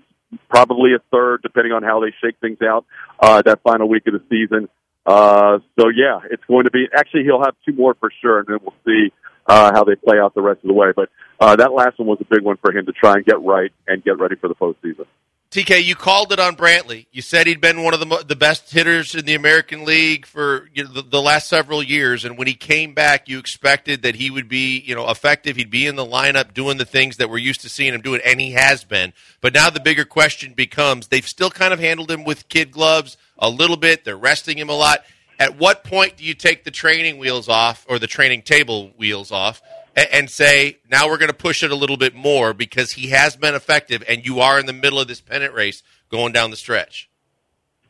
probably 0.48 0.94
a 0.94 0.98
third, 1.12 1.42
depending 1.42 1.72
on 1.72 1.84
how 1.84 2.00
they 2.00 2.12
shake 2.20 2.34
things 2.40 2.58
out 2.60 2.84
uh, 3.20 3.42
that 3.42 3.60
final 3.62 3.88
week 3.88 4.08
of 4.08 4.14
the 4.14 4.22
season. 4.28 4.68
Uh, 5.06 5.60
so 5.78 5.88
yeah, 5.88 6.18
it's 6.28 6.42
going 6.48 6.64
to 6.64 6.72
be. 6.72 6.86
Actually, 6.92 7.22
he'll 7.22 7.42
have 7.44 7.54
two 7.64 7.72
more 7.72 7.94
for 7.94 8.10
sure, 8.20 8.40
and 8.40 8.48
then 8.48 8.58
we'll 8.60 8.74
see 8.84 9.12
uh, 9.46 9.70
how 9.72 9.84
they 9.84 9.94
play 9.94 10.18
out 10.18 10.34
the 10.34 10.42
rest 10.42 10.58
of 10.64 10.68
the 10.68 10.74
way. 10.74 10.88
But 10.96 11.10
uh, 11.38 11.54
that 11.56 11.72
last 11.72 12.00
one 12.00 12.08
was 12.08 12.18
a 12.20 12.24
big 12.24 12.42
one 12.42 12.56
for 12.56 12.76
him 12.76 12.86
to 12.86 12.92
try 12.92 13.14
and 13.14 13.24
get 13.24 13.40
right 13.40 13.70
and 13.86 14.02
get 14.02 14.18
ready 14.18 14.34
for 14.34 14.48
the 14.48 14.56
postseason. 14.56 15.06
TK, 15.50 15.82
you 15.82 15.96
called 15.96 16.32
it 16.32 16.38
on 16.38 16.54
Brantley. 16.54 17.06
You 17.10 17.22
said 17.22 17.48
he'd 17.48 17.60
been 17.60 17.82
one 17.82 17.92
of 17.92 17.98
the 17.98 18.24
the 18.24 18.36
best 18.36 18.70
hitters 18.70 19.16
in 19.16 19.24
the 19.24 19.34
American 19.34 19.84
League 19.84 20.24
for 20.24 20.68
you 20.72 20.84
know, 20.84 20.92
the, 20.92 21.02
the, 21.02 21.20
last 21.20 21.48
several 21.48 21.82
years, 21.82 22.24
and 22.24 22.38
when 22.38 22.46
he 22.46 22.54
came 22.54 22.94
back, 22.94 23.28
you 23.28 23.40
expected 23.40 24.02
that 24.02 24.14
he 24.14 24.30
would 24.30 24.48
be 24.48 24.78
you 24.78 24.94
know 24.94 25.10
effective. 25.10 25.56
He'd 25.56 25.68
be 25.68 25.88
in 25.88 25.96
the 25.96 26.06
lineup 26.06 26.54
doing 26.54 26.76
the 26.76 26.84
things 26.84 27.16
that 27.16 27.28
we're 27.28 27.38
used 27.38 27.62
to 27.62 27.68
seeing 27.68 27.94
him 27.94 28.00
doing, 28.00 28.20
and 28.24 28.40
he 28.40 28.52
has 28.52 28.84
been. 28.84 29.12
But 29.40 29.52
now 29.52 29.70
the 29.70 29.80
bigger 29.80 30.04
question 30.04 30.52
becomes: 30.52 31.08
they've 31.08 31.26
still 31.26 31.50
kind 31.50 31.72
of 31.74 31.80
handled 31.80 32.12
him 32.12 32.22
with 32.22 32.48
kid 32.48 32.70
gloves 32.70 33.16
a 33.36 33.50
little 33.50 33.76
bit. 33.76 34.04
They're 34.04 34.16
resting 34.16 34.56
him 34.56 34.68
a 34.68 34.76
lot. 34.76 35.00
At 35.40 35.58
what 35.58 35.82
point 35.82 36.16
do 36.16 36.22
you 36.22 36.34
take 36.34 36.62
the 36.62 36.70
training 36.70 37.18
wheels 37.18 37.48
off 37.48 37.84
or 37.88 37.98
the 37.98 38.06
training 38.06 38.42
table 38.42 38.92
wheels 38.96 39.32
off 39.32 39.60
and 40.12 40.30
say, 40.30 40.78
now 40.90 41.08
we're 41.08 41.18
going 41.18 41.30
to 41.30 41.36
push 41.36 41.62
it 41.62 41.70
a 41.70 41.74
little 41.74 41.96
bit 41.96 42.14
more 42.14 42.52
because 42.52 42.92
he 42.92 43.08
has 43.08 43.36
been 43.36 43.54
effective 43.54 44.02
and 44.08 44.24
you 44.24 44.40
are 44.40 44.58
in 44.58 44.66
the 44.66 44.72
middle 44.72 45.00
of 45.00 45.08
this 45.08 45.20
pennant 45.20 45.54
race 45.54 45.82
going 46.10 46.32
down 46.32 46.50
the 46.50 46.56
stretch? 46.56 47.08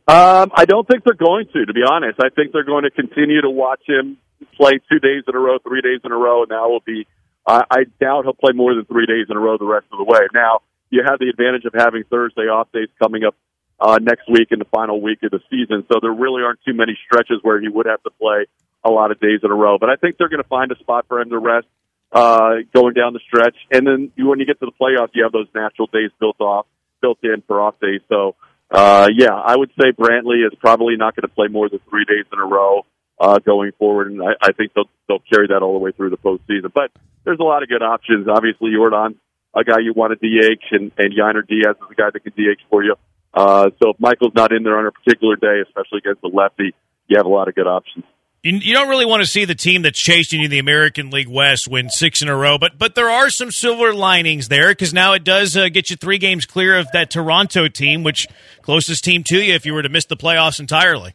Um, 0.08 0.50
I 0.54 0.64
don't 0.64 0.86
think 0.88 1.04
they're 1.04 1.14
going 1.14 1.46
to, 1.52 1.66
to 1.66 1.72
be 1.72 1.82
honest. 1.88 2.18
I 2.20 2.30
think 2.30 2.52
they're 2.52 2.64
going 2.64 2.84
to 2.84 2.90
continue 2.90 3.40
to 3.42 3.50
watch 3.50 3.82
him 3.86 4.18
play 4.56 4.80
two 4.90 4.98
days 4.98 5.24
in 5.28 5.34
a 5.34 5.38
row, 5.38 5.58
three 5.58 5.82
days 5.82 6.00
in 6.04 6.12
a 6.12 6.16
row, 6.16 6.42
and 6.42 6.50
now 6.50 6.68
will 6.68 6.80
be. 6.80 7.06
I, 7.46 7.64
I 7.70 7.84
doubt 8.00 8.24
he'll 8.24 8.34
play 8.34 8.52
more 8.52 8.74
than 8.74 8.84
three 8.86 9.06
days 9.06 9.26
in 9.28 9.36
a 9.36 9.40
row 9.40 9.56
the 9.58 9.64
rest 9.64 9.86
of 9.92 9.98
the 9.98 10.04
way. 10.04 10.20
Now 10.34 10.62
you 10.90 11.02
have 11.06 11.18
the 11.18 11.28
advantage 11.28 11.64
of 11.64 11.74
having 11.74 12.04
Thursday 12.10 12.48
off 12.48 12.72
days 12.72 12.88
coming 13.00 13.24
up 13.24 13.36
uh, 13.78 13.98
next 14.00 14.28
week 14.28 14.48
in 14.50 14.58
the 14.58 14.66
final 14.66 15.00
week 15.00 15.22
of 15.22 15.30
the 15.30 15.40
season, 15.48 15.84
so 15.90 16.00
there 16.02 16.12
really 16.12 16.42
aren't 16.42 16.60
too 16.66 16.74
many 16.74 16.98
stretches 17.06 17.38
where 17.42 17.60
he 17.60 17.68
would 17.68 17.86
have 17.86 18.02
to 18.02 18.10
play 18.10 18.46
a 18.84 18.90
lot 18.90 19.10
of 19.10 19.20
days 19.20 19.40
in 19.42 19.50
a 19.50 19.54
row. 19.54 19.78
But 19.78 19.90
I 19.90 19.96
think 19.96 20.16
they're 20.18 20.28
going 20.28 20.42
to 20.42 20.48
find 20.48 20.70
a 20.72 20.78
spot 20.78 21.06
for 21.08 21.20
him 21.20 21.30
to 21.30 21.38
rest 21.38 21.66
uh, 22.12 22.56
going 22.74 22.94
down 22.94 23.12
the 23.12 23.20
stretch. 23.26 23.56
And 23.70 23.86
then 23.86 24.12
when 24.16 24.40
you 24.40 24.46
get 24.46 24.60
to 24.60 24.66
the 24.66 24.72
playoffs, 24.72 25.10
you 25.14 25.22
have 25.22 25.32
those 25.32 25.48
natural 25.54 25.88
days 25.92 26.10
built 26.18 26.40
off, 26.40 26.66
built 27.00 27.18
in 27.22 27.42
for 27.46 27.60
off 27.60 27.78
days. 27.80 28.00
So, 28.08 28.36
uh, 28.70 29.08
yeah, 29.14 29.34
I 29.34 29.56
would 29.56 29.70
say 29.80 29.92
Brantley 29.92 30.46
is 30.46 30.56
probably 30.60 30.96
not 30.96 31.16
going 31.16 31.28
to 31.28 31.34
play 31.34 31.48
more 31.48 31.68
than 31.68 31.80
three 31.88 32.04
days 32.04 32.26
in 32.32 32.38
a 32.38 32.46
row, 32.46 32.84
uh, 33.20 33.38
going 33.38 33.72
forward. 33.78 34.10
And 34.10 34.22
I, 34.22 34.32
I 34.40 34.52
think 34.52 34.72
they'll, 34.74 34.90
they'll 35.08 35.22
carry 35.32 35.48
that 35.48 35.62
all 35.62 35.72
the 35.72 35.78
way 35.78 35.92
through 35.92 36.10
the 36.10 36.18
postseason. 36.18 36.72
But 36.72 36.90
there's 37.24 37.40
a 37.40 37.44
lot 37.44 37.62
of 37.62 37.68
good 37.68 37.82
options. 37.82 38.28
Obviously, 38.28 38.70
Yordan, 38.70 39.16
a 39.54 39.64
guy 39.64 39.80
you 39.80 39.92
want 39.92 40.18
to 40.18 40.28
DH, 40.28 40.62
and, 40.70 40.92
and 40.98 41.12
Yainer 41.12 41.46
Diaz 41.46 41.76
is 41.76 41.88
a 41.90 41.94
guy 41.94 42.10
that 42.12 42.20
can 42.20 42.32
DH 42.32 42.60
for 42.68 42.82
you. 42.82 42.94
Uh, 43.32 43.70
so 43.82 43.90
if 43.90 44.00
Michael's 44.00 44.34
not 44.34 44.52
in 44.52 44.62
there 44.62 44.78
on 44.78 44.86
a 44.86 44.92
particular 44.92 45.36
day, 45.36 45.62
especially 45.66 45.98
against 45.98 46.20
the 46.22 46.28
lefty, 46.28 46.74
you 47.06 47.16
have 47.16 47.26
a 47.26 47.28
lot 47.28 47.48
of 47.48 47.54
good 47.54 47.66
options. 47.66 48.04
You 48.42 48.72
don't 48.72 48.88
really 48.88 49.04
want 49.04 49.22
to 49.22 49.28
see 49.28 49.44
the 49.44 49.54
team 49.54 49.82
that's 49.82 50.00
chasing 50.00 50.40
you 50.40 50.48
the 50.48 50.60
American 50.60 51.10
League 51.10 51.28
West 51.28 51.68
win 51.68 51.90
six 51.90 52.22
in 52.22 52.28
a 52.28 52.34
row, 52.34 52.56
but 52.56 52.78
but 52.78 52.94
there 52.94 53.10
are 53.10 53.28
some 53.28 53.50
silver 53.50 53.92
linings 53.92 54.48
there 54.48 54.68
because 54.68 54.94
now 54.94 55.12
it 55.12 55.24
does 55.24 55.58
uh, 55.58 55.68
get 55.68 55.90
you 55.90 55.96
three 55.96 56.16
games 56.16 56.46
clear 56.46 56.78
of 56.78 56.88
that 56.94 57.10
Toronto 57.10 57.68
team, 57.68 58.02
which 58.02 58.26
closest 58.62 59.04
team 59.04 59.24
to 59.26 59.36
you 59.36 59.52
if 59.52 59.66
you 59.66 59.74
were 59.74 59.82
to 59.82 59.90
miss 59.90 60.06
the 60.06 60.16
playoffs 60.16 60.58
entirely. 60.58 61.14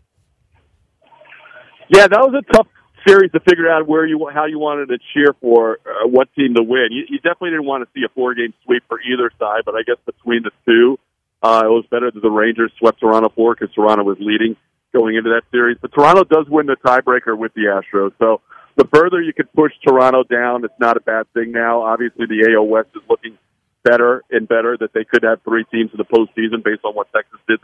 Yeah, 1.89 2.07
that 2.07 2.19
was 2.19 2.43
a 2.47 2.53
tough 2.53 2.67
series 3.07 3.31
to 3.31 3.39
figure 3.39 3.71
out 3.71 3.87
where 3.87 4.05
you 4.05 4.29
how 4.31 4.45
you 4.45 4.59
wanted 4.59 4.89
to 4.89 4.99
cheer 5.11 5.33
for 5.41 5.79
uh, 5.83 6.07
what 6.07 6.31
team 6.35 6.53
to 6.53 6.61
win. 6.61 6.89
You, 6.91 7.05
you 7.09 7.17
definitely 7.17 7.51
didn't 7.51 7.65
want 7.65 7.83
to 7.83 7.89
see 7.99 8.05
a 8.05 8.09
four 8.09 8.35
game 8.35 8.53
sweep 8.65 8.83
for 8.87 8.99
either 9.01 9.31
side, 9.39 9.63
but 9.65 9.73
I 9.73 9.81
guess 9.81 9.97
between 10.05 10.43
the 10.43 10.51
two, 10.63 10.99
uh, 11.41 11.63
it 11.65 11.69
was 11.69 11.85
better 11.89 12.11
that 12.11 12.21
the 12.21 12.29
Rangers 12.29 12.71
swept 12.77 12.99
Toronto 12.99 13.29
four 13.35 13.55
because 13.55 13.73
Toronto 13.73 14.03
was 14.03 14.17
leading 14.19 14.55
going 14.95 15.15
into 15.15 15.29
that 15.31 15.43
series. 15.51 15.77
But 15.81 15.91
Toronto 15.93 16.23
does 16.23 16.47
win 16.49 16.67
the 16.67 16.77
tiebreaker 16.85 17.37
with 17.37 17.53
the 17.53 17.67
Astros. 17.67 18.13
So 18.17 18.41
the 18.75 18.87
further 18.93 19.21
you 19.21 19.33
can 19.33 19.47
push 19.55 19.73
Toronto 19.85 20.23
down, 20.23 20.63
it's 20.63 20.79
not 20.79 20.95
a 20.95 21.01
bad 21.01 21.31
thing 21.33 21.51
now. 21.51 21.83
Obviously, 21.83 22.25
the 22.27 22.55
AL 22.55 22.67
West 22.67 22.89
is 22.95 23.01
looking 23.09 23.37
better 23.83 24.23
and 24.31 24.47
better 24.47 24.77
that 24.79 24.93
they 24.93 25.03
could 25.03 25.23
have 25.23 25.41
three 25.43 25.65
teams 25.65 25.91
in 25.91 25.97
the 25.97 26.05
postseason 26.05 26.63
based 26.63 26.83
on 26.83 26.95
what 26.95 27.07
Texas 27.13 27.39
did. 27.47 27.59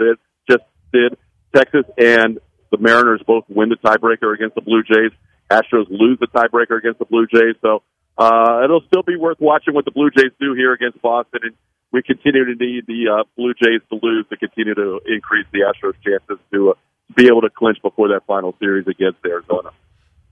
Just 0.50 0.64
did 0.94 1.18
Texas 1.56 1.86
and 1.98 2.40
the 2.70 2.78
Mariners 2.78 3.22
both 3.26 3.46
win 3.50 3.70
the 3.70 3.76
tiebreaker 3.76 4.34
against 4.34 4.56
the 4.56 4.62
Blue 4.62 4.84
Jays. 4.84 5.12
Astros 5.50 5.88
lose 5.90 6.18
the 6.20 6.28
tiebreaker 6.28 6.78
against 6.78 7.00
the 7.00 7.06
Blue 7.06 7.28
Jays. 7.28 7.56
So 7.62 7.84
uh, 8.18 8.62
it'll 8.64 8.84
still 8.88 9.04
be 9.04 9.18
worth 9.18 9.40
watching 9.40 9.74
what 9.74 9.86
the 9.86 9.92
Blue 9.92 10.10
Jays 10.12 10.32
do 10.40 10.54
here 10.54 10.74
against 10.74 11.02
Boston. 11.02 11.42
And 11.44 11.56
we 11.92 12.02
continue 12.02 12.46
to 12.46 12.56
need 12.56 12.88
the 12.88 13.10
uh, 13.12 13.24
Blue 13.36 13.54
Jays 13.54 13.82
to 13.90 14.00
lose 14.02 14.26
to 14.30 14.38
continue 14.38 14.76
to 14.76 15.02
increase 15.06 15.48
the 15.52 15.68
Astros' 15.68 15.96
chances 16.06 16.38
to 16.54 16.72
uh, 16.72 16.74
be 17.16 17.28
able 17.28 17.42
to 17.42 17.50
clinch 17.50 17.82
before 17.82 18.10
that 18.10 18.26
final 18.26 18.56
series 18.60 18.88
against 18.88 19.20
Arizona. 19.26 19.72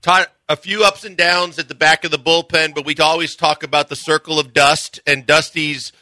Todd, 0.02 0.26
a 0.48 0.56
few 0.56 0.84
ups 0.84 1.04
and 1.04 1.16
downs 1.16 1.58
at 1.58 1.68
the 1.68 1.74
back 1.74 2.04
of 2.04 2.10
the 2.10 2.18
bullpen, 2.18 2.74
but 2.74 2.86
we 2.86 2.94
always 2.96 3.36
talk 3.36 3.62
about 3.62 3.88
the 3.88 3.96
circle 3.96 4.38
of 4.38 4.54
dust 4.54 5.00
and 5.06 5.26
Dusty's 5.26 5.92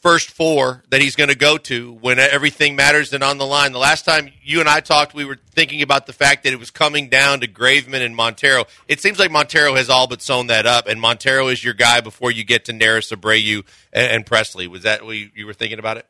first 0.00 0.30
four 0.30 0.84
that 0.90 1.00
he's 1.00 1.16
going 1.16 1.28
to 1.28 1.36
go 1.36 1.58
to 1.58 1.92
when 1.94 2.18
everything 2.18 2.76
matters 2.76 3.12
and 3.12 3.24
on 3.24 3.38
the 3.38 3.46
line. 3.46 3.72
The 3.72 3.78
last 3.78 4.04
time 4.04 4.30
you 4.42 4.60
and 4.60 4.68
I 4.68 4.80
talked, 4.80 5.12
we 5.12 5.24
were 5.24 5.38
thinking 5.50 5.82
about 5.82 6.06
the 6.06 6.12
fact 6.12 6.44
that 6.44 6.52
it 6.52 6.58
was 6.58 6.70
coming 6.70 7.08
down 7.08 7.40
to 7.40 7.48
Graveman 7.48 8.04
and 8.04 8.14
Montero. 8.14 8.66
It 8.86 9.00
seems 9.00 9.18
like 9.18 9.30
Montero 9.30 9.74
has 9.74 9.90
all 9.90 10.06
but 10.06 10.22
sewn 10.22 10.48
that 10.48 10.66
up, 10.66 10.86
and 10.86 11.00
Montero 11.00 11.48
is 11.48 11.64
your 11.64 11.74
guy 11.74 12.00
before 12.00 12.30
you 12.30 12.44
get 12.44 12.66
to 12.66 12.72
Neris, 12.72 13.14
Abreu, 13.14 13.64
and, 13.92 14.24
Pressly. 14.24 14.68
Was 14.68 14.82
that 14.82 15.04
what 15.04 15.16
you 15.16 15.46
were 15.46 15.54
thinking 15.54 15.78
about 15.78 15.96
it? 15.96 16.06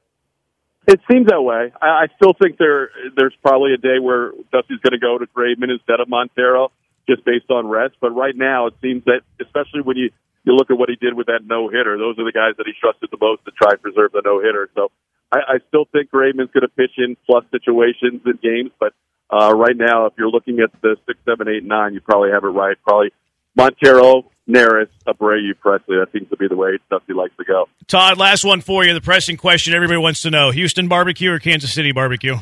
It 0.89 1.01
seems 1.11 1.27
that 1.27 1.43
way. 1.43 1.71
I, 1.83 1.87
I 1.87 2.07
still 2.17 2.33
think 2.33 2.57
there 2.57 2.89
there's 3.15 3.35
probably 3.43 3.75
a 3.75 3.77
day 3.77 3.99
where 4.01 4.33
Dusty's 4.51 4.81
going 4.81 4.97
to 4.97 4.99
go 4.99 5.19
to 5.19 5.27
Graveman 5.27 5.71
instead 5.71 6.01
of 6.01 6.09
Montero, 6.09 6.73
just 7.07 7.27
based 7.27 7.51
on 7.51 7.69
rest. 7.69 7.97
But 8.01 8.17
right 8.17 8.35
now, 8.35 8.69
it 8.69 8.75
seems 8.81 9.05
that 9.05 9.21
especially 9.39 9.83
when 9.83 9.99
you 9.99 10.11
you 10.45 10.57
look 10.57 10.71
at 10.71 10.79
what 10.79 10.89
he 10.89 10.97
did 10.97 11.13
with 11.13 11.27
that 11.27 11.41
no 11.45 11.69
hitter. 11.69 11.99
Those 11.99 12.19
are 12.19 12.25
the 12.25 12.33
guys 12.33 12.57
that 12.57 12.67
he 12.67 12.73
trusted 12.81 13.11
the 13.11 13.19
most 13.21 13.45
to 13.45 13.51
try 13.51 13.73
and 13.73 13.83
preserve 13.83 14.13
the 14.13 14.23
no 14.25 14.41
hitter. 14.41 14.71
So 14.75 14.91
I, 15.31 15.37
I 15.37 15.59
still 15.69 15.85
think 15.93 16.11
Graveman's 16.11 16.51
going 16.57 16.65
to 16.65 16.73
pitch 16.73 16.97
in 16.97 17.19
plus 17.27 17.45
situations 17.51 18.23
in 18.25 18.39
games, 18.43 18.71
but 18.81 18.95
uh, 19.29 19.53
right 19.55 19.77
now, 19.77 20.07
if 20.07 20.15
you're 20.17 20.31
looking 20.31 20.61
at 20.61 20.71
the 20.81 20.97
six, 21.07 21.19
seven, 21.29 21.49
eight, 21.49 21.65
nine, 21.65 21.93
you 21.93 22.01
probably 22.01 22.31
have 22.31 22.45
it 22.45 22.49
right. 22.49 22.79
Probably 22.83 23.13
Montero, 23.55 24.25
Neris, 24.49 24.89
Abreu, 25.07 25.53
Pressly. 25.63 26.01
That 26.01 26.09
seems 26.13 26.29
to 26.31 26.37
be 26.37 26.49
the 26.49 26.57
way 26.57 26.79
Dusty 26.91 27.13
likes 27.13 27.37
to 27.37 27.45
go. 27.45 27.69
Todd, 27.87 28.19
last 28.19 28.45
one 28.45 28.61
for 28.61 28.85
you. 28.85 28.95
The 28.95 29.01
pressing 29.01 29.37
question 29.37 29.75
everybody 29.75 29.99
wants 29.99 30.23
to 30.23 30.31
know: 30.31 30.51
Houston 30.51 30.89
barbecue 30.89 31.33
or 31.33 31.39
Kansas 31.39 31.73
City 31.73 31.93
barbecue? 31.93 32.37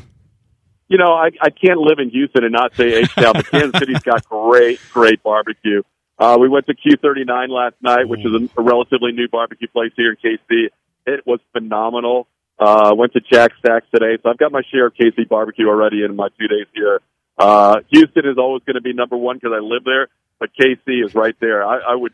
You 0.88 0.98
know, 0.98 1.12
I, 1.12 1.30
I 1.42 1.50
can't 1.50 1.80
live 1.80 1.98
in 1.98 2.10
Houston 2.10 2.44
and 2.44 2.52
not 2.52 2.74
say 2.76 2.94
H 2.94 3.12
Town, 3.14 3.32
but 3.34 3.50
Kansas 3.50 3.72
City's 3.78 4.00
got 4.00 4.24
great, 4.28 4.78
great 4.92 5.22
barbecue. 5.22 5.82
Uh, 6.18 6.38
we 6.40 6.48
went 6.48 6.66
to 6.66 6.74
Q39 6.74 7.48
last 7.48 7.74
night, 7.82 8.08
which 8.08 8.20
is 8.20 8.32
a, 8.32 8.60
a 8.60 8.62
relatively 8.62 9.12
new 9.12 9.28
barbecue 9.28 9.68
place 9.68 9.92
here 9.96 10.10
in 10.12 10.16
KC. 10.16 10.68
It 11.06 11.26
was 11.26 11.40
phenomenal. 11.52 12.28
Uh, 12.58 12.94
went 12.96 13.12
to 13.12 13.20
Jack 13.20 13.52
Stacks 13.58 13.86
today, 13.92 14.16
so 14.22 14.30
I've 14.30 14.38
got 14.38 14.50
my 14.50 14.62
share 14.72 14.86
of 14.86 14.94
KC 14.94 15.28
barbecue 15.28 15.68
already 15.68 16.04
in 16.04 16.16
my 16.16 16.28
two 16.38 16.48
days 16.48 16.66
here. 16.72 17.00
Uh, 17.36 17.80
Houston 17.90 18.24
is 18.26 18.38
always 18.38 18.62
going 18.64 18.76
to 18.76 18.80
be 18.80 18.94
number 18.94 19.16
one 19.16 19.36
because 19.36 19.52
I 19.54 19.60
live 19.60 19.84
there, 19.84 20.08
but 20.38 20.50
KC 20.58 21.04
is 21.04 21.14
right 21.14 21.34
there. 21.40 21.64
I, 21.64 21.92
I 21.92 21.94
would, 21.94 22.12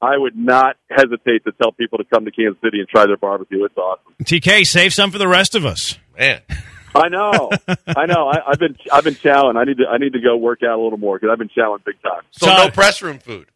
I 0.00 0.16
would 0.16 0.36
not 0.36 0.76
hesitate 0.90 1.44
to 1.44 1.52
tell 1.52 1.72
people 1.72 1.98
to 1.98 2.04
come 2.04 2.24
to 2.24 2.30
Kansas 2.30 2.60
City 2.62 2.80
and 2.80 2.88
try 2.88 3.06
their 3.06 3.16
barbecue. 3.16 3.64
It's 3.64 3.76
awesome. 3.76 4.14
TK, 4.22 4.64
save 4.64 4.92
some 4.92 5.10
for 5.10 5.18
the 5.18 5.28
rest 5.28 5.54
of 5.54 5.64
us. 5.64 5.98
Man. 6.18 6.40
I 6.94 7.08
know, 7.08 7.50
I 7.86 8.06
know. 8.06 8.26
I, 8.26 8.50
I've 8.52 8.58
been, 8.58 8.74
I've 8.90 9.04
been 9.04 9.16
chowing. 9.16 9.58
I 9.58 9.64
need 9.64 9.76
to, 9.78 9.86
I 9.86 9.98
need 9.98 10.14
to 10.14 10.20
go 10.20 10.34
work 10.36 10.62
out 10.62 10.78
a 10.78 10.82
little 10.82 10.98
more 10.98 11.18
because 11.18 11.30
I've 11.30 11.38
been 11.38 11.50
chowing 11.50 11.84
big 11.84 12.00
time. 12.02 12.22
So 12.30 12.46
Todd- 12.46 12.68
no 12.68 12.70
press 12.70 13.02
room 13.02 13.18
food. 13.18 13.48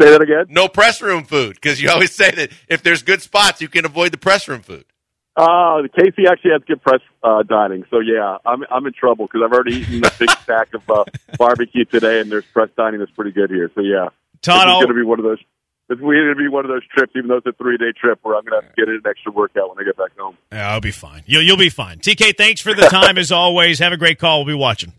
Say 0.00 0.10
that 0.10 0.20
again. 0.20 0.46
No 0.48 0.68
press 0.68 1.02
room 1.02 1.24
food 1.24 1.54
because 1.54 1.80
you 1.80 1.90
always 1.90 2.12
say 2.12 2.30
that 2.30 2.50
if 2.68 2.82
there's 2.82 3.02
good 3.02 3.22
spots, 3.22 3.60
you 3.60 3.68
can 3.68 3.84
avoid 3.84 4.12
the 4.12 4.18
press 4.18 4.48
room 4.48 4.62
food. 4.62 4.84
Uh, 5.38 5.86
KC 5.96 6.26
actually 6.28 6.50
has 6.50 6.62
good 6.66 6.82
press 6.82 7.00
uh, 7.22 7.44
dining, 7.44 7.84
so 7.90 8.00
yeah, 8.00 8.38
I'm 8.44 8.64
I'm 8.72 8.84
in 8.86 8.92
trouble 8.92 9.26
because 9.26 9.40
I've 9.44 9.52
already 9.52 9.76
eaten 9.76 10.04
a 10.04 10.10
big 10.18 10.30
stack 10.42 10.74
of 10.74 10.82
uh, 10.90 11.04
barbecue 11.38 11.84
today, 11.84 12.20
and 12.20 12.28
there's 12.28 12.44
press 12.46 12.70
dining 12.76 12.98
that's 12.98 13.12
pretty 13.12 13.30
good 13.30 13.48
here. 13.48 13.70
So 13.76 13.80
yeah, 13.80 14.08
Todd, 14.42 14.66
is 14.66 14.84
going 14.84 14.88
to 14.88 14.94
be 14.94 15.04
one 15.04 15.20
of 15.20 15.24
those. 15.24 15.38
It's 15.90 16.00
going 16.00 16.26
to 16.28 16.34
be 16.34 16.48
one 16.48 16.64
of 16.64 16.70
those 16.70 16.84
trips, 16.88 17.12
even 17.14 17.28
though 17.28 17.36
it's 17.36 17.46
a 17.46 17.52
three 17.52 17.76
day 17.76 17.92
trip, 17.96 18.18
where 18.22 18.36
I'm 18.36 18.44
going 18.44 18.60
to 18.60 18.66
have 18.66 18.74
to 18.74 18.80
get 18.82 18.88
in 18.88 18.96
an 18.96 19.02
extra 19.08 19.30
workout 19.30 19.68
when 19.68 19.78
I 19.78 19.84
get 19.86 19.96
back 19.96 20.18
home. 20.18 20.36
Yeah, 20.50 20.72
I'll 20.72 20.80
be 20.80 20.90
fine. 20.90 21.22
You'll, 21.26 21.42
you'll 21.42 21.56
be 21.56 21.70
fine. 21.70 22.00
TK, 22.00 22.36
thanks 22.36 22.60
for 22.60 22.74
the 22.74 22.82
time 22.82 23.16
as 23.16 23.30
always. 23.30 23.78
Have 23.78 23.92
a 23.92 23.96
great 23.96 24.18
call. 24.18 24.40
We'll 24.44 24.56
be 24.56 24.58
watching. 24.58 24.92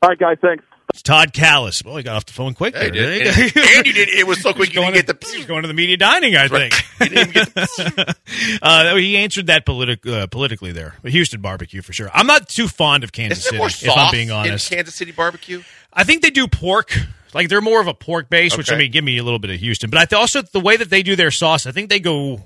All 0.00 0.08
right, 0.08 0.18
guys, 0.18 0.38
thanks. 0.40 0.64
It's 0.90 1.02
Todd 1.02 1.32
Kalas. 1.32 1.84
Well, 1.84 1.96
he 1.96 2.02
got 2.02 2.16
off 2.16 2.26
the 2.26 2.32
phone 2.32 2.54
quick. 2.54 2.74
Hey, 2.74 2.90
there. 2.90 3.18
did- 3.18 3.56
and, 3.56 3.56
and 3.56 3.86
you 3.86 3.92
did. 3.94 4.08
It 4.08 4.26
was 4.26 4.40
so 4.40 4.52
quick 4.52 4.72
you 4.74 4.80
didn't 4.80 4.94
get 4.94 5.06
to, 5.06 5.28
he 5.30 5.36
was 5.38 5.46
the. 5.46 5.48
going 5.48 5.62
to 5.62 5.68
the 5.68 5.74
media 5.74 5.96
dining, 5.96 6.36
I 6.36 6.48
think. 6.48 6.74
You 7.00 7.08
didn't 7.10 7.28
even 7.28 7.32
get 7.32 7.54
the. 7.54 8.16
uh, 8.62 8.96
he 8.96 9.16
answered 9.18 9.46
that 9.46 9.64
politi- 9.64 10.04
uh, 10.04 10.26
politically 10.26 10.72
there. 10.72 10.96
But 11.00 11.12
Houston 11.12 11.40
barbecue 11.40 11.80
for 11.80 11.92
sure. 11.92 12.10
I'm 12.12 12.26
not 12.26 12.48
too 12.48 12.66
fond 12.66 13.04
of 13.04 13.12
Kansas 13.12 13.44
City, 13.44 13.56
if 13.56 13.96
I'm 13.96 14.10
being 14.10 14.28
in 14.28 14.34
honest. 14.34 14.68
Kansas 14.68 14.96
City 14.96 15.12
barbecue? 15.12 15.62
I 15.92 16.02
think 16.02 16.22
they 16.22 16.30
do 16.30 16.48
pork. 16.48 16.96
Like 17.34 17.48
they're 17.48 17.60
more 17.60 17.80
of 17.80 17.86
a 17.86 17.94
pork 17.94 18.30
base, 18.30 18.56
which 18.56 18.72
I 18.72 18.76
mean, 18.76 18.90
give 18.90 19.04
me 19.04 19.18
a 19.18 19.22
little 19.22 19.38
bit 19.38 19.50
of 19.50 19.60
Houston. 19.60 19.90
But 19.90 19.98
I 20.00 20.04
th- 20.06 20.18
also 20.18 20.42
the 20.42 20.60
way 20.60 20.76
that 20.76 20.90
they 20.90 21.02
do 21.02 21.14
their 21.14 21.30
sauce, 21.30 21.66
I 21.66 21.72
think 21.72 21.90
they 21.90 22.00
go. 22.00 22.42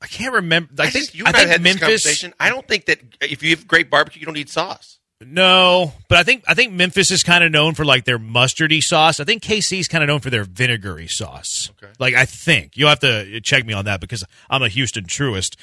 I 0.00 0.06
can't 0.06 0.34
remember. 0.34 0.70
I, 0.78 0.86
I, 0.86 0.90
think 0.90 1.14
you 1.14 1.24
and 1.24 1.36
I, 1.36 1.40
think 1.40 1.50
had 1.50 1.62
Memphis. 1.62 2.24
I 2.40 2.48
don't 2.48 2.66
think 2.66 2.86
that 2.86 3.00
if 3.20 3.42
you 3.42 3.50
have 3.50 3.68
great 3.68 3.90
barbecue, 3.90 4.20
you 4.20 4.26
don't 4.26 4.34
need 4.34 4.50
sauce. 4.50 4.93
No, 5.20 5.92
but 6.08 6.18
I 6.18 6.24
think 6.24 6.42
I 6.46 6.54
think 6.54 6.72
Memphis 6.72 7.12
is 7.12 7.22
kind 7.22 7.44
of 7.44 7.52
known 7.52 7.74
for 7.74 7.84
like 7.84 8.04
their 8.04 8.18
mustardy 8.18 8.80
sauce. 8.80 9.20
I 9.20 9.24
think 9.24 9.44
KC 9.44 9.78
is 9.78 9.86
kind 9.86 10.02
of 10.02 10.08
known 10.08 10.18
for 10.18 10.28
their 10.28 10.42
vinegary 10.42 11.06
sauce. 11.06 11.70
Okay. 11.82 11.92
Like 12.00 12.14
I 12.14 12.24
think 12.24 12.76
you'll 12.76 12.88
have 12.88 12.98
to 13.00 13.40
check 13.40 13.64
me 13.64 13.72
on 13.74 13.84
that 13.84 14.00
because 14.00 14.24
I'm 14.50 14.62
a 14.62 14.68
Houston 14.68 15.04
truist. 15.04 15.54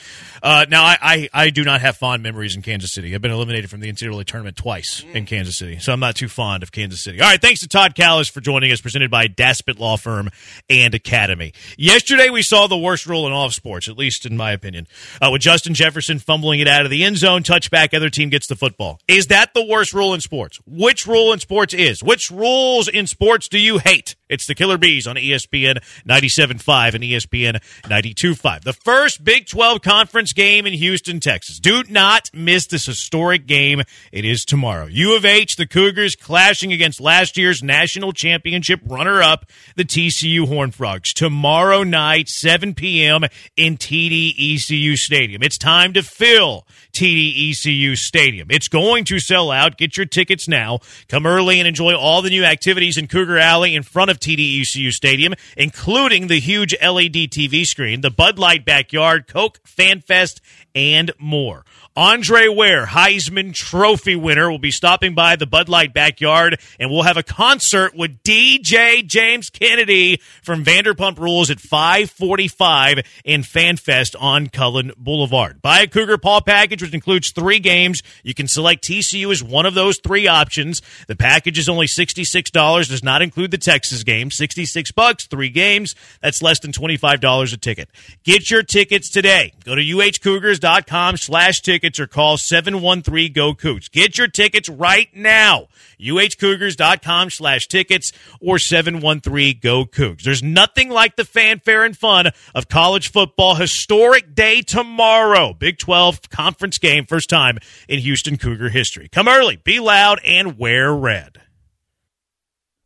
Uh, 0.42 0.66
now 0.70 0.84
I, 0.84 0.98
I 1.02 1.30
I 1.34 1.50
do 1.50 1.66
not 1.66 1.82
have 1.82 1.98
fond 1.98 2.24
memories 2.24 2.56
in 2.56 2.62
Kansas 2.62 2.94
City. 2.94 3.14
I've 3.14 3.22
been 3.22 3.32
eliminated 3.32 3.70
from 3.70 3.82
the 3.82 3.92
NCAA 3.92 4.24
tournament 4.26 4.56
twice 4.56 5.04
in 5.14 5.26
Kansas 5.26 5.58
City, 5.58 5.80
so 5.80 5.92
I'm 5.92 6.00
not 6.00 6.16
too 6.16 6.30
fond 6.30 6.64
of 6.64 6.72
Kansas 6.72 7.04
City. 7.04 7.20
All 7.20 7.30
right, 7.30 7.42
thanks 7.42 7.60
to 7.60 7.68
Todd 7.68 7.94
Kalas 7.94 8.32
for 8.32 8.40
joining 8.40 8.72
us, 8.72 8.80
presented 8.80 9.12
by 9.12 9.28
Daspit 9.28 9.80
Law 9.80 9.98
Firm 9.98 10.30
and 10.70 10.96
Academy. 10.96 11.54
Yesterday 11.78 12.30
we 12.30 12.42
saw 12.42 12.68
the 12.68 12.78
worst 12.78 13.06
rule 13.06 13.28
in 13.28 13.34
all 13.34 13.48
of 13.48 13.54
sports, 13.54 13.90
at 13.90 13.98
least 13.98 14.26
in 14.26 14.38
my 14.38 14.54
opinion, 14.54 14.88
uh, 15.22 15.30
with 15.30 15.42
Justin 15.42 15.74
Jefferson 15.74 16.20
fumbling 16.20 16.62
it 16.62 16.70
out 16.70 16.86
of 16.86 16.90
the 16.90 17.04
end 17.04 17.18
zone, 17.18 17.44
touchback, 17.44 17.94
other 17.94 18.10
team 18.10 18.30
gets 18.30 18.48
the 18.48 18.56
football. 18.56 19.00
Is 19.10 19.28
that 19.28 19.41
the 19.54 19.66
worst 19.66 19.94
rule 19.94 20.14
in 20.14 20.22
sports? 20.22 20.60
Which 20.66 21.06
rule 21.06 21.34
in 21.34 21.40
sports 21.40 21.74
is? 21.74 22.04
Which 22.04 22.30
rules 22.32 22.88
in 22.88 23.08
sports 23.08 23.48
do 23.48 23.60
you 23.60 23.80
hate? 23.80 24.16
It's 24.30 24.48
the 24.48 24.56
Killer 24.56 24.78
Bees 24.78 25.08
on 25.08 25.18
ESPN 25.18 25.84
97.5 26.08 26.94
and 26.94 27.04
ESPN 27.04 27.62
92.5. 27.84 28.64
The 28.64 28.72
first 28.72 29.24
Big 29.26 29.46
12 29.46 29.82
conference 29.82 30.32
game 30.32 30.66
in 30.66 30.74
Houston, 30.74 31.20
Texas. 31.20 31.60
Do 31.60 31.84
not 31.90 32.30
miss 32.34 32.66
this 32.68 32.86
historic 32.86 33.46
game. 33.46 33.82
It 34.14 34.24
is 34.24 34.46
tomorrow. 34.46 34.86
U 34.86 35.18
of 35.18 35.26
H, 35.26 35.58
the 35.58 35.68
Cougars, 35.68 36.16
clashing 36.16 36.72
against 36.72 37.02
last 37.02 37.36
year's 37.38 37.62
national 37.62 38.14
championship 38.14 38.80
runner-up, 38.86 39.48
the 39.76 39.84
TCU 39.84 40.48
Horned 40.48 40.76
Frogs. 40.76 41.14
Tomorrow 41.14 41.84
night, 41.84 42.30
7 42.30 42.74
p.m. 42.74 43.26
in 43.58 43.76
TDECU 43.76 44.96
Stadium. 44.96 45.44
It's 45.44 45.58
time 45.58 45.92
to 45.94 46.04
fill 46.04 46.66
TDECU 46.94 47.98
Stadium. 47.98 48.48
It's 48.50 48.70
going 48.70 49.04
to 49.06 49.20
sell 49.32 49.50
out. 49.50 49.78
Get 49.78 49.96
your 49.96 50.06
tickets 50.06 50.50
now. 50.50 50.80
Come 51.08 51.26
early 51.26 51.60
and 51.60 51.68
enjoy 51.68 51.96
all 51.96 52.22
the 52.22 52.30
new 52.30 52.44
activities 52.44 52.98
in 52.98 53.08
Cougar 53.08 53.38
Alley 53.38 53.76
in 53.76 53.82
front 53.82 54.12
of 54.12 54.20
TDECU 54.20 54.92
Stadium, 54.92 55.34
including 55.56 56.28
the 56.28 56.42
huge 56.42 56.76
LED 56.82 57.32
TV 57.32 57.64
screen, 57.64 58.02
the 58.02 58.12
Bud 58.12 58.38
Light 58.38 58.66
Backyard, 58.66 59.28
Coke 59.28 59.62
Fan 59.64 60.02
Fest, 60.02 60.42
and 60.76 61.12
more. 61.18 61.64
Andre 61.94 62.48
Ware, 62.48 62.86
Heisman 62.86 63.54
Trophy 63.54 64.16
winner, 64.16 64.50
will 64.50 64.60
be 64.60 64.72
stopping 64.72 65.14
by 65.14 65.36
the 65.36 65.46
Bud 65.46 65.68
Light 65.68 65.94
backyard, 65.94 66.58
and 66.80 66.90
we'll 66.90 67.04
have 67.04 67.18
a 67.18 67.24
concert 67.24 67.94
with 67.94 68.24
DJ 68.24 69.06
James 69.06 69.50
Kennedy 69.50 70.22
from 70.42 70.64
Vanderpump 70.64 71.20
Rules 71.20 71.50
at 71.52 71.60
545 71.60 73.00
in 73.26 73.42
FanFest 73.42 74.16
on 74.18 74.48
Cullen 74.48 74.94
Boulevard. 74.96 75.62
Buy 75.62 75.82
a 75.82 75.88
Cougar 75.88 76.18
Paw 76.20 76.40
package, 76.40 76.82
which 76.82 76.94
includes 76.94 77.34
three 77.34 77.60
games. 77.60 78.02
You 78.24 78.34
can 78.34 78.48
select 78.48 78.86
TCU 78.86 79.30
as 79.30 79.44
one 79.44 79.66
of 79.66 79.74
those 79.74 79.98
three 79.98 80.28
options. 80.28 80.82
The 81.10 81.18
package 81.18 81.60
is 81.60 81.68
only 81.68 81.88
$66, 81.88 82.88
does 82.88 83.04
not 83.04 83.22
include 83.22 83.52
the 83.52 83.58
Texas 83.58 84.04
game. 84.04 84.32
66 84.32 84.94
bucks, 84.94 85.28
three 85.28 85.50
games. 85.50 85.94
That's 86.22 86.42
less 86.42 86.62
than 86.62 86.72
$25 86.72 87.54
a 87.54 87.58
ticket. 87.58 87.90
Get 88.24 88.50
your 88.50 88.64
tickets 88.64 89.10
today. 89.10 89.52
Go 89.66 89.76
to 89.76 89.82
uhcougars.com 89.82 91.18
slash 91.18 91.60
tickets 91.60 91.81
or 92.00 92.08
call 92.08 92.38
713-GO-COUGS. 92.38 93.90
Get 93.90 94.18
your 94.18 94.28
tickets 94.28 94.70
right 94.70 95.10
now. 95.16 95.68
uhcougars.com 96.00 97.30
slash 97.30 97.68
tickets 97.68 98.12
or 98.40 98.58
713-GO-COUGS. 98.58 100.24
There's 100.24 100.44
nothing 100.44 100.90
like 100.90 101.16
the 101.16 101.26
fanfare 101.26 101.84
and 101.84 101.98
fun 101.98 102.32
of 102.54 102.68
college 102.68 103.12
football. 103.12 103.56
Historic 103.56 104.36
day 104.36 104.62
tomorrow. 104.62 105.54
Big 105.54 105.78
12 105.78 106.30
conference 106.30 106.78
game. 106.78 107.06
First 107.06 107.30
time 107.30 107.58
in 107.88 108.00
Houston 108.00 108.38
Cougar 108.38 108.70
history. 108.70 109.10
Come 109.10 109.28
early, 109.28 109.56
be 109.58 109.80
loud, 109.80 110.20
and 110.26 110.58
wear 110.58 110.94
red. 110.94 111.42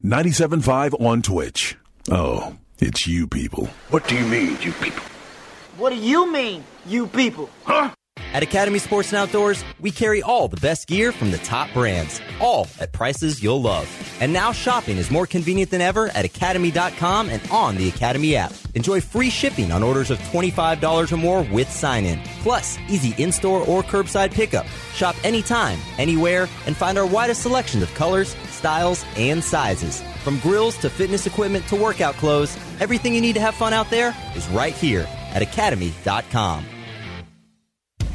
97.5 0.04 1.02
on 1.04 1.22
Twitch. 1.22 1.76
Oh, 2.12 2.56
it's 2.80 3.08
you 3.08 3.28
people. 3.28 3.68
What 3.90 4.08
do 4.08 4.16
you 4.16 4.26
mean, 4.26 4.58
you 4.62 4.72
people? 4.74 5.04
What 5.78 5.90
do 5.90 5.96
you 5.98 6.32
mean, 6.32 6.64
you 6.86 7.08
people? 7.08 7.50
At 8.36 8.44
Academy 8.44 8.80
Sports 8.80 9.14
and 9.14 9.18
Outdoors, 9.18 9.64
we 9.80 9.92
carry 9.92 10.22
all 10.22 10.50
the 10.50 10.60
best 10.60 10.88
gear 10.88 11.14
from 11.14 11.32
the 11.32 11.38
top 11.38 11.72
brands, 11.72 12.20
all 12.42 12.68
at 12.82 12.92
prices 12.92 13.42
you'll 13.42 13.62
love. 13.62 13.88
And 14.20 14.34
now 14.34 14.52
shopping 14.52 14.98
is 14.98 15.10
more 15.10 15.26
convenient 15.26 15.72
than 15.72 15.80
ever 15.80 16.10
at 16.10 16.26
academy.com 16.26 17.30
and 17.30 17.42
on 17.50 17.78
the 17.78 17.88
Academy 17.88 18.36
app. 18.36 18.52
Enjoy 18.74 19.00
free 19.00 19.30
shipping 19.30 19.72
on 19.72 19.84
orders 19.84 20.12
of 20.12 20.20
$25 20.20 21.14
or 21.14 21.16
more 21.16 21.44
with 21.44 21.72
sign 21.72 22.04
in. 22.04 22.20
Plus, 22.42 22.78
easy 22.90 23.16
in 23.24 23.32
store 23.32 23.62
or 23.62 23.84
curbside 23.84 24.34
pickup. 24.34 24.66
Shop 24.94 25.16
anytime, 25.24 25.80
anywhere, 25.98 26.50
and 26.66 26.76
find 26.76 26.98
our 26.98 27.06
widest 27.06 27.42
selection 27.42 27.82
of 27.82 27.94
colors, 27.94 28.36
styles, 28.50 29.06
and 29.16 29.42
sizes. 29.42 30.02
From 30.26 30.40
grills 30.40 30.78
to 30.80 30.90
fitness 30.90 31.26
equipment 31.26 31.66
to 31.70 31.78
workout 31.78 32.16
clothes, 32.16 32.58
everything 32.82 33.16
you 33.16 33.22
need 33.22 33.36
to 33.36 33.40
have 33.40 33.56
fun 33.56 33.72
out 33.72 33.90
there 33.90 34.14
is 34.36 34.46
right 34.50 34.74
here 34.74 35.08
at 35.34 35.42
academy.com. 35.42 36.66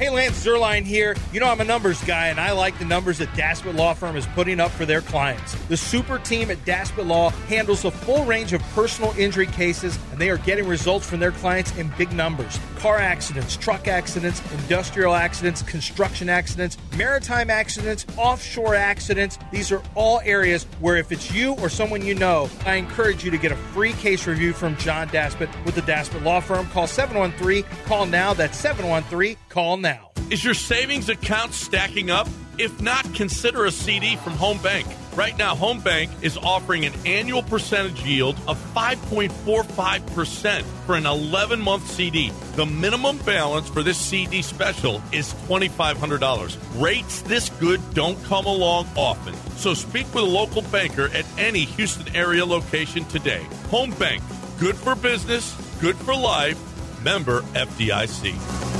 Hey, 0.00 0.08
Lance 0.08 0.42
Zierlein 0.42 0.84
here. 0.84 1.14
You 1.30 1.40
know, 1.40 1.48
I'm 1.50 1.60
a 1.60 1.64
numbers 1.64 2.02
guy, 2.04 2.28
and 2.28 2.40
I 2.40 2.52
like 2.52 2.78
the 2.78 2.86
numbers 2.86 3.18
that 3.18 3.28
Daspit 3.34 3.76
Law 3.76 3.92
Firm 3.92 4.16
is 4.16 4.24
putting 4.28 4.58
up 4.58 4.70
for 4.70 4.86
their 4.86 5.02
clients. 5.02 5.54
The 5.66 5.76
super 5.76 6.18
team 6.18 6.50
at 6.50 6.56
Daspit 6.64 7.06
Law 7.06 7.28
handles 7.48 7.84
a 7.84 7.90
full 7.90 8.24
range 8.24 8.54
of 8.54 8.62
personal 8.74 9.12
injury 9.18 9.44
cases, 9.44 9.98
and 10.10 10.18
they 10.18 10.30
are 10.30 10.38
getting 10.38 10.66
results 10.66 11.06
from 11.06 11.20
their 11.20 11.32
clients 11.32 11.76
in 11.76 11.92
big 11.98 12.14
numbers 12.14 12.58
car 12.80 12.96
accidents, 12.96 13.56
truck 13.56 13.86
accidents, 13.88 14.40
industrial 14.52 15.14
accidents, 15.14 15.60
construction 15.62 16.30
accidents, 16.30 16.78
maritime 16.96 17.50
accidents, 17.50 18.06
offshore 18.16 18.74
accidents. 18.74 19.38
These 19.52 19.70
are 19.70 19.82
all 19.94 20.22
areas 20.24 20.64
where, 20.80 20.96
if 20.96 21.12
it's 21.12 21.30
you 21.32 21.52
or 21.56 21.68
someone 21.68 22.02
you 22.02 22.14
know, 22.14 22.48
I 22.64 22.76
encourage 22.76 23.22
you 23.22 23.30
to 23.32 23.38
get 23.38 23.52
a 23.52 23.56
free 23.56 23.92
case 23.92 24.26
review 24.26 24.54
from 24.54 24.76
John 24.76 25.08
Daspit 25.08 25.50
with 25.66 25.74
the 25.74 25.82
Daspit 25.82 26.24
Law 26.24 26.40
Firm. 26.40 26.66
Call 26.68 26.86
713 26.86 27.64
Call 27.84 28.06
Now. 28.06 28.32
That's 28.32 28.56
713 28.56 29.36
Call 29.50 29.76
Now. 29.76 30.10
Is 30.30 30.42
your 30.42 30.54
savings 30.54 31.10
account 31.10 31.52
stacking 31.52 32.10
up? 32.10 32.28
If 32.56 32.80
not, 32.80 33.04
consider 33.14 33.66
a 33.66 33.70
CD 33.70 34.16
from 34.16 34.34
Home 34.34 34.58
Bank. 34.62 34.86
Right 35.20 35.36
now, 35.36 35.54
Home 35.54 35.80
Bank 35.80 36.10
is 36.22 36.38
offering 36.38 36.86
an 36.86 36.94
annual 37.04 37.42
percentage 37.42 38.02
yield 38.02 38.36
of 38.48 38.56
5.45% 38.72 40.62
for 40.86 40.94
an 40.94 41.04
11 41.04 41.60
month 41.60 41.86
CD. 41.90 42.32
The 42.56 42.64
minimum 42.64 43.18
balance 43.18 43.68
for 43.68 43.82
this 43.82 43.98
CD 43.98 44.40
special 44.40 45.02
is 45.12 45.34
$2,500. 45.46 46.80
Rates 46.80 47.20
this 47.20 47.50
good 47.60 47.82
don't 47.92 48.16
come 48.24 48.46
along 48.46 48.88
often. 48.96 49.34
So 49.58 49.74
speak 49.74 50.06
with 50.14 50.24
a 50.24 50.26
local 50.26 50.62
banker 50.62 51.10
at 51.12 51.26
any 51.36 51.66
Houston 51.66 52.16
area 52.16 52.46
location 52.46 53.04
today. 53.04 53.46
Home 53.68 53.90
Bank, 53.90 54.22
good 54.58 54.74
for 54.74 54.94
business, 54.94 55.54
good 55.82 55.96
for 55.96 56.14
life. 56.14 56.58
Member 57.04 57.42
FDIC. 57.52 58.79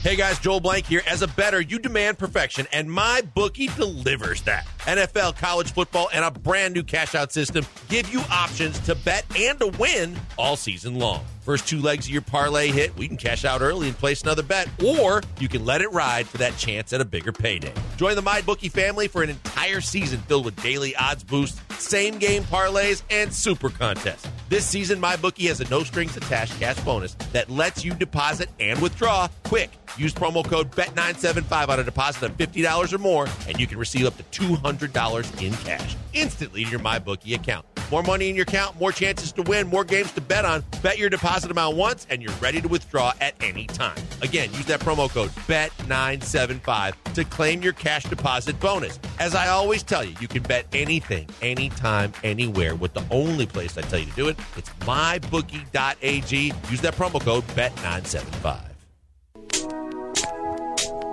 Hey 0.00 0.14
guys, 0.14 0.38
Joel 0.38 0.60
Blank 0.60 0.86
here. 0.86 1.02
As 1.08 1.22
a 1.22 1.26
bettor, 1.26 1.60
you 1.60 1.80
demand 1.80 2.18
perfection, 2.18 2.68
and 2.72 2.90
my 2.90 3.20
bookie 3.34 3.66
delivers 3.66 4.42
that. 4.42 4.64
NFL, 4.80 5.36
college 5.38 5.72
football, 5.72 6.08
and 6.12 6.24
a 6.24 6.30
brand 6.30 6.74
new 6.74 6.82
cash 6.82 7.14
out 7.14 7.32
system 7.32 7.64
give 7.88 8.12
you 8.12 8.20
options 8.30 8.78
to 8.80 8.94
bet 8.94 9.24
and 9.36 9.58
to 9.60 9.68
win 9.78 10.16
all 10.36 10.56
season 10.56 10.98
long. 10.98 11.24
First 11.48 11.66
two 11.66 11.80
legs 11.80 12.04
of 12.04 12.10
your 12.12 12.20
parlay 12.20 12.68
hit, 12.68 12.94
we 12.98 13.08
can 13.08 13.16
cash 13.16 13.46
out 13.46 13.62
early 13.62 13.88
and 13.88 13.96
place 13.96 14.20
another 14.20 14.42
bet, 14.42 14.68
or 14.84 15.22
you 15.40 15.48
can 15.48 15.64
let 15.64 15.80
it 15.80 15.90
ride 15.92 16.26
for 16.26 16.36
that 16.36 16.54
chance 16.58 16.92
at 16.92 17.00
a 17.00 17.06
bigger 17.06 17.32
payday. 17.32 17.72
Join 17.96 18.16
the 18.16 18.22
MyBookie 18.22 18.70
family 18.70 19.08
for 19.08 19.22
an 19.22 19.30
entire 19.30 19.80
season 19.80 20.20
filled 20.20 20.44
with 20.44 20.62
daily 20.62 20.94
odds 20.96 21.24
boosts, 21.24 21.58
same 21.82 22.18
game 22.18 22.42
parlays, 22.42 23.02
and 23.08 23.32
super 23.32 23.70
contests. 23.70 24.28
This 24.50 24.66
season, 24.66 25.00
MyBookie 25.00 25.48
has 25.48 25.62
a 25.62 25.68
no 25.70 25.84
strings 25.84 26.18
attached 26.18 26.58
cash 26.60 26.78
bonus 26.80 27.14
that 27.32 27.48
lets 27.48 27.82
you 27.82 27.94
deposit 27.94 28.50
and 28.60 28.78
withdraw 28.82 29.28
quick. 29.44 29.70
Use 29.96 30.12
promo 30.12 30.44
code 30.44 30.70
BET975 30.72 31.68
on 31.70 31.80
a 31.80 31.84
deposit 31.84 32.24
of 32.24 32.36
$50 32.36 32.92
or 32.92 32.98
more, 32.98 33.26
and 33.46 33.58
you 33.58 33.66
can 33.66 33.78
receive 33.78 34.04
up 34.04 34.14
to 34.30 34.42
$200 34.42 34.67
in 34.68 35.52
cash 35.64 35.96
instantly 36.12 36.62
in 36.62 36.68
your 36.68 36.80
MyBookie 36.80 37.34
account. 37.34 37.64
More 37.90 38.02
money 38.02 38.28
in 38.28 38.36
your 38.36 38.42
account, 38.42 38.78
more 38.78 38.92
chances 38.92 39.32
to 39.32 39.42
win, 39.42 39.66
more 39.66 39.84
games 39.84 40.12
to 40.12 40.20
bet 40.20 40.44
on. 40.44 40.62
Bet 40.82 40.98
your 40.98 41.08
deposit 41.08 41.50
amount 41.50 41.76
once, 41.76 42.06
and 42.10 42.22
you're 42.22 42.32
ready 42.34 42.60
to 42.60 42.68
withdraw 42.68 43.12
at 43.20 43.34
any 43.42 43.66
time. 43.66 43.96
Again, 44.20 44.52
use 44.52 44.66
that 44.66 44.80
promo 44.80 45.08
code 45.08 45.30
BET975 45.48 47.14
to 47.14 47.24
claim 47.24 47.62
your 47.62 47.72
cash 47.72 48.04
deposit 48.04 48.60
bonus. 48.60 48.98
As 49.18 49.34
I 49.34 49.48
always 49.48 49.82
tell 49.82 50.04
you, 50.04 50.14
you 50.20 50.28
can 50.28 50.42
bet 50.42 50.66
anything, 50.74 51.28
anytime, 51.40 52.12
anywhere 52.22 52.74
with 52.74 52.92
the 52.92 53.04
only 53.10 53.46
place 53.46 53.78
I 53.78 53.82
tell 53.82 53.98
you 53.98 54.06
to 54.06 54.16
do 54.16 54.28
it. 54.28 54.38
It's 54.56 54.68
mybookie.ag. 54.80 56.52
Use 56.70 56.80
that 56.82 56.94
promo 56.94 57.22
code 57.22 57.46
BET975. 57.48 58.67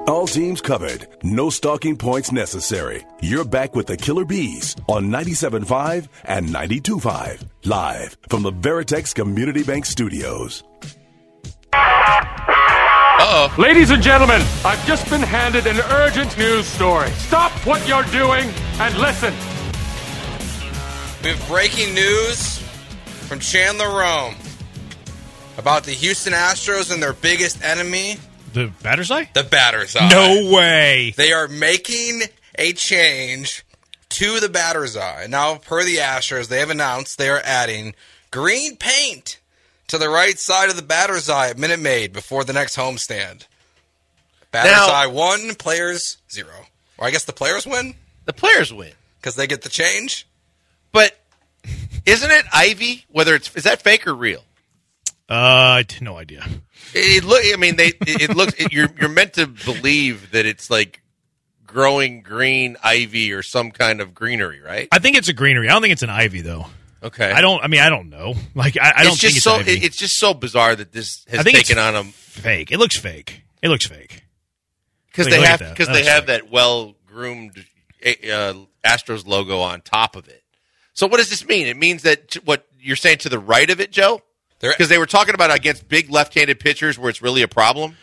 All 0.08 0.28
teams 0.28 0.62
covered. 0.62 1.08
No 1.24 1.50
stalking 1.50 1.98
points 1.98 2.32
necessary. 2.32 3.04
You're 3.22 3.44
back 3.44 3.76
with 3.76 3.88
the 3.88 3.98
Killer 3.98 4.24
Bees 4.24 4.76
on 4.88 5.10
97.5 5.10 6.08
and 6.26 6.48
92.5. 6.50 7.44
Live 7.66 8.16
from 8.30 8.44
the 8.44 8.52
Veritex 8.52 9.16
Community 9.16 9.64
Bank 9.64 9.84
Studios. 9.88 10.64
Uh-oh. 11.74 13.56
Ladies 13.58 13.90
and 13.90 14.04
gentlemen, 14.04 14.42
I've 14.64 14.86
just 14.86 15.10
been 15.10 15.22
handed 15.22 15.66
an 15.66 15.80
urgent 15.92 16.38
news 16.38 16.68
story. 16.68 17.10
Stop 17.12 17.52
what 17.66 17.88
you're 17.88 18.04
doing 18.04 18.48
and 18.80 18.96
listen. 18.98 19.34
We 21.24 21.30
have 21.30 21.48
breaking 21.48 21.96
news 21.96 22.60
from 23.28 23.40
Chandler 23.40 23.90
Rome 23.90 24.36
about 25.58 25.84
the 25.84 25.94
Houston 25.94 26.34
Astros 26.34 26.94
and 26.94 27.02
their 27.02 27.14
biggest 27.14 27.64
enemy, 27.64 28.18
The 28.56 28.72
batter's 28.82 29.12
eye? 29.12 29.30
the 29.34 29.44
batter's 29.44 29.96
eye. 29.96 30.10
No 30.10 30.52
way. 30.52 31.14
They 31.16 31.32
are 31.34 31.48
making 31.48 32.22
a 32.58 32.72
change 32.74 33.64
to 34.10 34.40
the 34.40 34.50
batter's 34.50 34.96
eye. 34.98 35.28
Now, 35.30 35.58
per 35.58 35.84
the 35.84 35.98
Astros, 35.98 36.48
they 36.48 36.60
have 36.60 36.70
announced 36.70 37.18
they 37.18 37.30
are 37.30 37.42
adding 37.44 37.94
green 38.32 38.78
paint 38.78 39.40
to 39.88 39.98
the 39.98 40.10
right 40.10 40.40
side 40.40 40.70
of 40.70 40.76
the 40.78 40.82
batter's 40.82 41.30
eye 41.30 41.50
at 41.50 41.58
Minute 41.58 41.80
Maid 41.80 42.14
before 42.14 42.44
the 42.44 42.54
next 42.54 42.76
homestand. 42.78 43.46
Batter's 44.52 44.72
Now- 44.72 44.88
eye 44.94 45.08
one, 45.08 45.54
players 45.56 46.18
zero. 46.32 46.68
Or 46.98 47.08
I 47.08 47.12
guess 47.12 47.26
the 47.26 47.34
players 47.34 47.66
win 47.68 47.94
The 48.24 48.34
players 48.34 48.72
win. 48.72 48.94
because 49.20 49.36
they 49.36 49.48
get 49.48 49.64
the 49.64 49.70
change. 49.70 50.26
But 50.94 51.20
isn't 52.06 52.32
it 52.32 52.46
Ivy? 52.54 53.06
Whether 53.10 53.36
it's 53.36 53.54
is 53.54 53.64
that 53.66 53.82
fake 53.82 54.08
or 54.08 54.14
real? 54.16 54.44
Uh, 55.28 55.84
no 56.02 56.18
idea. 56.18 56.48
It, 56.98 57.24
look. 57.24 57.42
I 57.46 57.58
mean, 57.58 57.76
they. 57.76 57.88
It, 57.88 58.30
it 58.30 58.36
looks. 58.36 58.54
It, 58.54 58.72
you're 58.72 58.90
you're 59.00 59.10
meant 59.10 59.34
to 59.34 59.48
believe 59.48 60.32
that 60.32 60.46
it's 60.46 60.70
like 60.70 61.02
growing 61.68 62.22
green 62.22 62.78
ivy 62.84 63.34
or 63.34 63.42
some 63.44 63.72
kind 63.72 64.00
of 64.00 64.14
greenery, 64.14 64.62
right? 64.62 64.88
I 64.92 65.00
think 65.00 65.18
it's 65.18 65.28
a 65.28 65.34
greenery. 65.34 65.68
I 65.68 65.74
don't 65.74 65.82
think 65.82 65.92
it's 65.92 66.04
an 66.04 66.10
ivy 66.10 66.42
though. 66.42 66.68
Okay. 67.04 67.30
I 67.32 67.42
don't. 67.42 67.64
I 67.64 67.68
mean, 67.68 67.82
I 67.82 67.90
don't 67.90 68.10
know. 68.10 68.34
Like, 68.56 68.78
I, 68.78 68.94
I 68.96 69.04
don't 69.04 69.14
it's 69.14 69.22
think 69.22 69.34
just 69.34 69.36
it's 69.38 69.44
so. 69.44 69.56
ivy. 69.56 69.72
it's 69.74 69.98
just 69.98 70.18
so 70.18 70.34
bizarre 70.34 70.76
that 70.76 70.92
this 70.92 71.26
has 71.30 71.44
taken 71.44 71.78
on 71.78 71.96
a 71.96 72.04
fake. 72.06 72.72
It 72.72 72.80
looks 72.80 72.98
fake. 72.98 73.44
It 73.62 73.70
looks 73.70 73.86
fake. 73.86 74.24
because 75.12 75.28
they 75.28 75.42
have 75.42 75.60
because 75.60 75.88
they 75.88 76.06
have 76.06 76.26
fake. 76.26 76.44
that 76.44 76.52
well 76.52 76.96
groomed 77.06 77.66
uh, 78.06 78.54
Astros 78.84 79.28
logo 79.28 79.60
on 79.60 79.82
top 79.82 80.16
of 80.16 80.28
it. 80.28 80.44
So 80.94 81.08
what 81.08 81.18
does 81.18 81.30
this 81.30 81.46
mean? 81.48 81.68
It 81.68 81.78
means 81.78 82.04
that 82.04 82.32
t- 82.32 82.40
what 82.46 82.66
you're 82.80 82.96
saying 82.96 83.20
to 83.20 83.30
the 83.30 83.40
right 83.40 83.70
of 83.70 83.80
it, 83.80 83.92
Joe, 83.92 84.22
because 84.60 84.90
they 84.90 84.98
were 84.98 85.06
talking 85.06 85.36
about 85.36 85.54
against 85.54 85.88
big 85.88 86.10
left-handed 86.10 86.60
pitchers 86.60 86.98
where 86.98 87.10
it's 87.10 87.22
really 87.22 87.42
a 87.42 87.48
problem. 87.48 87.98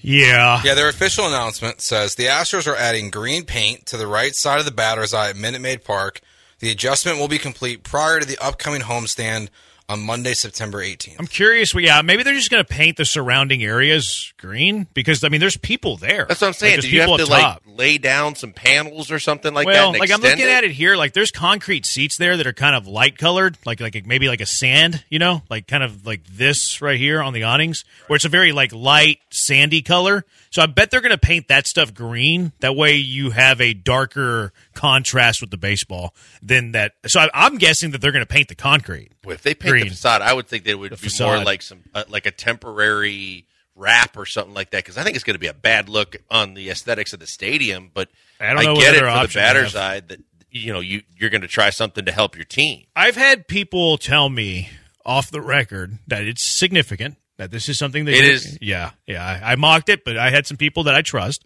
Yeah. 0.00 0.62
Yeah, 0.64 0.74
their 0.74 0.88
official 0.88 1.26
announcement 1.26 1.80
says 1.80 2.14
the 2.14 2.26
Astros 2.26 2.66
are 2.66 2.76
adding 2.76 3.10
green 3.10 3.44
paint 3.44 3.86
to 3.86 3.96
the 3.96 4.06
right 4.06 4.34
side 4.34 4.60
of 4.60 4.64
the 4.64 4.70
batter's 4.70 5.12
eye 5.12 5.30
at 5.30 5.36
Minute 5.36 5.60
Maid 5.60 5.84
Park. 5.84 6.20
The 6.60 6.70
adjustment 6.70 7.18
will 7.18 7.28
be 7.28 7.38
complete 7.38 7.82
prior 7.82 8.20
to 8.20 8.26
the 8.26 8.38
upcoming 8.38 8.82
homestand 8.82 9.48
on 9.88 10.04
Monday, 10.04 10.34
September 10.34 10.78
18th. 10.78 11.16
I'm 11.18 11.26
curious. 11.26 11.74
Well, 11.74 11.82
yeah, 11.82 12.02
maybe 12.02 12.22
they're 12.22 12.34
just 12.34 12.50
going 12.50 12.62
to 12.62 12.68
paint 12.68 12.98
the 12.98 13.04
surrounding 13.04 13.62
areas 13.62 14.32
green 14.36 14.86
because 14.92 15.24
I 15.24 15.28
mean, 15.30 15.40
there's 15.40 15.56
people 15.56 15.96
there. 15.96 16.26
That's 16.26 16.40
what 16.40 16.48
I'm 16.48 16.52
saying. 16.52 16.76
Like, 16.76 16.82
Do 16.82 16.90
you 16.90 17.00
have 17.00 17.06
people 17.06 17.18
to 17.18 17.22
up 17.24 17.30
like 17.30 17.42
top. 17.42 17.62
lay 17.66 17.98
down 17.98 18.34
some 18.34 18.52
panels 18.52 19.10
or 19.10 19.18
something 19.18 19.54
like 19.54 19.66
well, 19.66 19.92
that? 19.92 19.96
and 19.96 20.00
like 20.00 20.10
I'm 20.10 20.20
extend 20.20 20.40
looking 20.40 20.52
at 20.52 20.64
it 20.64 20.72
here, 20.72 20.96
like 20.96 21.14
there's 21.14 21.30
concrete 21.30 21.86
seats 21.86 22.18
there 22.18 22.36
that 22.36 22.46
are 22.46 22.52
kind 22.52 22.76
of 22.76 22.86
light 22.86 23.16
colored, 23.16 23.56
like 23.64 23.80
like 23.80 24.06
maybe 24.06 24.28
like 24.28 24.40
a 24.40 24.46
sand, 24.46 25.02
you 25.08 25.18
know, 25.18 25.42
like 25.48 25.66
kind 25.66 25.82
of 25.82 26.06
like 26.06 26.24
this 26.26 26.82
right 26.82 26.98
here 26.98 27.22
on 27.22 27.32
the 27.32 27.44
awnings, 27.44 27.84
where 28.08 28.16
it's 28.16 28.26
a 28.26 28.30
very 28.30 28.52
like 28.52 28.72
light 28.72 29.18
sandy 29.30 29.82
color. 29.82 30.24
So 30.50 30.62
I 30.62 30.66
bet 30.66 30.90
they're 30.90 31.00
going 31.00 31.10
to 31.10 31.18
paint 31.18 31.48
that 31.48 31.66
stuff 31.66 31.94
green. 31.94 32.52
That 32.60 32.76
way 32.76 32.96
you 32.96 33.30
have 33.30 33.60
a 33.60 33.74
darker 33.74 34.52
contrast 34.74 35.40
with 35.40 35.50
the 35.50 35.56
baseball 35.56 36.14
than 36.42 36.72
that. 36.72 36.92
So 37.06 37.20
I, 37.20 37.30
I'm 37.34 37.58
guessing 37.58 37.90
that 37.92 38.00
they're 38.00 38.12
going 38.12 38.24
to 38.24 38.32
paint 38.32 38.48
the 38.48 38.54
concrete. 38.54 39.10
If 39.26 39.42
they 39.42 39.54
paint 39.54 39.70
green. 39.70 39.84
the 39.84 39.90
facade, 39.90 40.22
I 40.22 40.32
would 40.32 40.46
think 40.46 40.64
they 40.64 40.74
would 40.74 40.92
The 40.92 40.96
be 40.96 41.24
more 41.24 41.44
like 41.44 41.62
some 41.62 41.80
uh, 41.94 42.04
like 42.08 42.26
a 42.26 42.30
temporary 42.30 43.46
wrap 43.74 44.16
or 44.16 44.26
something 44.26 44.54
like 44.54 44.70
that. 44.70 44.84
Because 44.84 44.98
I 44.98 45.02
think 45.04 45.16
it's 45.16 45.24
going 45.24 45.34
to 45.34 45.40
be 45.40 45.46
a 45.46 45.54
bad 45.54 45.88
look 45.88 46.16
on 46.30 46.54
the 46.54 46.70
aesthetics 46.70 47.12
of 47.12 47.20
the 47.20 47.26
stadium. 47.26 47.90
But 47.92 48.08
I 48.40 48.54
don't 48.54 48.64
know 48.64 48.76
get 48.76 48.94
it 48.94 49.00
for 49.00 49.26
the 49.26 49.32
batter's 49.34 49.76
eye 49.76 50.00
that 50.00 50.20
you 50.50 50.72
know 50.72 50.80
you 50.80 51.02
you're 51.16 51.30
going 51.30 51.42
to 51.42 51.48
try 51.48 51.70
something 51.70 52.04
to 52.04 52.12
help 52.12 52.36
your 52.36 52.44
team. 52.44 52.84
I've 52.96 53.16
had 53.16 53.48
people 53.48 53.98
tell 53.98 54.28
me 54.28 54.70
off 55.04 55.30
the 55.30 55.40
record 55.40 55.98
that 56.06 56.24
it's 56.24 56.44
significant 56.44 57.16
That 57.38 57.50
this 57.50 57.68
is 57.68 57.78
something 57.78 58.04
that 58.04 58.14
It 58.14 58.24
you- 58.24 58.30
is. 58.32 58.58
Yeah, 58.60 58.90
yeah. 59.06 59.24
I, 59.24 59.52
I 59.52 59.56
mocked 59.56 59.88
it, 59.88 60.04
but 60.04 60.16
I 60.18 60.30
had 60.30 60.46
some 60.46 60.56
people 60.56 60.84
that 60.84 60.94
I 60.94 61.02
trust 61.02 61.44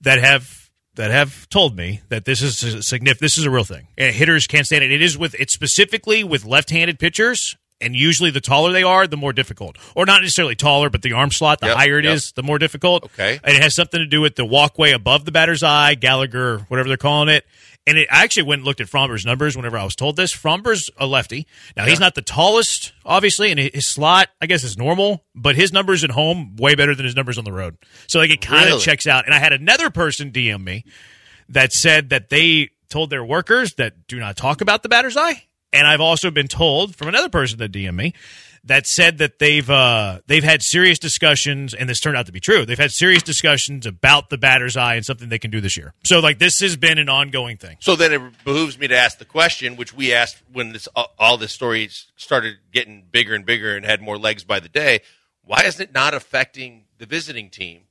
that 0.00 0.18
have 0.18 0.70
that 0.94 1.10
have 1.12 1.48
told 1.48 1.76
me 1.76 2.00
that 2.08 2.24
this 2.24 2.42
is 2.42 2.62
a 2.62 2.82
significant. 2.82 3.20
This 3.20 3.38
is 3.38 3.44
a 3.44 3.50
real 3.50 3.62
thing. 3.64 3.86
And 3.96 4.14
hitters 4.14 4.46
can't 4.46 4.66
stand 4.66 4.82
it. 4.84 4.90
It 4.90 5.02
is 5.02 5.16
with 5.16 5.34
it's 5.38 5.52
specifically 5.54 6.24
with 6.24 6.44
left-handed 6.44 6.98
pitchers. 6.98 7.56
And 7.80 7.94
usually, 7.94 8.32
the 8.32 8.40
taller 8.40 8.72
they 8.72 8.82
are, 8.82 9.06
the 9.06 9.16
more 9.16 9.32
difficult, 9.32 9.76
or 9.94 10.04
not 10.04 10.22
necessarily 10.22 10.56
taller, 10.56 10.90
but 10.90 11.02
the 11.02 11.12
arm 11.12 11.30
slot. 11.30 11.60
The 11.60 11.66
Yep, 11.68 11.76
higher 11.76 11.98
it 12.00 12.06
is, 12.06 12.26
yep. 12.30 12.34
the 12.34 12.42
more 12.42 12.58
difficult. 12.58 13.04
Okay. 13.04 13.38
and 13.44 13.54
it 13.56 13.62
has 13.62 13.76
something 13.76 14.00
to 14.00 14.06
do 14.06 14.20
with 14.20 14.34
the 14.34 14.44
walkway 14.44 14.90
above 14.90 15.24
the 15.24 15.30
batter's 15.30 15.62
eye, 15.62 15.94
Gallagher, 15.94 16.58
whatever 16.66 16.88
they're 16.88 16.96
calling 16.96 17.28
it. 17.28 17.44
And 17.86 17.96
it, 17.96 18.08
I 18.10 18.22
actually 18.24 18.42
went 18.42 18.58
and 18.60 18.66
looked 18.66 18.80
at 18.82 18.86
Framber's 18.88 19.24
numbers 19.24 19.56
whenever 19.56 19.78
I 19.78 19.84
was 19.84 19.96
told 19.96 20.16
this. 20.16 20.30
Framber's 20.34 20.90
a 20.98 21.06
lefty. 21.06 21.46
Now 21.76 21.86
he's 21.86 22.00
not 22.00 22.14
the 22.14 22.20
tallest, 22.22 22.92
obviously, 23.04 23.50
and 23.50 23.58
his 23.58 23.86
slot, 23.86 24.28
I 24.42 24.46
guess, 24.46 24.62
is 24.62 24.76
normal. 24.76 25.24
But 25.34 25.56
his 25.56 25.72
numbers 25.72 26.04
at 26.04 26.10
home 26.10 26.56
way 26.56 26.74
better 26.74 26.94
than 26.94 27.06
his 27.06 27.16
numbers 27.16 27.38
on 27.38 27.44
the 27.44 27.52
road. 27.52 27.76
So 28.06 28.18
like 28.18 28.30
it 28.30 28.42
kind 28.42 28.64
of 28.64 28.72
Really? 28.72 28.80
checks 28.82 29.06
out. 29.06 29.24
And 29.24 29.34
I 29.34 29.38
had 29.38 29.54
another 29.54 29.88
person 29.88 30.30
DM 30.32 30.62
me 30.62 30.84
that 31.48 31.72
said 31.72 32.10
that 32.10 32.28
they 32.28 32.70
told 32.90 33.08
their 33.08 33.24
workers 33.24 33.74
that 33.74 34.06
do 34.06 34.18
not 34.18 34.36
talk 34.36 34.60
about 34.60 34.82
the 34.82 34.88
batter's 34.90 35.16
eye. 35.16 35.44
And 35.72 35.86
I've 35.86 36.00
also 36.00 36.30
been 36.30 36.48
told 36.48 36.94
from 36.94 37.08
another 37.08 37.28
person 37.28 37.58
that 37.58 37.72
DM 37.72 37.94
me 37.94 38.12
that 38.68 38.86
said 38.86 39.18
that 39.18 39.38
they've 39.38 39.68
uh, 39.68 40.20
they've 40.26 40.44
had 40.44 40.62
serious 40.62 40.98
discussions, 40.98 41.74
and 41.74 41.88
this 41.88 42.00
turned 42.00 42.16
out 42.16 42.26
to 42.26 42.32
be 42.32 42.40
true. 42.40 42.64
They've 42.64 42.78
had 42.78 42.92
serious 42.92 43.22
discussions 43.22 43.86
about 43.86 44.30
the 44.30 44.38
batter's 44.38 44.76
eye 44.76 44.94
and 44.94 45.04
something 45.04 45.28
they 45.28 45.38
can 45.38 45.50
do 45.50 45.60
this 45.60 45.76
year. 45.76 45.94
So 46.04 46.20
like 46.20 46.38
this 46.38 46.60
has 46.60 46.76
been 46.76 46.98
an 46.98 47.08
ongoing 47.08 47.56
thing. 47.56 47.76
So 47.80 47.96
then 47.96 48.12
it 48.12 48.44
behooves 48.44 48.78
me 48.78 48.88
to 48.88 48.96
ask 48.96 49.18
the 49.18 49.24
question, 49.24 49.76
which 49.76 49.92
we 49.92 50.12
asked 50.12 50.42
when 50.52 50.72
this 50.72 50.88
all 51.18 51.36
this 51.36 51.52
story 51.52 51.88
started 52.16 52.58
getting 52.72 53.04
bigger 53.10 53.34
and 53.34 53.44
bigger 53.44 53.76
and 53.76 53.84
had 53.84 54.00
more 54.00 54.18
legs 54.18 54.44
by 54.44 54.60
the 54.60 54.68
day. 54.68 55.00
Why 55.42 55.62
isn't 55.64 55.82
it 55.82 55.94
not 55.94 56.14
affecting 56.14 56.84
the 56.98 57.06
visiting 57.06 57.50
team, 57.50 57.82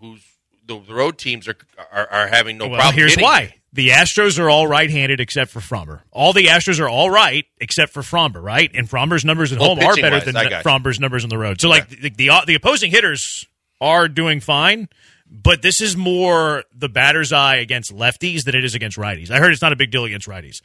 who's 0.00 0.22
the, 0.66 0.78
the 0.80 0.94
road 0.94 1.18
teams 1.18 1.48
are, 1.48 1.56
are 1.90 2.06
are 2.06 2.26
having 2.28 2.58
no 2.58 2.68
well, 2.68 2.78
problem? 2.78 2.96
here's 2.96 3.12
hitting? 3.12 3.24
why. 3.24 3.54
The 3.72 3.90
Astros 3.90 4.38
are 4.38 4.48
all 4.48 4.66
right-handed 4.66 5.20
except 5.20 5.50
for 5.50 5.60
Framber. 5.60 6.00
All 6.10 6.32
the 6.32 6.46
Astros 6.46 6.80
are 6.80 6.88
all 6.88 7.10
right 7.10 7.44
except 7.60 7.92
for 7.92 8.00
Framber, 8.00 8.42
right? 8.42 8.70
And 8.74 8.88
Framber's 8.88 9.24
numbers 9.24 9.52
at 9.52 9.58
Well, 9.58 9.76
home 9.76 9.78
are 9.80 9.94
better 9.94 10.20
pitching-wise, 10.20 10.48
than. 10.50 10.62
Framber's 10.62 10.98
numbers 10.98 11.22
on 11.24 11.30
the 11.30 11.38
road. 11.38 11.60
So, 11.60 11.68
like 11.68 11.88
the, 11.88 12.10
the 12.10 12.30
the 12.46 12.54
opposing 12.54 12.90
hitters 12.90 13.46
are 13.80 14.08
doing 14.08 14.40
fine, 14.40 14.88
but 15.30 15.60
this 15.60 15.82
is 15.82 15.96
more 15.96 16.64
the 16.74 16.88
batter's 16.88 17.32
eye 17.32 17.56
against 17.56 17.94
lefties 17.94 18.44
than 18.44 18.54
it 18.54 18.64
is 18.64 18.74
against 18.74 18.96
righties. 18.96 19.30
I 19.30 19.38
heard 19.38 19.52
it's 19.52 19.62
not 19.62 19.72
a 19.72 19.76
big 19.76 19.90
deal 19.90 20.04
against 20.04 20.26
righties. 20.26 20.62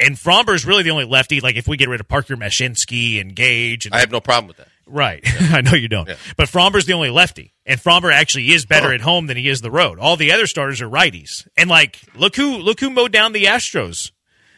And 0.00 0.16
Framber's 0.16 0.64
really 0.66 0.82
the 0.82 0.90
only 0.90 1.04
lefty. 1.04 1.40
Like 1.40 1.56
if 1.56 1.68
we 1.68 1.76
get 1.76 1.88
rid 1.88 2.00
of 2.00 2.08
Parker 2.08 2.36
Mushinski 2.36 3.20
and 3.20 3.36
Gage, 3.36 3.86
and 3.86 3.94
I 3.94 4.00
have 4.00 4.10
no 4.10 4.20
problem 4.20 4.48
with 4.48 4.56
that. 4.56 4.68
Right. 4.90 5.22
I 5.40 5.60
know 5.60 5.74
you 5.74 5.88
don't. 5.88 6.08
But 6.36 6.48
Framber's 6.48 6.84
the 6.84 6.92
only 6.94 7.10
lefty. 7.10 7.54
And 7.64 7.80
Framber 7.80 8.12
actually 8.12 8.50
is 8.50 8.66
better 8.66 8.92
at 8.92 9.00
home 9.00 9.26
than 9.26 9.36
he 9.36 9.48
is 9.48 9.60
the 9.60 9.70
road. 9.70 9.98
All 9.98 10.16
the 10.16 10.32
other 10.32 10.46
starters 10.46 10.80
are 10.80 10.88
righties. 10.88 11.46
And 11.56 11.70
like 11.70 12.00
look 12.14 12.36
who 12.36 12.58
look 12.58 12.80
who 12.80 12.90
mowed 12.90 13.12
down 13.12 13.32
the 13.32 13.44
Astros. 13.44 14.10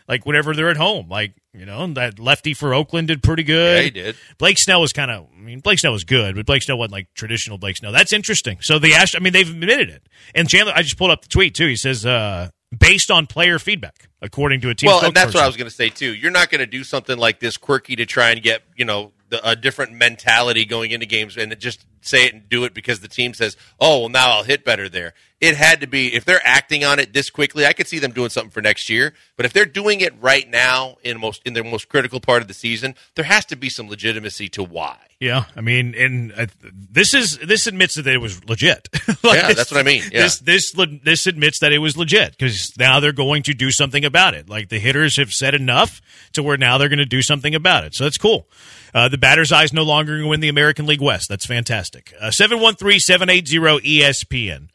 Like 0.09 0.27
whenever 0.27 0.55
they're 0.55 0.71
at 0.71 0.77
home. 0.77 1.09
Like, 1.09 1.35
you 1.53 1.67
know, 1.67 1.87
that 1.95 2.19
lefty 2.19 2.55
for 2.55 2.75
Oakland 2.75 3.09
did 3.09 3.23
pretty 3.23 3.45
good. 3.45 3.77
Yeah, 3.79 3.83
he 3.83 3.91
did. 3.91 4.17
Blake 4.39 4.59
Snell 4.59 4.81
was 4.81 4.93
kind 4.93 5.11
of 5.11 5.27
I 5.37 5.41
mean, 5.41 5.61
Blake 5.61 5.79
Snell 5.79 5.93
was 5.93 6.05
good, 6.05 6.35
but 6.35 6.47
Blake 6.47 6.63
Snell 6.63 6.79
wasn't 6.79 6.93
like 6.93 7.09
traditional 7.15 7.59
Blake 7.59 7.77
Snell. 7.77 7.93
That's 7.93 8.13
interesting. 8.13 8.59
So 8.63 8.79
the 8.79 8.93
Astros 8.93 9.17
I 9.17 9.19
mean, 9.21 9.33
they've 9.33 9.49
admitted 9.49 9.91
it. 9.91 10.09
And 10.35 10.49
Chandler 10.49 10.73
I 10.75 10.83
just 10.83 10.97
pulled 10.97 11.11
up 11.11 11.23
the 11.23 11.29
tweet 11.29 11.55
too. 11.55 11.67
He 11.67 11.77
says, 11.77 12.07
uh, 12.07 12.51
based 12.77 13.11
on 13.11 13.27
player 13.27 13.59
feedback, 13.59 14.09
according 14.21 14.61
to 14.63 14.71
a 14.71 14.75
team 14.75 14.89
Well, 14.89 15.05
and 15.05 15.15
that's 15.15 15.35
what. 15.35 15.43
I 15.43 15.47
was 15.47 15.57
going 15.57 15.69
to 15.69 15.75
say 15.75 15.91
too. 15.91 16.15
You're 16.15 16.31
not 16.31 16.51
going 16.51 16.61
to 16.61 16.67
do 16.67 16.85
something 16.85 17.19
like 17.19 17.41
this 17.41 17.57
quirky 17.57 17.97
to 17.97 18.07
try 18.07 18.31
and 18.31 18.43
get 18.43 18.63
you 18.77 18.85
know 18.85 19.13
a 19.43 19.57
different 19.57 19.93
mentality 19.93 20.65
going 20.65 20.91
into 20.91 21.07
games 21.07 21.37
and 21.37 21.59
just 21.59 21.85
say 22.03 22.27
it 22.27 22.35
and 22.35 22.49
do 22.49 22.65
it 22.65 22.75
because 22.75 23.01
the 23.01 23.09
team 23.09 23.35
says, 23.35 23.57
"Oh, 23.81 24.01
well, 24.01 24.09
now 24.09 24.31
I'll 24.31 24.45
hit 24.45 24.65
better 24.65 24.89
there." 24.89 25.15
It 25.41 25.57
had 25.57 25.81
to 25.81 25.87
be 25.89 26.15
if 26.15 26.25
they're 26.25 26.47
acting 26.47 26.85
on 26.85 26.99
it 26.99 27.13
this 27.13 27.29
quickly. 27.29 27.67
I 27.67 27.73
could 27.73 27.89
see 27.89 27.99
them 27.99 28.13
doing 28.13 28.31
something 28.31 28.51
for 28.51 28.63
next 28.63 28.89
year, 28.89 29.15
but 29.37 29.45
if 29.45 29.53
they're 29.53 29.67
doing 29.67 30.01
it 30.01 30.15
right 30.21 30.49
now 30.49 30.99
in 31.03 31.19
most 31.19 31.43
in 31.45 31.55
their 31.55 31.65
most 31.65 31.89
critical 31.89 32.21
part 32.21 32.43
of 32.43 32.49
the 32.49 32.55
season, 32.55 32.95
there 33.17 33.25
has 33.25 33.45
to 33.47 33.57
be 33.57 33.69
some 33.69 33.89
legitimacy 33.89 34.49
to 34.51 34.63
why. 34.63 34.99
Yeah, 35.23 35.45
I 35.57 35.61
mean, 35.61 35.95
and 35.97 36.33
uh, 36.33 36.47
this 36.63 37.15
is 37.15 37.39
this 37.39 37.69
admits 37.69 37.95
that 37.95 38.07
it 38.09 38.19
was 38.19 38.45
legit. 38.45 38.89
Yeah, 39.25 39.53
that's 39.53 39.71
what 39.71 39.79
I 39.79 39.85
mean. 39.85 40.03
Yeah. 40.13 40.23
This 40.23 40.39
this 40.41 40.75
this 41.05 41.27
admits 41.27 41.61
that 41.61 41.73
it 41.73 41.79
was 41.79 41.97
legit 41.97 42.33
because 42.33 42.73
now 42.77 43.01
they're 43.01 43.13
going 43.13 43.45
to 43.45 43.55
do 43.55 43.71
something 43.71 44.05
about 44.05 44.35
it. 44.35 44.49
Like 44.49 44.69
the 44.69 44.79
hitters 44.79 45.17
have 45.17 45.31
said 45.31 45.55
enough 45.55 46.03
to 46.33 46.43
where 46.43 46.57
now 46.57 46.77
they're 46.77 46.89
going 46.89 46.99
to 46.99 47.05
do 47.05 47.23
something 47.23 47.55
about 47.55 47.85
it. 47.85 47.95
So 47.95 48.05
that's 48.05 48.19
cool. 48.19 48.49
Uh, 48.93 49.09
the 49.09 49.17
batter's 49.19 49.53
eye 49.53 49.63
is 49.63 49.73
no 49.73 49.85
longer 49.85 50.13
going 50.13 50.25
to 50.25 50.29
win 50.29 50.41
the 50.41 50.49
American 50.49 50.87
League 50.87 51.01
West. 51.01 51.29
That's 51.29 51.47
fantastic. 51.47 51.92
Uh, 52.21 52.31
seven 52.31 53.31
eight 53.31 53.49
zero 53.49 53.79
E 53.83 54.01
ESPN. 54.01 54.69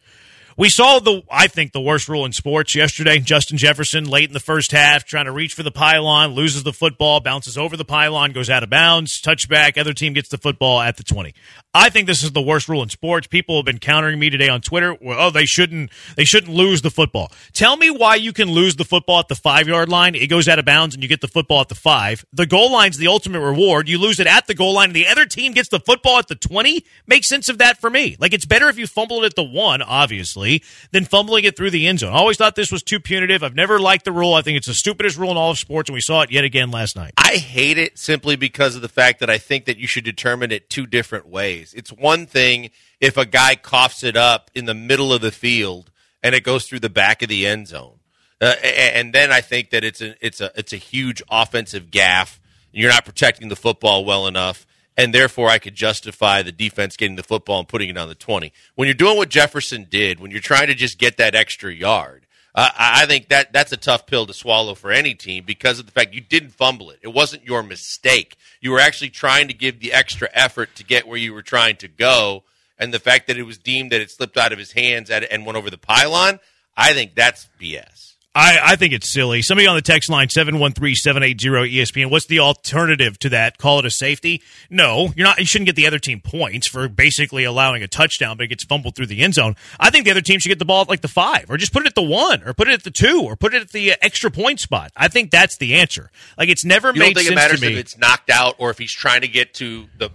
We 0.57 0.69
saw 0.69 0.97
the, 0.97 1.21
I 1.29 1.45
think, 1.45 1.71
the 1.71 1.79
worst 1.79 2.09
rule 2.09 2.25
in 2.25 2.31
sports 2.31 2.73
yesterday. 2.73 3.19
Justin 3.19 3.59
Jefferson, 3.59 4.05
late 4.05 4.27
in 4.27 4.33
the 4.33 4.39
first 4.39 4.71
half, 4.71 5.05
trying 5.05 5.25
to 5.25 5.31
reach 5.31 5.53
for 5.53 5.61
the 5.61 5.69
pylon, 5.69 6.31
loses 6.31 6.63
the 6.63 6.73
football, 6.73 7.19
bounces 7.19 7.59
over 7.59 7.77
the 7.77 7.85
pylon, 7.85 8.31
goes 8.31 8.49
out 8.49 8.63
of 8.63 8.69
bounds, 8.71 9.21
touchback. 9.21 9.77
Other 9.77 9.93
team 9.93 10.13
gets 10.13 10.29
the 10.29 10.39
football 10.39 10.81
at 10.81 10.97
the 10.97 11.03
20. 11.03 11.35
I 11.77 11.89
think 11.89 12.07
this 12.07 12.23
is 12.23 12.31
the 12.31 12.41
worst 12.41 12.67
rule 12.67 12.81
in 12.81 12.89
sports. 12.89 13.27
People 13.27 13.57
have 13.57 13.65
been 13.65 13.77
countering 13.77 14.17
me 14.17 14.31
today 14.31 14.49
on 14.49 14.61
Twitter. 14.61 14.97
Well, 14.99 15.27
oh, 15.27 15.29
they 15.29 15.45
shouldn't, 15.45 15.91
they 16.15 16.25
shouldn't 16.25 16.51
lose 16.51 16.81
the 16.81 16.89
football. 16.89 17.31
Tell 17.53 17.77
me 17.77 17.91
why 17.91 18.15
you 18.15 18.33
can 18.33 18.49
lose 18.49 18.77
the 18.77 18.83
football 18.83 19.19
at 19.19 19.27
the 19.27 19.35
five 19.35 19.67
yard 19.67 19.87
line. 19.87 20.15
It 20.15 20.25
goes 20.25 20.47
out 20.47 20.57
of 20.57 20.65
bounds 20.65 20.95
and 20.95 21.03
you 21.03 21.07
get 21.07 21.21
the 21.21 21.27
football 21.27 21.61
at 21.61 21.69
the 21.69 21.75
five. 21.75 22.25
The 22.33 22.47
goal 22.47 22.71
line's 22.71 22.97
the 22.97 23.05
ultimate 23.05 23.41
reward. 23.41 23.87
You 23.87 23.99
lose 23.99 24.19
it 24.19 24.25
at 24.25 24.47
the 24.47 24.55
goal 24.55 24.73
line 24.73 24.89
and 24.89 24.95
the 24.95 25.05
other 25.05 25.27
team 25.27 25.51
gets 25.51 25.69
the 25.69 25.79
football 25.79 26.17
at 26.17 26.27
the 26.29 26.35
20. 26.35 26.83
Makes 27.05 27.29
sense 27.29 27.47
of 27.47 27.59
that 27.59 27.79
for 27.79 27.91
me. 27.91 28.17
Like 28.19 28.33
it's 28.33 28.47
better 28.47 28.69
if 28.69 28.79
you 28.79 28.87
fumble 28.87 29.21
it 29.21 29.27
at 29.27 29.35
the 29.35 29.43
one, 29.43 29.83
obviously, 29.83 30.63
than 30.91 31.05
fumbling 31.05 31.43
it 31.43 31.55
through 31.55 31.69
the 31.69 31.85
end 31.85 31.99
zone. 31.99 32.11
I 32.11 32.17
always 32.17 32.37
thought 32.37 32.55
this 32.55 32.71
was 32.71 32.81
too 32.81 32.99
punitive. 32.99 33.43
I've 33.43 33.53
never 33.53 33.77
liked 33.77 34.05
the 34.05 34.11
rule. 34.11 34.33
I 34.33 34.41
think 34.41 34.57
it's 34.57 34.67
the 34.67 34.73
stupidest 34.73 35.15
rule 35.15 35.29
in 35.29 35.37
all 35.37 35.51
of 35.51 35.59
sports 35.59 35.89
and 35.89 35.93
we 35.93 36.01
saw 36.01 36.23
it 36.23 36.31
yet 36.31 36.43
again 36.43 36.71
last 36.71 36.95
night. 36.95 37.13
I 37.17 37.35
hate 37.35 37.77
it 37.77 37.99
simply 37.99 38.35
because 38.35 38.75
of 38.75 38.81
the 38.81 38.89
fact 38.89 39.19
that 39.19 39.29
I 39.29 39.37
think 39.37 39.65
that 39.65 39.77
you 39.77 39.85
should 39.85 40.05
determine 40.05 40.51
it 40.51 40.71
two 40.71 40.87
different 40.87 41.27
ways. 41.27 41.66
It's 41.73 41.91
one 41.91 42.25
thing 42.25 42.71
if 42.99 43.17
a 43.17 43.25
guy 43.25 43.55
coughs 43.55 44.03
it 44.03 44.17
up 44.17 44.51
in 44.53 44.65
the 44.65 44.73
middle 44.73 45.13
of 45.13 45.21
the 45.21 45.31
field 45.31 45.91
and 46.23 46.33
it 46.35 46.43
goes 46.43 46.65
through 46.65 46.79
the 46.79 46.89
back 46.89 47.21
of 47.21 47.29
the 47.29 47.47
end 47.47 47.67
zone, 47.67 47.99
uh, 48.39 48.55
and 48.63 49.13
then 49.13 49.31
I 49.31 49.41
think 49.41 49.71
that 49.71 49.83
it's 49.83 50.01
a 50.01 50.15
it's 50.25 50.41
a 50.41 50.51
it's 50.55 50.73
a 50.73 50.77
huge 50.77 51.23
offensive 51.29 51.89
gaff. 51.89 52.39
You're 52.71 52.91
not 52.91 53.05
protecting 53.05 53.49
the 53.49 53.55
football 53.55 54.05
well 54.05 54.27
enough, 54.27 54.67
and 54.95 55.13
therefore 55.13 55.49
I 55.49 55.57
could 55.57 55.73
justify 55.73 56.43
the 56.43 56.51
defense 56.51 56.97
getting 56.97 57.15
the 57.15 57.23
football 57.23 57.59
and 57.59 57.67
putting 57.67 57.89
it 57.89 57.97
on 57.97 58.09
the 58.09 58.15
twenty. 58.15 58.53
When 58.75 58.87
you're 58.87 58.93
doing 58.93 59.17
what 59.17 59.29
Jefferson 59.29 59.87
did, 59.89 60.19
when 60.19 60.29
you're 60.29 60.39
trying 60.39 60.67
to 60.67 60.75
just 60.75 60.99
get 60.99 61.17
that 61.17 61.33
extra 61.33 61.73
yard. 61.73 62.26
I 62.55 62.71
I 63.03 63.05
think 63.05 63.29
that 63.29 63.53
that's 63.53 63.71
a 63.71 63.77
tough 63.77 64.05
pill 64.07 64.25
to 64.25 64.33
swallow 64.33 64.75
for 64.75 64.91
any 64.91 65.13
team 65.13 65.43
because 65.45 65.79
of 65.79 65.85
the 65.85 65.91
fact 65.91 66.13
you 66.13 66.21
didn't 66.21 66.51
fumble 66.51 66.89
it. 66.91 66.99
It 67.01 67.13
wasn't 67.13 67.45
your 67.45 67.63
mistake. 67.63 68.35
You 68.61 68.71
were 68.71 68.79
actually 68.79 69.09
trying 69.09 69.47
to 69.47 69.53
give 69.53 69.79
the 69.79 69.93
extra 69.93 70.29
effort 70.33 70.75
to 70.75 70.83
get 70.83 71.07
where 71.07 71.17
you 71.17 71.33
were 71.33 71.43
trying 71.43 71.77
to 71.77 71.87
go, 71.87 72.43
and 72.77 72.93
the 72.93 72.99
fact 72.99 73.27
that 73.27 73.37
it 73.37 73.43
was 73.43 73.57
deemed 73.57 73.91
that 73.91 74.01
it 74.01 74.11
slipped 74.11 74.37
out 74.37 74.51
of 74.51 74.59
his 74.59 74.73
hands 74.73 75.09
at, 75.09 75.23
and 75.31 75.45
went 75.45 75.57
over 75.57 75.69
the 75.69 75.77
pylon, 75.77 76.39
I 76.75 76.93
think 76.93 77.15
that's 77.15 77.47
BS. 77.59 78.15
I, 78.37 78.59
I 78.73 78.75
think 78.75 78.93
it's 78.93 79.11
silly. 79.11 79.41
Somebody 79.41 79.65
on 79.67 79.75
the 79.75 79.81
text 79.81 80.09
line, 80.09 80.27
713-780-ESPN. 80.27 82.11
What's 82.11 82.27
the 82.27 82.39
alternative 82.39 83.17
to 83.19 83.29
that? 83.29 83.57
Call 83.57 83.79
it 83.79 83.85
a 83.85 83.89
safety? 83.89 84.43
No, 84.69 85.11
you're 85.15 85.25
not, 85.25 85.39
you 85.39 85.45
shouldn't 85.45 85.65
get 85.65 85.75
the 85.75 85.87
other 85.87 85.97
team 85.99 86.21
points 86.21 86.67
for 86.67 86.87
basically 86.87 87.43
allowing 87.45 87.81
a 87.83 87.87
touchdown, 87.87 88.37
but 88.37 88.43
it 88.43 88.47
gets 88.49 88.63
fumbled 88.63 88.95
through 88.95 89.07
the 89.07 89.21
end 89.23 89.33
zone. 89.33 89.55
I 89.79 89.89
think 89.89 90.05
the 90.05 90.11
other 90.11 90.21
team 90.21 90.39
should 90.39 90.49
get 90.49 90.59
the 90.59 90.65
ball 90.65 90.81
at 90.81 90.89
like 90.89 91.01
the 91.01 91.07
five, 91.07 91.49
or 91.49 91.57
just 91.57 91.73
put 91.73 91.83
it 91.83 91.87
at 91.87 91.95
the 91.95 92.03
one, 92.03 92.43
or 92.43 92.53
put 92.53 92.67
it 92.67 92.73
at 92.73 92.83
the 92.83 92.91
two, 92.91 93.21
or 93.23 93.35
put 93.35 93.53
it 93.55 93.61
at 93.63 93.69
the 93.71 93.93
uh, 93.93 93.95
extra 94.01 94.29
point 94.29 94.59
spot. 94.59 94.91
I 94.95 95.07
think 95.07 95.31
that's 95.31 95.57
the 95.57 95.73
answer. 95.75 96.11
Like 96.37 96.49
it's 96.49 96.63
never 96.63 96.89
You 96.89 96.99
made 96.99 97.15
don't 97.15 97.15
think 97.15 97.25
it 97.25 97.29
sense 97.29 97.35
matters 97.35 97.59
to 97.61 97.65
me. 97.67 97.73
if 97.73 97.79
it's 97.79 97.97
knocked 97.97 98.29
out 98.29 98.55
or 98.59 98.69
if 98.69 98.77
he's 98.77 98.93
trying 98.93 99.21
to 99.21 99.27
get 99.27 99.55
to 99.55 99.87
the 99.97 100.09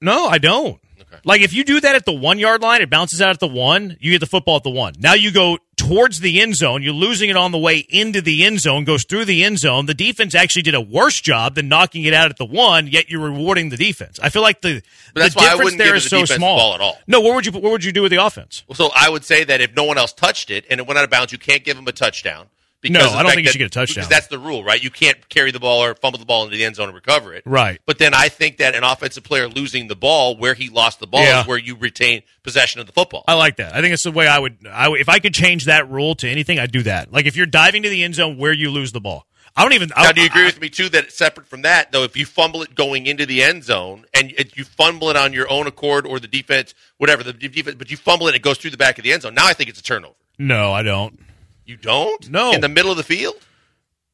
No, 0.00 0.26
I 0.26 0.38
don't. 0.38 0.78
Like 1.24 1.40
if 1.40 1.52
you 1.52 1.64
do 1.64 1.80
that 1.80 1.94
at 1.94 2.04
the 2.04 2.12
one 2.12 2.38
yard 2.38 2.62
line, 2.62 2.82
it 2.82 2.90
bounces 2.90 3.20
out 3.20 3.30
at 3.30 3.40
the 3.40 3.46
one, 3.48 3.96
you 4.00 4.12
get 4.12 4.20
the 4.20 4.26
football 4.26 4.56
at 4.56 4.62
the 4.62 4.70
one. 4.70 4.94
Now 4.98 5.14
you 5.14 5.30
go 5.30 5.58
towards 5.76 6.20
the 6.20 6.40
end 6.40 6.54
zone, 6.54 6.82
you're 6.82 6.92
losing 6.92 7.28
it 7.30 7.36
on 7.36 7.52
the 7.52 7.58
way 7.58 7.78
into 7.88 8.20
the 8.20 8.44
end 8.44 8.60
zone, 8.60 8.84
goes 8.84 9.04
through 9.04 9.24
the 9.24 9.42
end 9.44 9.58
zone. 9.58 9.86
The 9.86 9.94
defense 9.94 10.34
actually 10.34 10.62
did 10.62 10.74
a 10.74 10.80
worse 10.80 11.20
job 11.20 11.54
than 11.54 11.68
knocking 11.68 12.04
it 12.04 12.14
out 12.14 12.30
at 12.30 12.36
the 12.36 12.44
one, 12.44 12.86
yet 12.86 13.10
you're 13.10 13.20
rewarding 13.20 13.68
the 13.68 13.76
defense. 13.76 14.18
I 14.22 14.28
feel 14.28 14.42
like 14.42 14.60
the, 14.60 14.82
the 15.14 15.32
why 15.34 15.46
I 15.46 15.56
difference 15.56 15.76
there 15.76 15.86
give 15.88 15.96
is 15.96 16.04
the 16.04 16.10
so 16.10 16.24
small. 16.24 16.58
ball 16.58 16.74
at 16.74 16.80
all. 16.80 16.98
No, 17.06 17.20
what 17.20 17.34
would 17.34 17.46
you 17.46 17.52
what 17.52 17.72
would 17.72 17.84
you 17.84 17.92
do 17.92 18.02
with 18.02 18.10
the 18.10 18.24
offense? 18.24 18.62
So 18.74 18.90
I 18.94 19.08
would 19.08 19.24
say 19.24 19.44
that 19.44 19.60
if 19.60 19.74
no 19.74 19.84
one 19.84 19.98
else 19.98 20.12
touched 20.12 20.50
it 20.50 20.64
and 20.70 20.80
it 20.80 20.86
went 20.86 20.98
out 20.98 21.04
of 21.04 21.10
bounds, 21.10 21.32
you 21.32 21.38
can't 21.38 21.64
give 21.64 21.76
them 21.76 21.86
a 21.88 21.92
touchdown. 21.92 22.46
No, 22.84 23.00
I 23.00 23.22
don't 23.22 23.32
think 23.32 23.46
you 23.46 23.52
should 23.52 23.58
get 23.58 23.66
a 23.66 23.70
touchdown. 23.70 24.02
Because 24.02 24.08
that's 24.08 24.26
the 24.26 24.38
rule, 24.38 24.64
right? 24.64 24.82
You 24.82 24.90
can't 24.90 25.28
carry 25.28 25.50
the 25.52 25.60
ball 25.60 25.84
or 25.84 25.94
fumble 25.94 26.18
the 26.18 26.24
ball 26.26 26.44
into 26.44 26.56
the 26.56 26.64
end 26.64 26.76
zone 26.76 26.88
and 26.88 26.94
recover 26.94 27.32
it. 27.34 27.44
Right. 27.46 27.80
But 27.86 27.98
then 27.98 28.12
I 28.14 28.28
think 28.28 28.56
that 28.58 28.74
an 28.74 28.82
offensive 28.84 29.22
player 29.24 29.48
losing 29.48 29.86
the 29.88 29.94
ball 29.96 30.36
where 30.36 30.54
he 30.54 30.68
lost 30.68 30.98
the 31.00 31.06
ball 31.06 31.22
Yeah. 31.22 31.42
is 31.42 31.46
where 31.46 31.58
you 31.58 31.76
retain 31.76 32.22
possession 32.42 32.80
of 32.80 32.86
the 32.86 32.92
football. 32.92 33.24
I 33.28 33.34
like 33.34 33.56
that. 33.56 33.74
I 33.74 33.80
think 33.80 33.94
it's 33.94 34.02
the 34.02 34.10
way 34.12 34.26
I 34.26 34.38
would, 34.38 34.66
I 34.70 34.88
would. 34.88 35.00
If 35.00 35.08
I 35.08 35.18
could 35.20 35.34
change 35.34 35.66
that 35.66 35.88
rule 35.90 36.14
to 36.16 36.28
anything, 36.28 36.58
I'd 36.58 36.72
do 36.72 36.82
that. 36.82 37.12
Like 37.12 37.26
if 37.26 37.36
you're 37.36 37.46
diving 37.46 37.82
to 37.84 37.88
the 37.88 38.02
end 38.02 38.16
zone 38.16 38.36
where 38.38 38.52
you 38.52 38.70
lose 38.70 38.90
the 38.92 39.00
ball, 39.00 39.26
I 39.54 39.62
don't 39.62 39.74
even. 39.74 39.90
Now, 39.90 40.04
I, 40.04 40.12
do 40.12 40.22
you 40.22 40.26
agree 40.28 40.42
I- 40.42 40.46
with 40.46 40.60
me 40.60 40.68
too 40.70 40.88
that 40.88 41.12
separate 41.12 41.46
from 41.46 41.62
that, 41.62 41.92
though, 41.92 42.04
if 42.04 42.16
you 42.16 42.24
fumble 42.26 42.62
it 42.62 42.74
going 42.74 43.06
into 43.06 43.26
the 43.26 43.42
end 43.42 43.64
zone 43.64 44.06
and 44.14 44.32
it, 44.38 44.56
you 44.56 44.64
fumble 44.64 45.10
it 45.10 45.16
on 45.16 45.32
your 45.34 45.48
own 45.52 45.66
accord 45.66 46.06
or 46.06 46.18
the 46.18 46.26
defense, 46.26 46.74
whatever 46.96 47.22
the 47.22 47.32
defense, 47.34 47.76
but 47.76 47.90
you 47.90 47.96
fumble 47.98 48.26
it, 48.26 48.30
and 48.30 48.36
it 48.36 48.42
goes 48.42 48.56
through 48.58 48.70
the 48.70 48.76
back 48.78 48.96
of 48.98 49.04
the 49.04 49.12
end 49.12 49.22
zone. 49.22 49.34
Now 49.34 49.46
I 49.46 49.52
think 49.52 49.68
it's 49.68 49.78
a 49.78 49.82
turnover. 49.82 50.14
No, 50.38 50.72
I 50.72 50.82
don't. 50.82 51.20
You 51.64 51.76
don't? 51.76 52.28
No. 52.30 52.52
In 52.52 52.60
the 52.60 52.68
middle 52.68 52.90
of 52.90 52.96
the 52.96 53.02
field? 53.02 53.36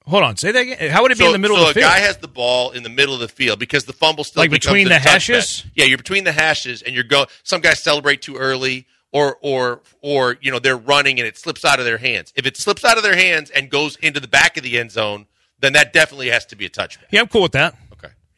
Hold 0.07 0.22
on. 0.22 0.36
Say 0.36 0.53
that 0.53 0.61
again. 0.61 0.90
How 0.90 1.03
would 1.03 1.11
it 1.12 1.18
be 1.18 1.24
so, 1.24 1.26
in 1.26 1.32
the 1.32 1.38
middle 1.38 1.57
so 1.57 1.68
of 1.68 1.74
the 1.74 1.80
field? 1.80 1.90
So 1.90 1.96
a 1.96 2.01
guy 2.01 2.07
has 2.07 2.16
the 2.18 2.28
ball 2.28 2.70
in 2.70 2.82
the 2.82 2.88
middle 2.88 3.14
of 3.14 3.20
the 3.20 3.28
field 3.28 3.59
because 3.59 3.84
the 3.84 3.92
fumble 3.92 4.24
still 4.24 4.42
Like 4.42 4.51
between 4.51 4.88
the 4.88 4.94
touchback. 4.94 5.01
hashes? 5.01 5.64
Yeah, 5.74 5.84
you're 5.84 5.99
between 5.99 6.24
the 6.24 6.32
hashes, 6.32 6.80
and 6.82 6.94
you're 6.94 7.05
go. 7.05 7.26
Some 7.42 7.61
guys 7.61 7.78
celebrate 7.82 8.22
too 8.22 8.36
early, 8.36 8.86
or 9.12 9.36
or 9.42 9.82
or 10.01 10.38
you 10.40 10.51
know 10.51 10.59
they're 10.59 10.78
running 10.78 11.18
and 11.18 11.26
it 11.28 11.36
slips 11.36 11.62
out 11.64 11.78
of 11.78 11.84
their 11.84 11.99
hands. 11.99 12.32
If 12.36 12.46
it 12.46 12.57
slips 12.57 12.84
out 12.86 12.96
of 12.96 13.03
their 13.03 13.16
hands 13.16 13.51
and 13.51 13.68
goes 13.70 13.96
into 13.96 14.18
the 14.20 14.28
back 14.28 14.57
of 14.57 14.62
the 14.62 14.78
end 14.78 14.92
zone, 14.92 15.26
then 15.61 15.74
that 15.74 15.92
definitely 15.92 16.28
has 16.30 16.46
to 16.46 16.57
be 16.57 16.64
a 16.64 16.70
touchback. 16.70 17.05
yeah, 17.11 17.20
I'm 17.20 17.28
cool 17.28 17.42
with 17.42 17.53
that. 17.53 17.74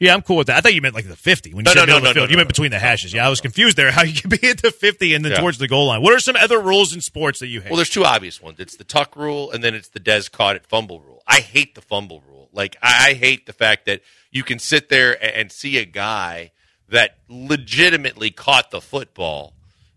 Yeah, 0.01 0.15
I'm 0.15 0.23
cool 0.23 0.39
with 0.39 0.47
that. 0.47 0.57
I 0.57 0.61
thought 0.63 0.73
you 0.75 0.81
meant 0.81 0.95
like 0.95 1.07
the 1.07 1.15
50 1.15 1.53
when 1.53 1.59
you 1.59 1.63
No, 1.65 1.73
said 1.73 1.81
no, 1.81 1.87
middle 1.87 1.93
no, 1.93 1.97
of 1.97 2.03
the 2.03 2.09
no, 2.09 2.15
field. 2.15 2.29
no, 2.29 2.31
you 2.33 2.37
meant 2.39 2.49
between 2.49 2.71
the 2.71 2.79
hashes. 2.79 3.13
Yeah, 3.13 3.27
I 3.27 3.29
was 3.29 3.41
confused 3.43 3.77
there 3.77 3.91
how 3.91 4.03
you 4.03 4.19
could 4.21 4.31
be 4.41 4.49
at 4.49 4.63
the 4.63 4.71
50 4.71 5.15
and 5.15 5.23
then 5.25 5.33
Yeah. 5.33 5.41
towards 5.41 5.59
the 5.59 5.69
goal 5.69 5.87
line. 5.89 6.01
What 6.03 6.15
are 6.15 6.19
some 6.21 6.37
other 6.37 6.59
rules 6.59 6.95
in 6.95 7.01
sports 7.03 7.39
that 7.41 7.49
you 7.49 7.61
hate? 7.61 7.71
Well, 7.71 7.77
there's 7.77 7.91
two 7.91 8.05
obvious 8.07 8.41
ones. 8.41 8.59
It's 8.59 8.77
the 8.77 8.85
tuck 8.85 9.15
rule, 9.15 9.51
and 9.53 9.63
then 9.63 9.75
it's 9.75 9.89
the 9.89 10.01
Dez 10.01 10.33
caught 10.33 10.57
it 10.57 10.67
fumble 10.67 11.01
rule. 11.01 11.23
I 11.27 11.41
hate 11.41 11.75
the 11.75 11.83
fumble 11.83 12.23
rule. 12.27 12.49
Like 12.53 12.77
I, 12.83 13.11
I 13.11 13.15
hate 13.15 13.45
the 13.47 13.53
fact 13.53 13.85
that 13.87 14.01
you 14.31 14.43
can 14.43 14.59
sit 14.59 14.89
there 14.89 15.23
and, 15.23 15.33
and 15.35 15.53
see 15.53 15.77
a 15.77 15.85
guy 15.85 16.51
that 16.89 17.19
legitimately 17.29 18.31
caught 18.31 18.71
the 18.71 18.81
football 18.81 19.53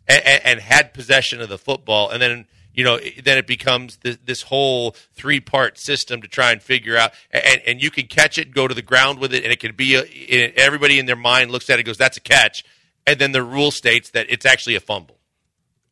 and, 0.07 0.23
and, 0.25 0.41
and 0.45 0.59
had 0.59 0.93
possession 0.93 1.39
of 1.41 1.47
the 1.47 1.57
football, 1.57 2.09
and 2.09 2.21
then 2.21 2.45
you 2.73 2.83
know 2.83 2.99
then 3.23 3.37
it 3.37 3.47
becomes 3.47 3.97
this, 3.97 4.17
this 4.25 4.41
whole 4.43 4.95
three 5.13 5.39
part 5.39 5.77
system 5.77 6.21
to 6.21 6.27
try 6.27 6.51
and 6.51 6.61
figure 6.61 6.97
out. 6.97 7.11
And, 7.31 7.61
and 7.67 7.83
you 7.83 7.91
can 7.91 8.07
catch 8.07 8.37
it, 8.37 8.53
go 8.53 8.67
to 8.67 8.73
the 8.73 8.81
ground 8.81 9.19
with 9.19 9.33
it, 9.33 9.43
and 9.43 9.51
it 9.51 9.59
can 9.59 9.75
be 9.75 9.95
a, 9.95 10.53
everybody 10.55 10.99
in 10.99 11.05
their 11.05 11.15
mind 11.15 11.51
looks 11.51 11.69
at 11.69 11.79
it, 11.79 11.83
goes, 11.83 11.97
"That's 11.97 12.17
a 12.17 12.21
catch," 12.21 12.63
and 13.05 13.19
then 13.19 13.31
the 13.31 13.43
rule 13.43 13.71
states 13.71 14.11
that 14.11 14.27
it's 14.29 14.45
actually 14.45 14.75
a 14.75 14.79
fumble. 14.79 15.17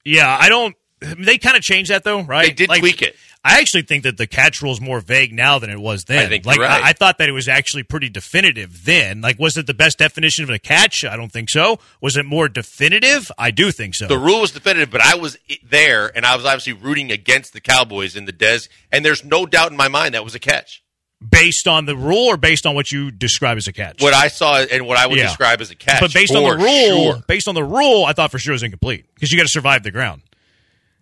yeah, 0.05 0.37
I 0.39 0.49
don't. 0.49 0.75
They 0.99 1.39
kind 1.39 1.57
of 1.57 1.63
changed 1.63 1.89
that 1.89 2.03
though, 2.03 2.21
right? 2.21 2.47
They 2.47 2.53
did 2.53 2.69
like, 2.69 2.79
tweak 2.81 3.01
it. 3.01 3.15
I 3.43 3.59
actually 3.59 3.81
think 3.81 4.03
that 4.03 4.17
the 4.17 4.27
catch 4.27 4.61
rule 4.61 4.71
is 4.71 4.79
more 4.79 4.99
vague 4.99 5.33
now 5.33 5.57
than 5.57 5.71
it 5.71 5.79
was 5.79 6.03
then. 6.03 6.25
I 6.25 6.29
think 6.29 6.45
like 6.45 6.59
right. 6.59 6.83
I, 6.83 6.89
I 6.89 6.93
thought 6.93 7.17
that 7.17 7.27
it 7.27 7.31
was 7.31 7.47
actually 7.47 7.81
pretty 7.81 8.07
definitive 8.07 8.85
then. 8.85 9.21
Like, 9.21 9.39
was 9.39 9.57
it 9.57 9.65
the 9.65 9.73
best 9.73 9.97
definition 9.97 10.43
of 10.43 10.51
a 10.51 10.59
catch? 10.59 11.03
I 11.03 11.15
don't 11.17 11.31
think 11.31 11.49
so. 11.49 11.79
Was 12.01 12.17
it 12.17 12.25
more 12.25 12.47
definitive? 12.47 13.31
I 13.39 13.49
do 13.49 13.71
think 13.71 13.95
so. 13.95 14.05
The 14.07 14.17
rule 14.19 14.41
was 14.41 14.51
definitive, 14.51 14.91
but 14.91 15.01
I 15.01 15.15
was 15.15 15.39
there, 15.67 16.15
and 16.15 16.23
I 16.23 16.35
was 16.35 16.45
obviously 16.45 16.73
rooting 16.73 17.11
against 17.11 17.53
the 17.53 17.61
Cowboys 17.61 18.15
in 18.15 18.25
the 18.25 18.33
Dez, 18.33 18.69
and 18.91 19.03
there's 19.03 19.25
no 19.25 19.47
doubt 19.47 19.71
in 19.71 19.77
my 19.77 19.87
mind 19.87 20.13
that 20.13 20.23
was 20.23 20.35
a 20.35 20.39
catch. 20.39 20.83
based 21.27 21.67
on 21.67 21.85
the 21.85 21.95
rule 21.95 22.27
or 22.27 22.37
based 22.37 22.65
on 22.67 22.73
what 22.75 22.91
you 22.91 23.09
describe 23.11 23.57
as 23.57 23.67
a 23.67 23.73
catch? 23.73 24.01
What 24.01 24.13
I 24.13 24.27
saw 24.27 24.57
and 24.59 24.87
what 24.87 24.97
I 24.97 25.05
would 25.07 25.17
Yeah. 25.17 25.27
describe 25.27 25.61
as 25.61 25.69
a 25.71 25.75
catch. 25.75 25.99
but 25.99 26.13
based 26.13 26.35
on 26.35 26.43
the 26.43 26.57
rule, 26.57 27.13
sure. 27.13 27.23
based 27.27 27.47
on 27.47 27.53
the 27.55 27.63
rule, 27.63 28.05
I 28.05 28.13
thought 28.13 28.31
for 28.31 28.39
sure 28.39 28.53
it 28.53 28.55
was 28.55 28.63
incomplete 28.63 29.05
because 29.13 29.31
you 29.31 29.37
got 29.37 29.43
to 29.43 29.49
survive 29.49 29.83
the 29.83 29.91
ground. 29.91 30.21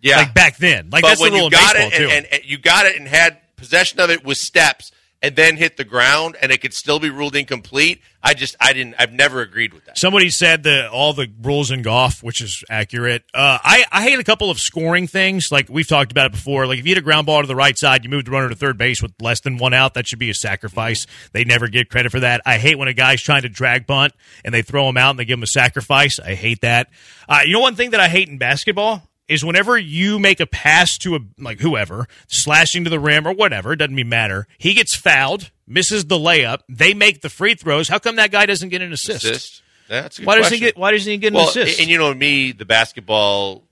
Yeah, 0.00 0.16
Like 0.18 0.34
back 0.34 0.56
then, 0.56 0.90
like 0.90 1.02
but 1.02 1.08
that's 1.08 1.20
the 1.20 1.24
when 1.24 1.32
rule 1.34 1.44
you 1.44 1.50
got 1.50 1.74
baseball 1.74 1.90
it 1.92 1.96
too. 1.96 2.02
and, 2.04 2.12
and, 2.12 2.26
and 2.34 2.44
you 2.44 2.58
got 2.58 2.86
it 2.86 2.96
and 2.96 3.06
had 3.08 3.38
possession 3.56 4.00
of 4.00 4.10
it 4.10 4.24
with 4.24 4.38
steps, 4.38 4.90
and 5.22 5.36
then 5.36 5.58
hit 5.58 5.76
the 5.76 5.84
ground, 5.84 6.34
and 6.40 6.50
it 6.50 6.62
could 6.62 6.72
still 6.72 6.98
be 6.98 7.10
ruled 7.10 7.36
incomplete. 7.36 8.00
I 8.22 8.32
just, 8.32 8.56
I 8.58 8.72
didn't, 8.72 8.94
I've 8.98 9.12
never 9.12 9.42
agreed 9.42 9.74
with 9.74 9.84
that. 9.84 9.98
Somebody 9.98 10.30
said 10.30 10.62
that 10.62 10.88
all 10.90 11.12
the 11.12 11.28
rules 11.42 11.70
in 11.70 11.82
golf, 11.82 12.22
which 12.22 12.40
is 12.42 12.64
accurate. 12.70 13.22
Uh, 13.34 13.58
I, 13.62 13.84
I 13.92 14.02
hate 14.02 14.18
a 14.18 14.24
couple 14.24 14.50
of 14.50 14.58
scoring 14.58 15.06
things. 15.06 15.48
Like 15.50 15.68
we've 15.68 15.86
talked 15.86 16.10
about 16.10 16.26
it 16.26 16.32
before. 16.32 16.66
Like 16.66 16.78
if 16.78 16.86
you 16.86 16.90
hit 16.94 16.98
a 16.98 17.02
ground 17.02 17.26
ball 17.26 17.42
to 17.42 17.46
the 17.46 17.54
right 17.56 17.76
side, 17.78 18.02
you 18.04 18.08
move 18.10 18.24
the 18.24 18.30
runner 18.30 18.48
to 18.48 18.54
third 18.54 18.78
base 18.78 19.02
with 19.02 19.12
less 19.20 19.40
than 19.40 19.58
one 19.58 19.74
out. 19.74 19.92
That 19.94 20.06
should 20.06 20.18
be 20.18 20.30
a 20.30 20.34
sacrifice. 20.34 21.06
They 21.32 21.44
never 21.44 21.68
get 21.68 21.90
credit 21.90 22.12
for 22.12 22.20
that. 22.20 22.40
I 22.46 22.56
hate 22.58 22.78
when 22.78 22.88
a 22.88 22.94
guy's 22.94 23.22
trying 23.22 23.42
to 23.42 23.48
drag 23.50 23.86
bunt 23.86 24.14
and 24.42 24.54
they 24.54 24.62
throw 24.62 24.88
him 24.88 24.96
out 24.96 25.10
and 25.10 25.18
they 25.18 25.24
give 25.26 25.38
him 25.38 25.42
a 25.42 25.46
sacrifice. 25.46 26.18
I 26.18 26.34
hate 26.34 26.62
that. 26.62 26.88
Uh, 27.28 27.40
you 27.44 27.52
know 27.52 27.60
one 27.60 27.74
thing 27.76 27.90
that 27.90 28.00
I 28.00 28.08
hate 28.08 28.28
in 28.28 28.38
basketball 28.38 29.02
is 29.30 29.44
whenever 29.44 29.78
you 29.78 30.18
make 30.18 30.40
a 30.40 30.46
pass 30.46 30.98
to 30.98 31.14
a 31.14 31.20
like 31.38 31.60
whoever 31.60 32.08
slashing 32.26 32.82
to 32.84 32.90
the 32.90 32.98
rim 32.98 33.26
or 33.26 33.32
whatever, 33.32 33.72
it 33.72 33.76
doesn't 33.76 33.96
even 33.96 34.08
matter. 34.08 34.48
He 34.58 34.74
gets 34.74 34.96
fouled, 34.96 35.52
misses 35.68 36.06
the 36.06 36.16
layup. 36.16 36.62
They 36.68 36.94
make 36.94 37.22
the 37.22 37.30
free 37.30 37.54
throws. 37.54 37.88
How 37.88 38.00
come 38.00 38.16
that 38.16 38.32
guy 38.32 38.44
doesn't 38.44 38.70
get 38.70 38.82
an 38.82 38.92
assist? 38.92 39.24
Assist? 39.24 39.62
That's 39.88 40.18
a 40.18 40.22
good 40.22 40.26
Why 40.26 40.36
doesn't 40.36 40.52
he 40.52 40.58
get? 40.58 40.76
Why 40.76 40.90
doesn't 40.90 41.10
he 41.10 41.16
get 41.16 41.28
an 41.28 41.34
well, 41.34 41.48
assist? 41.48 41.80
And 41.80 41.88
you 41.88 41.96
know 41.96 42.12
me, 42.12 42.50
the 42.50 42.64
basketball, 42.64 43.62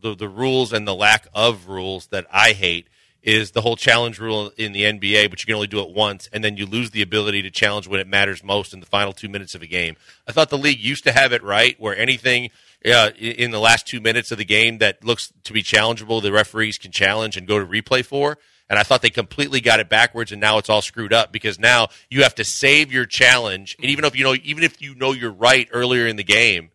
the 0.00 0.14
the 0.14 0.28
rules 0.28 0.72
and 0.72 0.86
the 0.86 0.94
lack 0.94 1.26
of 1.34 1.66
rules 1.66 2.06
that 2.06 2.26
I 2.32 2.52
hate 2.52 2.86
is 3.20 3.50
the 3.50 3.60
whole 3.60 3.76
challenge 3.76 4.20
rule 4.20 4.52
in 4.56 4.70
the 4.70 4.84
NBA, 4.84 5.28
but 5.28 5.42
you 5.42 5.46
can 5.46 5.56
only 5.56 5.66
do 5.66 5.80
it 5.80 5.90
once, 5.90 6.28
and 6.32 6.44
then 6.44 6.56
you 6.56 6.64
lose 6.64 6.92
the 6.92 7.02
ability 7.02 7.42
to 7.42 7.50
challenge 7.50 7.88
when 7.88 7.98
it 7.98 8.06
matters 8.06 8.44
most 8.44 8.72
in 8.72 8.78
the 8.78 8.86
final 8.86 9.12
two 9.12 9.28
minutes 9.28 9.56
of 9.56 9.62
a 9.62 9.66
game. 9.66 9.96
I 10.28 10.32
thought 10.32 10.48
the 10.50 10.56
league 10.56 10.78
used 10.78 11.02
to 11.04 11.12
have 11.12 11.32
it 11.32 11.42
right, 11.42 11.78
where 11.80 11.96
anything 11.96 12.50
uh, 12.84 13.10
in 13.18 13.50
the 13.50 13.58
last 13.58 13.86
two 13.86 14.00
minutes 14.00 14.30
of 14.30 14.38
the 14.38 14.44
game 14.44 14.78
that 14.78 15.04
looks 15.04 15.32
to 15.44 15.52
be 15.52 15.62
challengeable, 15.62 16.22
the 16.22 16.32
referees 16.32 16.78
can 16.78 16.92
challenge 16.92 17.36
and 17.36 17.46
go 17.46 17.58
to 17.58 17.66
replay 17.66 18.04
for. 18.04 18.38
And 18.70 18.78
I 18.78 18.82
thought 18.82 19.00
they 19.00 19.10
completely 19.10 19.60
got 19.60 19.80
it 19.80 19.88
backwards, 19.88 20.30
and 20.30 20.40
now 20.40 20.58
it's 20.58 20.68
all 20.68 20.82
screwed 20.82 21.12
up 21.12 21.32
because 21.32 21.58
now 21.58 21.88
you 22.10 22.22
have 22.22 22.34
to 22.34 22.44
save 22.44 22.92
your 22.92 23.06
challenge, 23.06 23.76
and 23.78 23.90
even 23.90 24.04
if 24.04 24.14
you 24.14 24.24
know, 24.24 24.34
even 24.42 24.62
if 24.62 24.82
you 24.82 24.94
know 24.94 25.12
you're 25.12 25.32
right 25.32 25.68
earlier 25.72 26.06
in 26.06 26.16
the 26.16 26.24
game, 26.24 26.70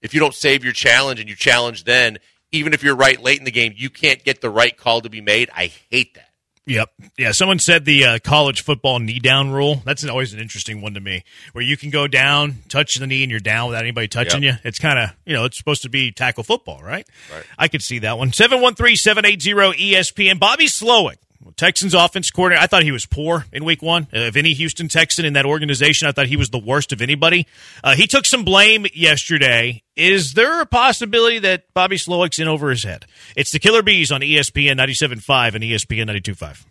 if 0.00 0.14
you 0.14 0.20
don't 0.20 0.34
save 0.34 0.64
your 0.64 0.72
challenge 0.72 1.20
and 1.20 1.28
you 1.28 1.36
challenge 1.36 1.84
then, 1.84 2.18
even 2.50 2.72
if 2.72 2.82
you're 2.82 2.96
right 2.96 3.20
late 3.20 3.38
in 3.38 3.44
the 3.44 3.50
game, 3.50 3.74
you 3.76 3.90
can't 3.90 4.24
get 4.24 4.40
the 4.40 4.48
right 4.50 4.76
call 4.76 5.02
to 5.02 5.10
be 5.10 5.20
made. 5.20 5.50
I 5.54 5.70
hate 5.90 6.14
that. 6.14 6.23
Yep. 6.66 6.90
Yeah. 7.18 7.32
Someone 7.32 7.58
said 7.58 7.84
the 7.84 8.04
uh, 8.04 8.18
college 8.24 8.62
football 8.62 8.98
knee 8.98 9.18
down 9.18 9.50
rule. 9.50 9.82
That's 9.84 10.04
always 10.06 10.32
an 10.32 10.40
interesting 10.40 10.80
one 10.80 10.94
to 10.94 11.00
me, 11.00 11.22
where 11.52 11.62
you 11.62 11.76
can 11.76 11.90
go 11.90 12.06
down, 12.06 12.56
touch 12.68 12.94
the 12.98 13.06
knee, 13.06 13.22
and 13.22 13.30
you're 13.30 13.38
down 13.40 13.68
without 13.68 13.82
anybody 13.82 14.08
touching 14.08 14.42
Yep. 14.42 14.54
you. 14.54 14.68
It's 14.68 14.78
kind 14.78 14.98
of, 14.98 15.10
you 15.26 15.34
know, 15.34 15.44
it's 15.44 15.58
supposed 15.58 15.82
to 15.82 15.90
be 15.90 16.10
tackle 16.10 16.42
football, 16.42 16.80
right? 16.82 17.06
Right. 17.32 17.44
I 17.58 17.68
could 17.68 17.82
see 17.82 17.98
that 18.00 18.16
one. 18.16 18.32
713 18.32 18.96
780 18.96 19.92
ESPN. 19.92 20.38
Bobby 20.40 20.66
Slowik, 20.66 21.16
Texans 21.52 21.94
offense 21.94 22.30
coordinator. 22.30 22.62
I 22.62 22.66
thought 22.66 22.82
he 22.82 22.92
was 22.92 23.06
poor 23.06 23.44
in 23.52 23.64
week 23.64 23.82
one. 23.82 24.08
Uh, 24.12 24.28
of 24.28 24.36
any 24.36 24.52
Houston 24.54 24.88
Texan 24.88 25.24
in 25.24 25.34
that 25.34 25.46
organization, 25.46 26.08
I 26.08 26.12
thought 26.12 26.26
he 26.26 26.36
was 26.36 26.50
the 26.50 26.58
worst 26.58 26.92
of 26.92 27.02
anybody. 27.02 27.46
Uh, 27.82 27.94
he 27.94 28.06
took 28.06 28.26
some 28.26 28.44
blame 28.44 28.86
yesterday. 28.94 29.82
Is 29.96 30.34
there 30.34 30.60
a 30.60 30.66
possibility 30.66 31.38
that 31.40 31.72
Bobby 31.74 31.96
Slowik's 31.96 32.38
in 32.38 32.48
over 32.48 32.70
his 32.70 32.84
head? 32.84 33.06
It's 33.36 33.52
the 33.52 33.58
Killer 33.58 33.82
Bees 33.82 34.10
on 34.10 34.20
ESPN 34.20 34.78
97.5 34.78 35.54
and 35.54 35.64
ESPN 35.64 36.10
92.5. 36.10 36.64